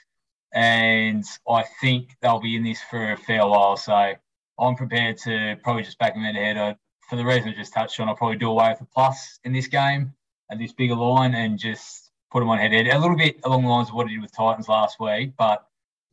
and 0.55 1.25
I 1.49 1.65
think 1.81 2.17
they'll 2.21 2.41
be 2.41 2.57
in 2.57 2.63
this 2.63 2.81
for 2.91 3.13
a 3.13 3.17
fair 3.17 3.47
while. 3.47 3.77
So 3.77 4.13
I'm 4.59 4.77
prepared 4.77 5.19
to 5.19 5.57
probably 5.63 5.83
just 5.83 5.99
back 5.99 6.15
them 6.15 6.23
head 6.23 6.35
to 6.35 6.41
head. 6.41 6.77
For 7.09 7.17
the 7.17 7.25
reason 7.25 7.51
I 7.51 7.55
just 7.55 7.73
touched 7.73 7.99
on, 8.01 8.09
I'll 8.09 8.17
probably 8.17 8.37
do 8.37 8.51
away 8.51 8.71
with 8.71 8.79
the 8.79 8.87
plus 8.87 9.39
in 9.45 9.53
this 9.53 9.67
game 9.67 10.15
at 10.51 10.59
this 10.59 10.73
bigger 10.73 10.95
line 10.95 11.35
and 11.35 11.59
just 11.59 12.11
put 12.31 12.41
them 12.41 12.49
on 12.49 12.59
head 12.59 12.71
to 12.71 12.77
head. 12.77 12.87
A 12.89 12.99
little 12.99 13.17
bit 13.17 13.41
along 13.45 13.63
the 13.63 13.69
lines 13.69 13.89
of 13.89 13.95
what 13.95 14.07
I 14.07 14.11
did 14.11 14.21
with 14.21 14.33
Titans 14.33 14.69
last 14.69 15.01
week, 15.01 15.33
but 15.37 15.67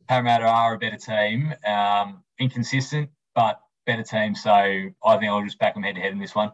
Parramatta 0.08 0.44
are 0.44 0.74
a 0.74 0.78
better 0.78 0.96
team. 0.96 1.54
Um, 1.66 2.22
inconsistent, 2.38 3.10
but 3.34 3.60
better 3.86 4.02
team. 4.02 4.34
So 4.34 4.50
I 4.50 5.16
think 5.16 5.30
I'll 5.30 5.44
just 5.44 5.58
back 5.58 5.74
them 5.74 5.82
head 5.82 5.94
to 5.94 6.00
head 6.00 6.12
in 6.12 6.18
this 6.18 6.34
one. 6.34 6.52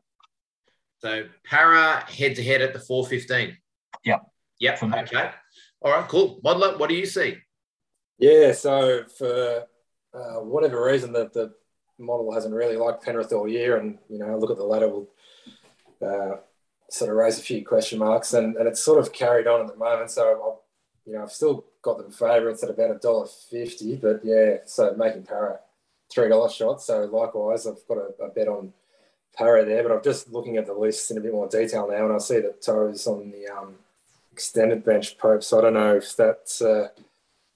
So 0.98 1.24
Parra 1.44 2.04
head 2.10 2.36
to 2.36 2.42
head 2.42 2.62
at 2.62 2.72
the 2.72 2.80
415. 2.80 3.56
Yep. 4.04 4.26
Yep. 4.60 4.82
Okay. 4.82 5.30
All 5.82 5.92
right, 5.92 6.08
cool. 6.08 6.40
Modeller, 6.42 6.78
what 6.78 6.88
do 6.88 6.96
you 6.96 7.06
see? 7.06 7.36
Yeah, 8.18 8.52
so 8.52 9.04
for 9.04 9.66
uh, 10.14 10.40
whatever 10.40 10.82
reason, 10.82 11.12
the, 11.12 11.30
the 11.32 11.54
model 11.98 12.32
hasn't 12.32 12.54
really 12.54 12.76
liked 12.76 13.04
Penrith 13.04 13.32
all 13.32 13.48
year. 13.48 13.76
And, 13.76 13.98
you 14.08 14.18
know, 14.18 14.38
look 14.38 14.50
at 14.50 14.56
the 14.56 14.64
ladder, 14.64 14.88
will 14.88 15.08
uh, 16.00 16.36
sort 16.90 17.10
of 17.10 17.16
raise 17.16 17.38
a 17.38 17.42
few 17.42 17.64
question 17.64 17.98
marks. 17.98 18.32
And, 18.32 18.56
and 18.56 18.66
it's 18.66 18.82
sort 18.82 18.98
of 18.98 19.12
carried 19.12 19.46
on 19.46 19.60
at 19.60 19.68
the 19.68 19.76
moment. 19.76 20.10
So, 20.10 20.30
I've, 20.30 21.10
you 21.10 21.16
know, 21.16 21.22
I've 21.22 21.32
still 21.32 21.64
got 21.82 21.98
them 21.98 22.10
favourites 22.10 22.62
at 22.62 22.70
about 22.70 22.96
a 22.96 22.98
dollar 22.98 23.26
fifty. 23.50 23.96
But, 23.96 24.20
yeah, 24.24 24.56
so 24.64 24.94
making 24.96 25.24
Parra 25.24 25.60
three 26.10 26.28
dollar 26.28 26.48
shot. 26.48 26.82
So 26.82 27.04
likewise, 27.04 27.66
I've 27.66 27.86
got 27.88 27.98
a, 27.98 28.24
a, 28.24 28.28
bet 28.30 28.48
on 28.48 28.72
Parra 29.36 29.64
there, 29.64 29.82
but 29.82 29.92
I'm 29.92 30.02
just 30.02 30.32
looking 30.32 30.56
at 30.56 30.66
the 30.66 30.72
list 30.72 31.10
in 31.10 31.18
a 31.18 31.20
bit 31.20 31.32
more 31.32 31.48
detail 31.48 31.88
now, 31.88 32.06
and 32.06 32.14
I 32.14 32.18
see 32.18 32.40
that 32.40 32.62
Toe's 32.62 33.06
on 33.06 33.30
the 33.30 33.48
um, 33.48 33.74
extended 34.32 34.84
bench 34.84 35.18
Pope. 35.18 35.42
So 35.42 35.58
I 35.58 35.62
don't 35.62 35.74
know 35.74 35.96
if 35.96 36.16
that's 36.16 36.62
uh, 36.62 36.88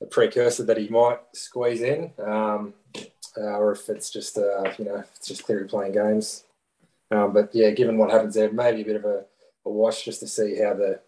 a 0.02 0.06
precursor 0.06 0.64
that 0.64 0.78
he 0.78 0.88
might 0.88 1.18
squeeze 1.32 1.82
in, 1.82 2.12
um, 2.24 2.74
uh, 3.36 3.58
or 3.58 3.72
if 3.72 3.88
it's 3.88 4.10
just 4.10 4.38
uh, 4.38 4.72
you 4.78 4.84
know 4.84 5.02
it's 5.16 5.28
just 5.28 5.44
clearly 5.44 5.68
playing 5.68 5.92
games. 5.92 6.44
Um, 7.10 7.32
but 7.32 7.50
yeah, 7.52 7.70
given 7.70 7.98
what 7.98 8.10
happens 8.10 8.34
there, 8.34 8.52
maybe 8.52 8.82
a 8.82 8.84
bit 8.84 8.96
of 8.96 9.04
a, 9.04 9.24
a 9.66 9.70
wash 9.70 10.04
just 10.04 10.20
to 10.20 10.26
see 10.26 10.56
how 10.60 10.74
the 10.74 11.00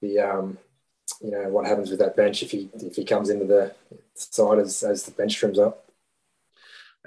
the 0.00 0.18
um, 0.18 0.58
you 1.22 1.30
know 1.30 1.48
what 1.48 1.66
happens 1.66 1.90
with 1.90 1.98
that 2.00 2.16
bench 2.16 2.42
if 2.42 2.50
he 2.50 2.68
if 2.74 2.96
he 2.96 3.04
comes 3.04 3.30
into 3.30 3.44
the 3.46 3.74
side 4.14 4.58
as, 4.58 4.82
as 4.82 5.04
the 5.04 5.12
bench 5.12 5.36
trims 5.36 5.58
up. 5.58 5.85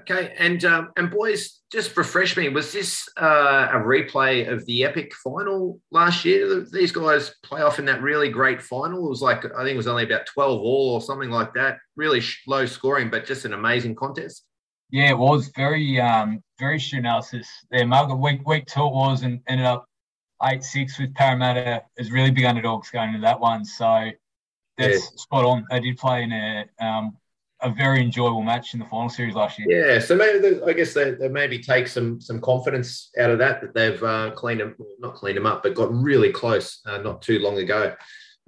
Okay, 0.02 0.34
and 0.38 0.64
um, 0.66 0.92
and 0.98 1.10
boys, 1.10 1.62
just 1.72 1.96
refresh 1.98 2.38
me. 2.38 2.50
Was 2.50 2.72
this 2.72 3.08
uh, 3.18 3.70
a 3.72 3.78
replay 3.78 4.52
of 4.52 4.66
the 4.66 4.84
epic 4.84 5.14
final 5.16 5.80
last 5.92 6.26
year? 6.26 6.66
These 6.72 6.92
guys 6.92 7.36
play 7.44 7.62
off 7.62 7.80
in 7.80 7.86
that 7.86 8.02
really 8.02 8.30
great 8.30 8.62
final. 8.62 9.06
It 9.06 9.10
was 9.10 9.22
like 9.22 9.46
I 9.46 9.64
think 9.64 9.74
it 9.74 9.78
was 9.78 9.88
only 9.88 10.04
about 10.04 10.26
twelve 10.26 10.62
all 10.62 10.94
or 10.94 11.02
something 11.02 11.30
like 11.30 11.54
that. 11.54 11.80
Really 11.96 12.22
low 12.48 12.66
scoring, 12.66 13.10
but 13.10 13.26
just 13.26 13.46
an 13.46 13.54
amazing 13.54 13.96
contest. 13.96 14.46
Yeah, 14.92 15.10
it 15.10 15.18
was 15.18 15.52
very 15.56 16.00
um, 16.00 16.44
very 16.60 16.82
analysis 16.94 17.48
there, 17.72 17.86
Margaret. 17.86 18.18
Week 18.18 18.48
week 18.48 18.66
two 18.66 18.86
it 18.86 18.94
was 18.94 19.24
and 19.24 19.42
ended 19.48 19.66
up 19.66 19.86
eight 20.44 20.64
six 20.64 21.00
with 21.00 21.14
Parramatta 21.14 21.84
as 21.98 22.12
really 22.12 22.32
big 22.32 22.46
underdogs 22.46 22.90
going 22.90 23.10
into 23.10 23.22
that 23.22 23.40
one. 23.40 23.66
So 23.66 24.10
that's 24.78 25.04
yeah. 25.04 25.10
spot 25.16 25.46
on. 25.46 25.66
They 25.70 25.80
did 25.82 25.98
play 25.98 26.24
in 26.24 26.32
a 26.32 26.66
um, 26.80 27.18
a 27.62 27.70
very 27.70 28.02
enjoyable 28.02 28.42
match 28.42 28.74
in 28.74 28.80
the 28.80 28.86
final 28.86 29.10
series 29.10 29.36
last 29.36 29.60
year. 29.60 29.94
Yeah, 29.94 30.00
so 30.00 30.16
maybe 30.16 30.62
I 30.66 30.74
guess 30.74 30.94
they, 30.94 31.12
they 31.12 31.28
maybe 31.28 31.60
take 31.60 31.88
some 31.88 32.22
some 32.22 32.40
confidence 32.40 33.10
out 33.20 33.30
of 33.32 33.40
that 33.40 33.62
that 33.62 33.74
they've 33.74 34.02
uh, 34.02 34.32
cleaned 34.32 34.62
them, 34.62 34.76
not 35.00 35.16
cleaned 35.16 35.38
them 35.38 35.46
up, 35.46 35.64
but 35.64 35.76
got 35.76 35.94
really 35.94 36.32
close 36.32 36.82
uh, 36.86 36.98
not 37.00 37.22
too 37.22 37.40
long 37.40 37.58
ago. 37.58 37.96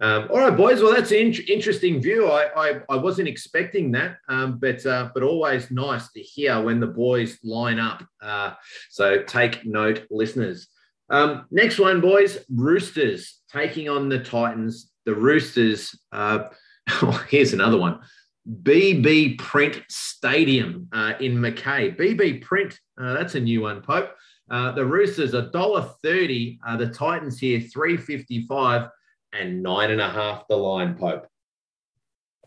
Um, 0.01 0.29
all 0.31 0.39
right, 0.39 0.57
boys. 0.57 0.81
Well, 0.81 0.95
that's 0.95 1.11
an 1.11 1.17
in- 1.17 1.45
interesting 1.47 2.01
view. 2.01 2.27
I, 2.27 2.49
I, 2.55 2.81
I 2.89 2.95
wasn't 2.95 3.27
expecting 3.27 3.91
that, 3.91 4.17
um, 4.29 4.57
but 4.57 4.83
uh, 4.85 5.09
but 5.13 5.21
always 5.21 5.69
nice 5.69 6.11
to 6.13 6.21
hear 6.21 6.59
when 6.59 6.79
the 6.79 6.87
boys 6.87 7.37
line 7.43 7.79
up. 7.79 8.03
Uh, 8.21 8.53
so 8.89 9.21
take 9.23 9.63
note, 9.63 10.07
listeners. 10.09 10.67
Um, 11.11 11.45
next 11.51 11.77
one, 11.77 12.01
boys. 12.01 12.39
Roosters 12.49 13.41
taking 13.51 13.89
on 13.89 14.09
the 14.09 14.19
Titans. 14.19 14.89
The 15.05 15.13
Roosters. 15.13 15.95
Uh, 16.11 16.45
oh, 17.03 17.23
here's 17.29 17.53
another 17.53 17.77
one. 17.77 17.99
BB 18.49 19.37
Print 19.37 19.83
Stadium 19.89 20.87
uh, 20.91 21.13
in 21.19 21.39
Mackay. 21.39 21.91
BB 21.91 22.41
Print, 22.41 22.79
uh, 22.99 23.13
that's 23.13 23.35
a 23.35 23.39
new 23.39 23.61
one, 23.61 23.81
Pope. 23.81 24.11
Uh, 24.49 24.71
the 24.71 24.85
Roosters 24.85 25.33
$1.30. 25.33 26.57
Uh, 26.67 26.77
the 26.77 26.87
Titans 26.87 27.39
here 27.39 27.59
355 27.59 28.89
and 29.33 29.63
nine 29.63 29.91
and 29.91 30.01
a 30.01 30.09
half 30.09 30.47
the 30.47 30.55
line, 30.55 30.95
Pope. 30.95 31.27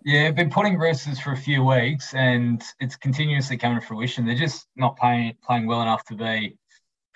Yeah, 0.05 0.27
I've 0.27 0.37
been 0.37 0.51
putting 0.51 0.77
Roosters 0.77 1.19
for 1.19 1.33
a 1.33 1.37
few 1.37 1.65
weeks 1.65 2.13
and 2.13 2.63
it's 2.81 2.97
continuously 2.97 3.57
coming 3.57 3.81
to 3.81 3.87
fruition. 3.87 4.27
They're 4.27 4.35
just 4.35 4.67
not 4.77 4.99
playing 4.99 5.35
playing 5.43 5.67
well 5.67 5.81
enough 5.81 6.05
to 6.07 6.15
be 6.15 6.59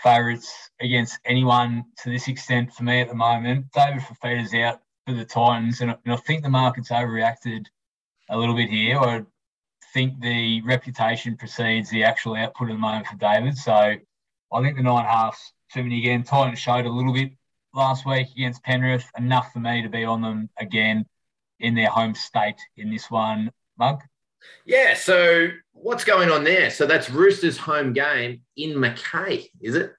favourites 0.03 0.71
against 0.81 1.19
anyone 1.27 1.85
to 2.03 2.11
this 2.11 2.29
extent 2.29 2.73
for 2.73 2.85
me 2.85 3.03
at 3.03 3.09
the 3.09 3.15
moment. 3.15 3.67
David 3.75 4.03
Fifita's 4.03 4.55
out 4.55 4.81
for 5.07 5.13
the 5.13 5.25
Titans, 5.25 5.83
and 5.83 5.97
I 6.07 6.17
think 6.17 6.43
the 6.43 6.49
market's 6.49 6.91
overreacted 6.91 7.67
a 8.31 8.37
little 8.37 8.55
bit 8.55 8.71
here. 8.71 8.99
I 8.99 9.25
think 9.95 10.21
the 10.21 10.63
reputation 10.63 11.37
precedes 11.37 11.91
the 11.91 12.05
actual 12.05 12.37
output 12.37 12.69
at 12.69 12.73
the 12.73 12.79
moment 12.79 13.07
for 13.07 13.17
David. 13.17 13.57
So 13.57 13.73
I 13.73 14.63
think 14.63 14.77
the 14.77 14.83
nine 14.83 15.05
halves 15.05 15.53
too 15.73 15.83
many 15.83 15.99
again. 15.99 16.23
Titans 16.23 16.59
showed 16.59 16.87
a 16.87 16.91
little 16.91 17.13
bit 17.13 17.33
last 17.75 18.07
week 18.07 18.29
against 18.35 18.63
Penrith, 18.63 19.07
enough 19.19 19.53
for 19.53 19.61
me 19.61 19.83
to 19.83 19.89
be 19.89 20.05
on 20.05 20.23
them 20.23 20.49
again 20.59 21.07
in 21.61 21.75
their 21.75 21.89
home 21.89 22.15
state 22.15 22.61
in 22.77 22.91
this 22.91 23.11
one. 23.11 23.51
Mug? 23.79 24.01
Yeah, 24.65 24.95
so 24.95 25.49
what's 25.73 26.05
going 26.05 26.31
on 26.31 26.45
there? 26.45 26.71
So 26.71 26.87
that's 26.87 27.11
Roosters' 27.11 27.59
home 27.59 27.93
game 27.93 28.43
in 28.57 28.79
Mackay, 28.79 29.51
is 29.61 29.75
it? 29.75 29.93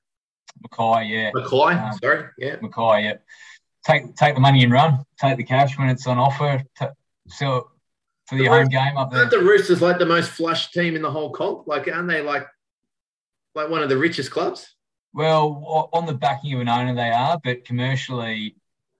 Mackay, 0.61 1.07
yeah. 1.07 1.31
Mackay, 1.33 1.73
um, 1.75 1.97
sorry, 2.01 2.25
yeah. 2.37 2.55
Mackay, 2.61 3.03
yeah. 3.03 3.13
Take 3.85 4.15
take 4.15 4.35
the 4.35 4.41
money 4.41 4.63
and 4.63 4.73
run. 4.73 5.05
Take 5.17 5.37
the 5.37 5.43
cash 5.43 5.77
when 5.77 5.89
it's 5.89 6.05
on 6.05 6.17
offer. 6.17 6.61
So 7.27 7.69
for 8.29 8.35
the, 8.35 8.43
the 8.43 8.49
home 8.49 8.67
game 8.67 8.97
up 8.97 9.11
there. 9.11 9.19
Aren't 9.19 9.31
the 9.31 9.39
Roosters 9.39 9.81
like 9.81 9.97
the 9.97 10.05
most 10.05 10.31
flush 10.31 10.71
team 10.71 10.95
in 10.95 11.01
the 11.01 11.11
whole 11.11 11.31
comp? 11.31 11.67
Like, 11.67 11.87
aren't 11.87 12.07
they 12.07 12.21
like 12.21 12.47
like 13.55 13.69
one 13.69 13.81
of 13.81 13.89
the 13.89 13.97
richest 13.97 14.31
clubs? 14.31 14.75
Well, 15.13 15.89
on 15.91 16.05
the 16.05 16.13
backing 16.13 16.53
of 16.53 16.59
an 16.61 16.69
owner, 16.69 16.93
they 16.93 17.09
are, 17.09 17.39
but 17.43 17.65
commercially, 17.65 18.55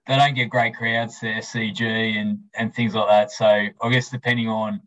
they 0.07 0.15
don't 0.15 0.34
get 0.34 0.49
great 0.49 0.75
crowds 0.75 1.19
to 1.19 1.27
SCG 1.27 1.82
and 1.82 2.39
and 2.55 2.73
things 2.73 2.95
like 2.95 3.07
that. 3.07 3.32
So 3.32 3.45
I 3.45 3.89
guess 3.91 4.09
depending 4.09 4.49
on 4.49 4.82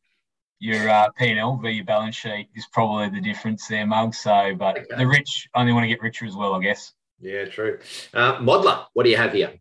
your 0.58 0.88
uh, 0.88 1.10
P&L 1.18 1.58
via 1.60 1.72
your 1.72 1.84
balance 1.84 2.14
sheet 2.14 2.48
is 2.54 2.66
probably 2.72 3.08
the 3.08 3.20
difference 3.20 3.66
there, 3.66 3.84
Mug. 3.84 4.14
So, 4.14 4.54
but 4.56 4.78
okay. 4.78 4.86
the 4.96 5.06
rich 5.06 5.48
only 5.56 5.72
want 5.72 5.84
to 5.84 5.88
get 5.88 6.00
richer 6.00 6.24
as 6.24 6.36
well, 6.36 6.54
I 6.54 6.62
guess. 6.62 6.92
Yeah, 7.20 7.46
true. 7.46 7.78
Uh, 8.14 8.38
Modeller, 8.38 8.86
what 8.92 9.02
do 9.02 9.10
you 9.10 9.16
have 9.16 9.32
here? 9.32 9.54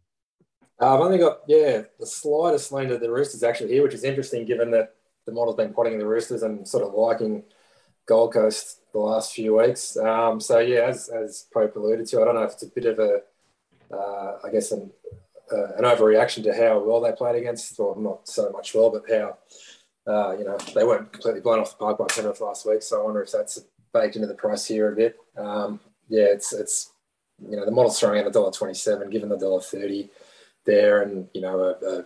I've 0.82 1.00
only 1.00 1.20
got, 1.20 1.42
yeah, 1.48 1.84
the 2.00 2.08
slightest 2.08 2.72
lean 2.72 2.90
to 2.90 2.98
the 2.98 3.12
Roosters 3.12 3.44
actually 3.44 3.72
here, 3.72 3.84
which 3.84 3.94
is 3.94 4.04
interesting 4.04 4.46
given 4.46 4.72
that 4.72 4.96
the 5.28 5.32
model's 5.32 5.56
been 5.56 5.74
potting 5.74 6.00
the 6.00 6.08
Roosters 6.08 6.42
and 6.42 6.68
sort 6.68 6.84
of 6.84 6.96
liking 6.96 7.44
Gold 8.08 8.34
Coast 8.34 8.80
the 8.92 9.00
last 9.00 9.34
few 9.34 9.58
weeks. 9.58 9.96
Um, 9.96 10.40
so, 10.42 10.58
yeah, 10.58 10.88
as, 10.88 11.08
as 11.10 11.46
Pope 11.54 11.76
alluded 11.76 12.08
to, 12.08 12.22
I 12.22 12.26
don't 12.26 12.36
know 12.36 12.44
if 12.44 12.54
it's 12.54 12.64
a 12.64 12.68
bit 12.68 12.86
of 12.86 12.98
a, 12.98 13.22
uh, 13.96 14.40
I 14.44 14.50
guess, 14.50 14.72
an, 14.72 14.90
uh, 15.52 15.74
an 15.78 15.84
overreaction 15.84 16.44
to 16.44 16.54
how 16.54 16.80
well 16.80 17.00
they 17.00 17.12
played 17.12 17.36
against, 17.36 17.80
or 17.80 17.96
not 17.96 18.28
so 18.28 18.50
much 18.50 18.74
well, 18.74 18.90
but 18.90 19.04
how, 19.08 19.38
uh, 20.12 20.36
you 20.36 20.44
know, 20.44 20.58
they 20.74 20.84
weren't 20.84 21.14
completely 21.14 21.42
blown 21.42 21.60
off 21.60 21.72
the 21.72 21.78
park 21.78 22.00
by 22.00 22.08
Penrith 22.08 22.42
last 22.42 22.66
week. 22.66 22.82
So 22.82 23.00
I 23.00 23.04
wonder 23.04 23.22
if 23.22 23.32
that's 23.32 23.64
baked 23.94 24.16
into 24.16 24.28
the 24.28 24.34
price 24.34 24.66
here 24.66 24.92
a 24.92 24.96
bit. 24.96 25.16
Um, 25.38 25.80
yeah, 26.10 26.24
it's, 26.24 26.54
it's, 26.54 26.92
you 27.48 27.56
know, 27.56 27.66
the 27.66 27.72
model's 27.72 28.00
throwing 28.00 28.20
out 28.20 28.28
a 28.28 28.32
dollar 28.32 28.52
twenty-seven, 28.52 29.10
given 29.10 29.30
the 29.30 29.38
dollar 29.38 29.62
thirty 29.62 30.10
there, 30.66 31.02
and 31.04 31.28
you 31.34 31.42
know, 31.42 31.60
a, 31.60 31.86
a, 31.86 32.06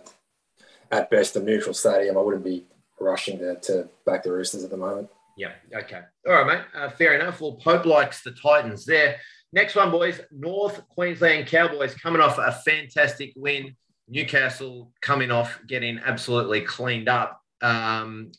at 0.90 1.10
best 1.10 1.36
a 1.36 1.40
neutral 1.40 1.74
stadium. 1.74 2.16
I 2.16 2.20
wouldn't 2.20 2.44
be 2.44 2.64
rushing 3.00 3.38
to, 3.38 3.56
to 3.56 3.88
back 4.04 4.22
the 4.22 4.32
Roosters 4.32 4.64
at 4.64 4.70
the 4.70 4.76
moment. 4.76 5.08
Yeah. 5.36 5.52
Okay. 5.74 6.00
All 6.26 6.32
right, 6.32 6.46
mate. 6.46 6.64
Uh, 6.74 6.90
fair 6.90 7.14
enough. 7.14 7.40
Well, 7.40 7.58
Pope 7.62 7.84
likes 7.84 8.22
the 8.22 8.32
Titans 8.32 8.86
there. 8.86 9.16
Next 9.52 9.74
one, 9.74 9.90
boys. 9.90 10.20
North 10.30 10.86
Queensland 10.88 11.46
Cowboys 11.46 11.94
coming 11.94 12.22
off 12.22 12.38
a 12.38 12.52
fantastic 12.64 13.32
win. 13.36 13.76
Newcastle 14.08 14.92
coming 15.02 15.30
off 15.30 15.58
getting 15.66 15.98
absolutely 16.04 16.62
cleaned 16.62 17.08
up. 17.08 17.40
Um, 17.60 18.32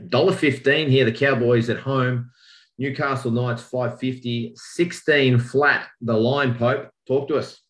$1.15 0.00 0.88
here, 0.88 1.04
the 1.04 1.12
Cowboys 1.12 1.70
at 1.70 1.78
home. 1.78 2.30
Newcastle 2.78 3.30
Knights 3.30 3.62
550, 3.62 4.54
16 4.56 5.38
flat. 5.38 5.88
The 6.00 6.14
line, 6.14 6.54
Pope. 6.56 6.90
Talk 7.06 7.28
to 7.28 7.36
us. 7.36 7.60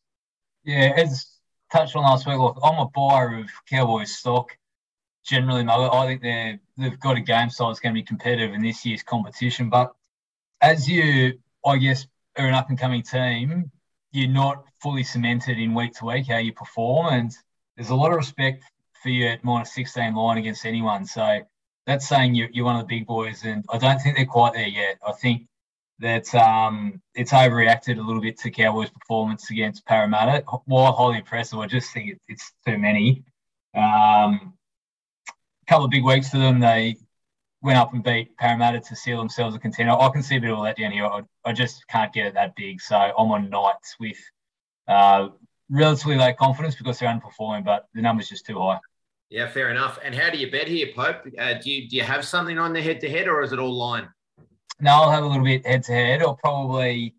Yeah, 0.64 0.92
as 0.96 1.26
touched 1.74 1.96
on 1.96 2.04
last 2.04 2.26
week, 2.26 2.38
look, 2.38 2.58
I'm 2.62 2.78
a 2.78 2.88
buyer 2.94 3.40
of 3.40 3.50
Cowboys 3.68 4.16
stock. 4.16 4.56
Generally, 5.24 5.66
I 5.68 6.06
think 6.06 6.22
they're 6.22 6.60
they've 6.76 7.00
got 7.00 7.16
a 7.16 7.20
game 7.20 7.50
style 7.50 7.68
that's 7.68 7.80
going 7.80 7.94
to 7.94 8.00
be 8.00 8.04
competitive 8.04 8.54
in 8.54 8.62
this 8.62 8.84
year's 8.84 9.02
competition. 9.02 9.70
But 9.70 9.92
as 10.60 10.88
you, 10.88 11.38
I 11.64 11.78
guess, 11.78 12.06
are 12.38 12.46
an 12.46 12.54
up 12.54 12.68
and 12.68 12.78
coming 12.78 13.02
team, 13.02 13.70
you're 14.12 14.28
not 14.28 14.64
fully 14.80 15.02
cemented 15.02 15.58
in 15.58 15.74
week 15.74 15.94
to 15.94 16.04
week 16.04 16.28
how 16.28 16.36
you 16.38 16.52
perform, 16.52 17.12
and 17.12 17.32
there's 17.76 17.90
a 17.90 17.94
lot 17.94 18.12
of 18.12 18.18
respect 18.18 18.62
for 19.02 19.08
you 19.08 19.26
at 19.26 19.42
minus 19.42 19.74
16 19.74 20.14
line 20.14 20.38
against 20.38 20.66
anyone. 20.66 21.04
So 21.06 21.40
that's 21.86 22.06
saying 22.06 22.34
you're, 22.34 22.50
you're 22.52 22.64
one 22.66 22.76
of 22.76 22.86
the 22.86 22.98
big 22.98 23.06
boys, 23.06 23.42
and 23.44 23.64
I 23.70 23.78
don't 23.78 23.98
think 23.98 24.16
they're 24.16 24.26
quite 24.26 24.52
there 24.52 24.68
yet. 24.68 24.98
I 25.06 25.12
think 25.12 25.48
that 26.00 26.34
um, 26.34 27.00
it's 27.14 27.32
overreacted 27.32 27.98
a 27.98 28.02
little 28.02 28.20
bit 28.20 28.38
to 28.40 28.50
Cowboys' 28.50 28.90
performance 28.90 29.50
against 29.50 29.86
Parramatta. 29.86 30.44
While 30.64 30.92
highly 30.92 31.18
impressive, 31.18 31.58
I 31.58 31.66
just 31.66 31.92
think 31.92 32.12
it, 32.12 32.20
it's 32.28 32.52
too 32.66 32.78
many. 32.78 33.24
Um, 33.74 34.54
a 35.26 35.66
couple 35.68 35.84
of 35.84 35.90
big 35.90 36.04
weeks 36.04 36.30
for 36.30 36.38
them. 36.38 36.60
They 36.60 36.96
went 37.62 37.78
up 37.78 37.94
and 37.94 38.02
beat 38.02 38.36
Parramatta 38.36 38.80
to 38.80 38.96
seal 38.96 39.18
themselves 39.18 39.56
a 39.56 39.58
contender. 39.58 39.92
I 39.92 40.10
can 40.10 40.22
see 40.22 40.36
a 40.36 40.40
bit 40.40 40.50
of 40.50 40.58
all 40.58 40.64
that 40.64 40.76
down 40.76 40.92
here. 40.92 41.06
I, 41.06 41.22
I 41.44 41.52
just 41.52 41.86
can't 41.88 42.12
get 42.12 42.26
it 42.26 42.34
that 42.34 42.54
big. 42.56 42.80
So 42.80 42.96
I'm 42.96 43.30
on 43.30 43.48
Knights 43.48 43.96
with 43.98 44.18
uh, 44.86 45.28
relatively 45.70 46.16
low 46.16 46.32
confidence 46.34 46.74
because 46.74 46.98
they're 46.98 47.08
underperforming, 47.08 47.64
but 47.64 47.88
the 47.94 48.02
number's 48.02 48.28
just 48.28 48.46
too 48.46 48.58
high. 48.58 48.78
Yeah, 49.30 49.48
fair 49.48 49.70
enough. 49.70 49.98
And 50.04 50.14
how 50.14 50.30
do 50.30 50.38
you 50.38 50.50
bet 50.50 50.68
here, 50.68 50.88
Pope? 50.94 51.26
Uh, 51.38 51.54
do 51.54 51.70
you 51.70 51.88
do 51.88 51.96
you 51.96 52.02
have 52.02 52.24
something 52.24 52.58
on 52.58 52.72
the 52.72 52.82
head 52.82 53.00
to 53.00 53.10
head, 53.10 53.26
or 53.26 53.42
is 53.42 53.52
it 53.52 53.58
all 53.58 53.72
line? 53.72 54.08
No, 54.80 54.90
I'll 54.90 55.10
have 55.10 55.24
a 55.24 55.26
little 55.26 55.44
bit 55.44 55.66
head 55.66 55.82
to 55.84 55.92
head. 55.92 56.22
I'll 56.22 56.36
probably 56.36 57.14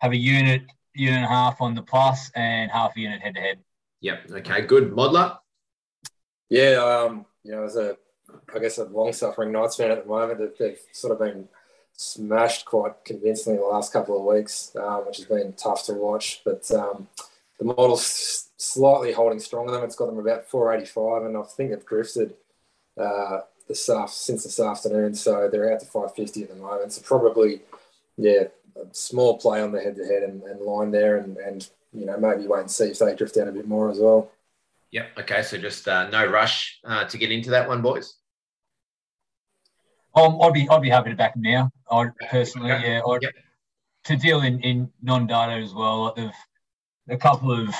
have 0.00 0.12
a 0.12 0.16
unit, 0.16 0.62
unit 0.94 1.16
and 1.16 1.24
a 1.24 1.28
half 1.28 1.60
on 1.60 1.74
the 1.74 1.82
plus 1.82 2.30
and 2.34 2.70
half 2.70 2.96
a 2.96 3.00
unit 3.00 3.20
head 3.20 3.34
to 3.34 3.40
head. 3.40 3.58
Yep. 4.00 4.30
Okay. 4.30 4.62
Good. 4.62 4.92
Modeller. 4.92 5.38
Yeah. 6.48 7.06
Um, 7.06 7.26
you 7.44 7.52
know, 7.52 7.64
as 7.64 7.76
a, 7.76 7.96
I 8.54 8.58
guess 8.58 8.78
a 8.78 8.84
long 8.84 9.12
suffering 9.12 9.52
Knights 9.52 9.76
fan 9.76 9.90
at 9.90 10.02
the 10.02 10.08
moment, 10.08 10.38
they've, 10.38 10.58
they've 10.58 10.78
sort 10.92 11.12
of 11.12 11.18
been 11.18 11.48
smashed 11.94 12.64
quite 12.64 13.04
convincingly 13.04 13.58
the 13.58 13.64
last 13.64 13.92
couple 13.92 14.16
of 14.16 14.36
weeks, 14.36 14.74
um, 14.76 15.06
which 15.06 15.18
has 15.18 15.26
been 15.26 15.52
tough 15.54 15.84
to 15.86 15.94
watch. 15.94 16.42
But 16.44 16.70
um, 16.72 17.08
the 17.58 17.64
model's 17.64 18.48
slightly 18.56 19.12
holding 19.12 19.40
strong 19.40 19.66
on 19.66 19.74
them. 19.74 19.84
It's 19.84 19.96
got 19.96 20.06
them 20.06 20.18
about 20.18 20.48
485, 20.48 21.24
and 21.24 21.36
I 21.36 21.42
think 21.42 21.70
they've 21.70 21.86
drifted 21.86 22.34
uh, 22.98 23.40
this 23.68 23.88
since 24.08 24.44
this 24.44 24.60
afternoon. 24.60 25.14
So 25.14 25.48
they're 25.50 25.72
out 25.72 25.80
to 25.80 25.86
550 25.86 26.42
at 26.42 26.48
the 26.48 26.56
moment. 26.56 26.92
So 26.92 27.02
probably, 27.02 27.62
yeah, 28.16 28.44
a 28.76 28.86
small 28.92 29.38
play 29.38 29.62
on 29.62 29.72
the 29.72 29.80
head-to-head 29.80 30.22
and, 30.22 30.42
and 30.42 30.60
line 30.60 30.90
there, 30.90 31.18
and, 31.18 31.36
and 31.36 31.68
you 31.92 32.06
know 32.06 32.18
maybe 32.18 32.46
wait 32.46 32.60
and 32.60 32.70
see 32.70 32.86
if 32.86 32.98
they 32.98 33.14
drift 33.14 33.34
down 33.34 33.48
a 33.48 33.52
bit 33.52 33.68
more 33.68 33.90
as 33.90 33.98
well. 33.98 34.30
Yep. 34.92 35.18
Okay. 35.20 35.42
So 35.42 35.58
just 35.58 35.88
uh, 35.88 36.08
no 36.10 36.26
rush 36.26 36.78
uh, 36.84 37.04
to 37.04 37.18
get 37.18 37.32
into 37.32 37.50
that 37.50 37.68
one, 37.68 37.82
boys. 37.82 38.14
Um, 40.14 40.40
I'd 40.42 40.52
be 40.52 40.68
I'd 40.68 40.82
be 40.82 40.90
happy 40.90 41.10
to 41.10 41.16
back 41.16 41.34
them 41.34 41.42
now. 41.42 41.70
I 41.90 42.08
personally, 42.30 42.68
yeah. 42.68 43.00
I'd, 43.06 43.22
yep. 43.22 43.32
To 44.06 44.16
deal 44.16 44.40
in, 44.40 44.58
in 44.60 44.90
non-data 45.00 45.62
as 45.62 45.72
well. 45.72 46.12
Like 46.16 46.32
a 47.08 47.16
couple 47.16 47.52
of 47.52 47.72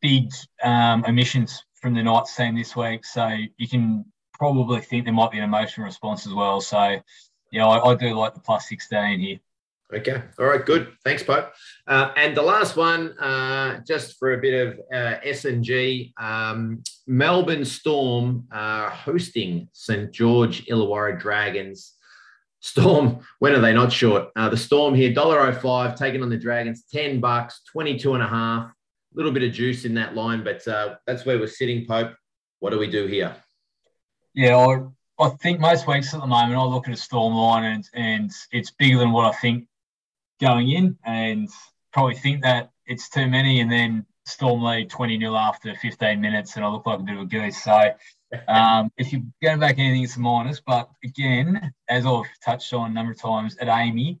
big 0.00 0.30
um, 0.62 1.04
emissions 1.04 1.62
from 1.74 1.92
the 1.92 2.02
Knights 2.02 2.34
team 2.34 2.56
this 2.56 2.74
week, 2.74 3.04
so 3.04 3.28
you 3.58 3.68
can 3.68 4.04
probably 4.38 4.80
think 4.80 5.04
there 5.04 5.14
might 5.14 5.30
be 5.30 5.38
an 5.38 5.44
emotional 5.44 5.86
response 5.86 6.26
as 6.26 6.34
well. 6.34 6.60
So, 6.60 7.00
yeah, 7.52 7.66
I, 7.66 7.90
I 7.90 7.94
do 7.94 8.14
like 8.14 8.34
the 8.34 8.40
plus 8.40 8.68
sixteen 8.68 9.20
here. 9.20 9.38
Okay. 9.94 10.20
All 10.38 10.46
right. 10.46 10.64
Good. 10.64 10.92
Thanks, 11.04 11.22
Pope. 11.22 11.52
Uh, 11.86 12.10
and 12.16 12.36
the 12.36 12.42
last 12.42 12.76
one, 12.76 13.16
uh, 13.18 13.80
just 13.86 14.18
for 14.18 14.32
a 14.32 14.38
bit 14.38 14.66
of 14.66 14.80
uh, 14.92 15.20
S 15.22 15.44
and 15.44 15.62
G, 15.62 16.12
um, 16.18 16.82
Melbourne 17.06 17.64
Storm 17.64 18.48
uh, 18.50 18.90
hosting 18.90 19.68
St 19.72 20.10
George 20.10 20.66
Illawarra 20.66 21.20
Dragons. 21.20 21.92
Storm, 22.60 23.20
when 23.38 23.52
are 23.52 23.60
they 23.60 23.72
not 23.72 23.92
short? 23.92 24.30
Uh, 24.34 24.48
the 24.48 24.56
Storm 24.56 24.92
here, 24.92 25.12
$1.05, 25.12 25.96
taking 25.96 26.20
on 26.20 26.30
the 26.30 26.36
Dragons, 26.36 26.84
10 26.92 27.20
bucks, 27.20 27.60
22 27.70 28.14
and 28.14 28.24
a 28.24 28.26
half. 28.26 28.70
A 28.70 28.72
little 29.14 29.32
bit 29.32 29.44
of 29.44 29.52
juice 29.52 29.84
in 29.84 29.94
that 29.94 30.16
line, 30.16 30.42
but 30.42 30.66
uh, 30.66 30.96
that's 31.06 31.24
where 31.24 31.38
we're 31.38 31.46
sitting, 31.46 31.86
Pope. 31.86 32.12
What 32.58 32.70
do 32.70 32.78
we 32.78 32.90
do 32.90 33.06
here? 33.06 33.36
Yeah, 34.36 34.58
I, 34.58 35.24
I 35.24 35.30
think 35.30 35.60
most 35.60 35.88
weeks 35.88 36.12
at 36.12 36.20
the 36.20 36.26
moment, 36.26 36.60
I 36.60 36.62
look 36.62 36.86
at 36.86 36.92
a 36.92 36.96
Storm 36.96 37.32
line 37.32 37.64
and, 37.64 37.88
and 37.94 38.30
it's 38.52 38.70
bigger 38.70 38.98
than 38.98 39.10
what 39.10 39.24
I 39.24 39.32
think 39.32 39.66
going 40.42 40.70
in 40.70 40.98
and 41.06 41.48
probably 41.90 42.16
think 42.16 42.42
that 42.42 42.70
it's 42.84 43.08
too 43.08 43.26
many 43.28 43.60
and 43.60 43.72
then 43.72 44.04
Storm 44.26 44.62
lead 44.62 44.90
20 44.90 45.16
nil 45.16 45.38
after 45.38 45.74
15 45.74 46.20
minutes 46.20 46.54
and 46.56 46.66
I 46.66 46.68
look 46.68 46.84
like 46.84 46.98
a 46.98 47.02
bit 47.02 47.16
of 47.16 47.22
a 47.22 47.24
goose. 47.24 47.64
So 47.64 47.92
um, 48.48 48.92
if 48.98 49.10
you're 49.10 49.22
going 49.42 49.58
back 49.58 49.78
anything, 49.78 50.02
it's 50.02 50.16
a 50.16 50.20
minus. 50.20 50.60
But 50.60 50.90
again, 51.02 51.72
as 51.88 52.04
I've 52.04 52.26
touched 52.44 52.74
on 52.74 52.90
a 52.90 52.94
number 52.94 53.12
of 53.12 53.18
times 53.18 53.56
at 53.56 53.68
AAMI, 53.68 54.18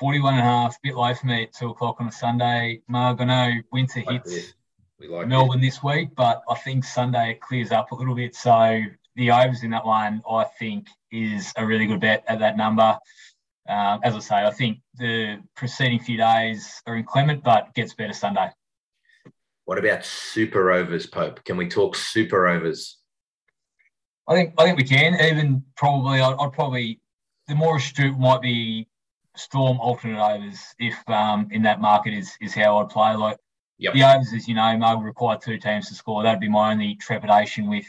41 0.00 0.34
and 0.34 0.40
a 0.40 0.44
half, 0.44 0.74
a 0.74 0.78
bit 0.82 0.96
low 0.96 1.14
for 1.14 1.26
me 1.28 1.44
at 1.44 1.52
2 1.52 1.68
o'clock 1.68 2.00
on 2.00 2.08
a 2.08 2.12
Sunday. 2.12 2.82
Marg, 2.88 3.20
I 3.20 3.24
know 3.26 3.52
winter 3.70 4.00
hits 4.00 4.54
like 5.08 5.28
Melbourne 5.28 5.60
it. 5.60 5.62
this 5.62 5.84
week, 5.84 6.16
but 6.16 6.42
I 6.48 6.56
think 6.56 6.82
Sunday 6.82 7.30
it 7.30 7.40
clears 7.40 7.70
up 7.70 7.92
a 7.92 7.94
little 7.94 8.16
bit. 8.16 8.34
So 8.34 8.80
the 9.16 9.30
overs 9.30 9.62
in 9.62 9.70
that 9.70 9.84
one, 9.84 10.22
I 10.28 10.44
think, 10.58 10.86
is 11.10 11.52
a 11.56 11.66
really 11.66 11.86
good 11.86 12.00
bet 12.00 12.24
at 12.28 12.38
that 12.38 12.56
number. 12.56 12.98
Um, 13.68 14.00
as 14.02 14.14
I 14.14 14.18
say, 14.18 14.34
I 14.44 14.50
think 14.50 14.78
the 14.94 15.38
preceding 15.54 16.00
few 16.00 16.16
days 16.16 16.82
are 16.86 16.96
inclement, 16.96 17.44
but 17.44 17.74
gets 17.74 17.94
better 17.94 18.12
Sunday. 18.12 18.50
What 19.64 19.78
about 19.78 20.04
super 20.04 20.72
overs, 20.72 21.06
Pope? 21.06 21.44
Can 21.44 21.56
we 21.56 21.68
talk 21.68 21.94
super 21.94 22.48
overs? 22.48 22.98
I 24.28 24.34
think 24.34 24.54
I 24.58 24.64
think 24.64 24.78
we 24.78 24.84
can. 24.84 25.14
Even 25.20 25.64
probably, 25.76 26.20
I'd, 26.20 26.34
I'd 26.38 26.52
probably 26.52 27.00
the 27.48 27.54
more 27.54 27.76
astute 27.76 28.18
might 28.18 28.42
be 28.42 28.88
Storm 29.36 29.78
alternate 29.80 30.20
overs 30.20 30.58
if 30.78 30.96
um, 31.08 31.48
in 31.52 31.62
that 31.62 31.80
market 31.80 32.12
is 32.12 32.36
is 32.40 32.54
how 32.54 32.78
I'd 32.78 32.88
play. 32.88 33.14
Like 33.14 33.38
yep. 33.78 33.94
the 33.94 34.02
overs, 34.02 34.32
as 34.34 34.48
you 34.48 34.54
know, 34.54 34.76
may 34.76 34.96
require 34.96 35.38
two 35.38 35.58
teams 35.58 35.88
to 35.88 35.94
score. 35.94 36.22
That'd 36.22 36.40
be 36.40 36.48
my 36.48 36.72
only 36.72 36.96
trepidation 36.96 37.68
with 37.68 37.86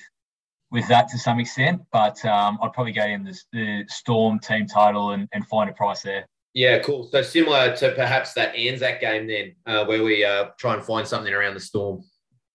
with 0.73 0.87
that 0.89 1.07
to 1.09 1.17
some 1.17 1.39
extent. 1.39 1.81
But 1.93 2.23
um, 2.25 2.59
I'd 2.61 2.73
probably 2.73 2.91
go 2.91 3.05
in 3.05 3.23
the, 3.23 3.39
the 3.53 3.85
Storm 3.87 4.39
team 4.39 4.67
title 4.67 5.11
and, 5.11 5.29
and 5.31 5.47
find 5.47 5.69
a 5.69 5.73
price 5.73 6.01
there. 6.01 6.27
Yeah, 6.53 6.79
cool. 6.79 7.07
So 7.07 7.21
similar 7.21 7.75
to 7.77 7.93
perhaps 7.93 8.33
that 8.33 8.55
Anzac 8.55 8.99
game 8.99 9.27
then, 9.27 9.55
uh, 9.65 9.85
where 9.85 10.03
we 10.03 10.25
uh, 10.25 10.49
try 10.57 10.73
and 10.73 10.83
find 10.83 11.07
something 11.07 11.33
around 11.33 11.53
the 11.53 11.59
Storm. 11.59 12.03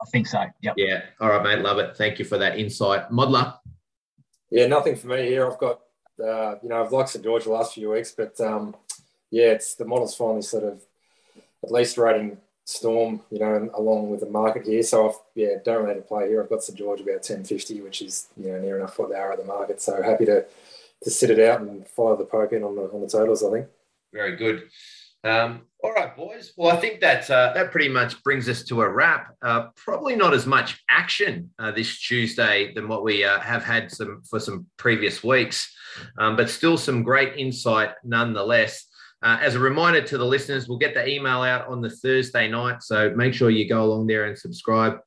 I 0.00 0.04
think 0.12 0.26
so. 0.26 0.44
Yep. 0.62 0.74
Yeah. 0.76 1.02
All 1.20 1.30
right, 1.30 1.42
mate. 1.42 1.64
Love 1.64 1.78
it. 1.78 1.96
Thank 1.96 2.18
you 2.18 2.24
for 2.24 2.38
that 2.38 2.58
insight, 2.58 3.10
Modeller. 3.10 3.56
Yeah, 4.50 4.66
nothing 4.66 4.94
for 4.94 5.08
me 5.08 5.22
here. 5.22 5.50
I've 5.50 5.58
got, 5.58 5.80
uh, 6.22 6.54
you 6.62 6.68
know, 6.68 6.84
I've 6.84 6.92
liked 6.92 7.10
St 7.10 7.24
George 7.24 7.44
the 7.44 7.50
last 7.50 7.74
few 7.74 7.90
weeks, 7.90 8.12
but 8.12 8.40
um, 8.40 8.76
yeah, 9.30 9.46
it's 9.46 9.74
the 9.74 9.84
model's 9.84 10.14
finally 10.14 10.42
sort 10.42 10.64
of 10.64 10.80
at 11.64 11.72
least 11.72 11.98
rating 11.98 12.38
Storm, 12.68 13.22
you 13.30 13.38
know, 13.38 13.70
along 13.72 14.10
with 14.10 14.20
the 14.20 14.28
market 14.28 14.66
here. 14.66 14.82
So 14.82 15.08
I've 15.08 15.14
yeah, 15.34 15.54
don't 15.64 15.84
really 15.84 15.94
to 15.94 16.02
play 16.02 16.28
here. 16.28 16.42
I've 16.42 16.50
got 16.50 16.62
St 16.62 16.76
George 16.76 17.00
about 17.00 17.22
ten 17.22 17.42
fifty, 17.42 17.80
which 17.80 18.02
is 18.02 18.28
you 18.36 18.52
know 18.52 18.60
near 18.60 18.76
enough 18.76 18.94
for 18.94 19.08
the 19.08 19.16
hour 19.16 19.32
of 19.32 19.38
the 19.38 19.46
market. 19.46 19.80
So 19.80 20.02
happy 20.02 20.26
to 20.26 20.44
to 21.02 21.10
sit 21.10 21.30
it 21.30 21.40
out 21.40 21.62
and 21.62 21.88
follow 21.88 22.14
the 22.14 22.26
Pope 22.26 22.52
in 22.52 22.62
on 22.62 22.76
the 22.76 22.82
on 22.82 23.00
the 23.00 23.08
totals. 23.08 23.42
I 23.42 23.52
think. 23.52 23.68
Very 24.12 24.36
good. 24.36 24.68
Um, 25.24 25.62
all 25.82 25.94
right, 25.94 26.14
boys. 26.14 26.52
Well, 26.58 26.76
I 26.76 26.78
think 26.78 27.00
that 27.00 27.30
uh, 27.30 27.54
that 27.54 27.70
pretty 27.70 27.88
much 27.88 28.22
brings 28.22 28.50
us 28.50 28.62
to 28.64 28.82
a 28.82 28.88
wrap. 28.88 29.34
Uh, 29.40 29.68
probably 29.74 30.14
not 30.14 30.34
as 30.34 30.44
much 30.44 30.84
action 30.90 31.48
uh, 31.58 31.70
this 31.70 31.98
Tuesday 31.98 32.74
than 32.74 32.86
what 32.86 33.02
we 33.02 33.24
uh, 33.24 33.40
have 33.40 33.64
had 33.64 33.90
some 33.90 34.20
for 34.28 34.40
some 34.40 34.66
previous 34.76 35.24
weeks, 35.24 35.74
um, 36.18 36.36
but 36.36 36.50
still 36.50 36.76
some 36.76 37.02
great 37.02 37.38
insight 37.38 37.92
nonetheless. 38.04 38.87
Uh, 39.22 39.38
as 39.40 39.56
a 39.56 39.58
reminder 39.58 40.00
to 40.00 40.16
the 40.16 40.24
listeners, 40.24 40.68
we'll 40.68 40.78
get 40.78 40.94
the 40.94 41.06
email 41.08 41.42
out 41.42 41.66
on 41.66 41.80
the 41.80 41.90
Thursday 41.90 42.48
night, 42.48 42.82
so 42.82 43.10
make 43.16 43.34
sure 43.34 43.50
you 43.50 43.68
go 43.68 43.82
along 43.82 44.06
there 44.06 44.26
and 44.26 44.38
subscribe. 44.38 44.98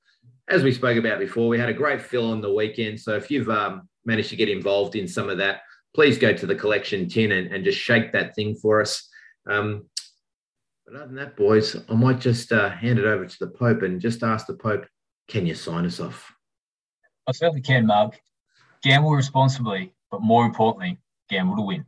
As 0.50 0.64
we 0.64 0.74
spoke 0.74 0.98
about 0.98 1.20
before, 1.20 1.48
we 1.48 1.58
had 1.58 1.70
a 1.70 1.74
great 1.74 2.02
fill 2.02 2.30
on 2.32 2.42
the 2.42 2.54
weekend, 2.54 3.00
so 3.00 3.16
if 3.16 3.32
you've 3.32 3.50
um, 3.50 3.88
managed 4.06 4.30
to 4.30 4.36
get 4.36 4.50
involved 4.50 4.96
in 4.96 5.08
some 5.08 5.30
of 5.30 5.38
that, 5.38 5.62
please 5.96 6.18
go 6.18 6.34
to 6.34 6.46
the 6.46 6.56
collection 6.56 7.08
tin 7.08 7.32
and, 7.32 7.54
and 7.54 7.64
just 7.64 7.80
shake 7.80 8.12
that 8.12 8.36
thing 8.36 8.56
for 8.56 8.82
us. 8.82 9.08
Um, 9.50 9.86
but 10.86 10.96
other 10.96 11.06
than 11.06 11.16
that, 11.16 11.38
boys, 11.38 11.78
I 11.90 11.94
might 11.94 12.20
just 12.20 12.52
uh, 12.52 12.70
hand 12.70 13.00
it 13.00 13.06
over 13.06 13.26
to 13.26 13.40
the 13.40 13.48
Pope 13.52 13.82
and 13.84 14.02
just 14.02 14.24
ask 14.24 14.46
the 14.46 14.56
Pope, 14.56 14.86
can 15.30 15.46
you 15.46 15.56
sign 15.56 15.86
us 15.86 16.02
off? 16.02 16.34
I 17.28 17.32
certainly 17.32 17.62
can, 17.62 17.86
Mark. 17.86 18.20
Gamble 18.84 19.12
responsibly, 19.12 19.94
but 20.10 20.22
more 20.22 20.46
importantly, 20.46 20.98
gamble 21.30 21.56
to 21.56 21.62
win. 21.62 21.86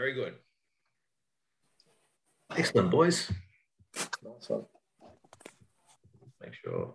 Very 0.00 0.14
good. 0.14 0.32
Excellent, 2.56 2.90
boys. 2.90 3.30
Awesome. 4.24 4.64
Make 6.40 6.54
sure. 6.54 6.94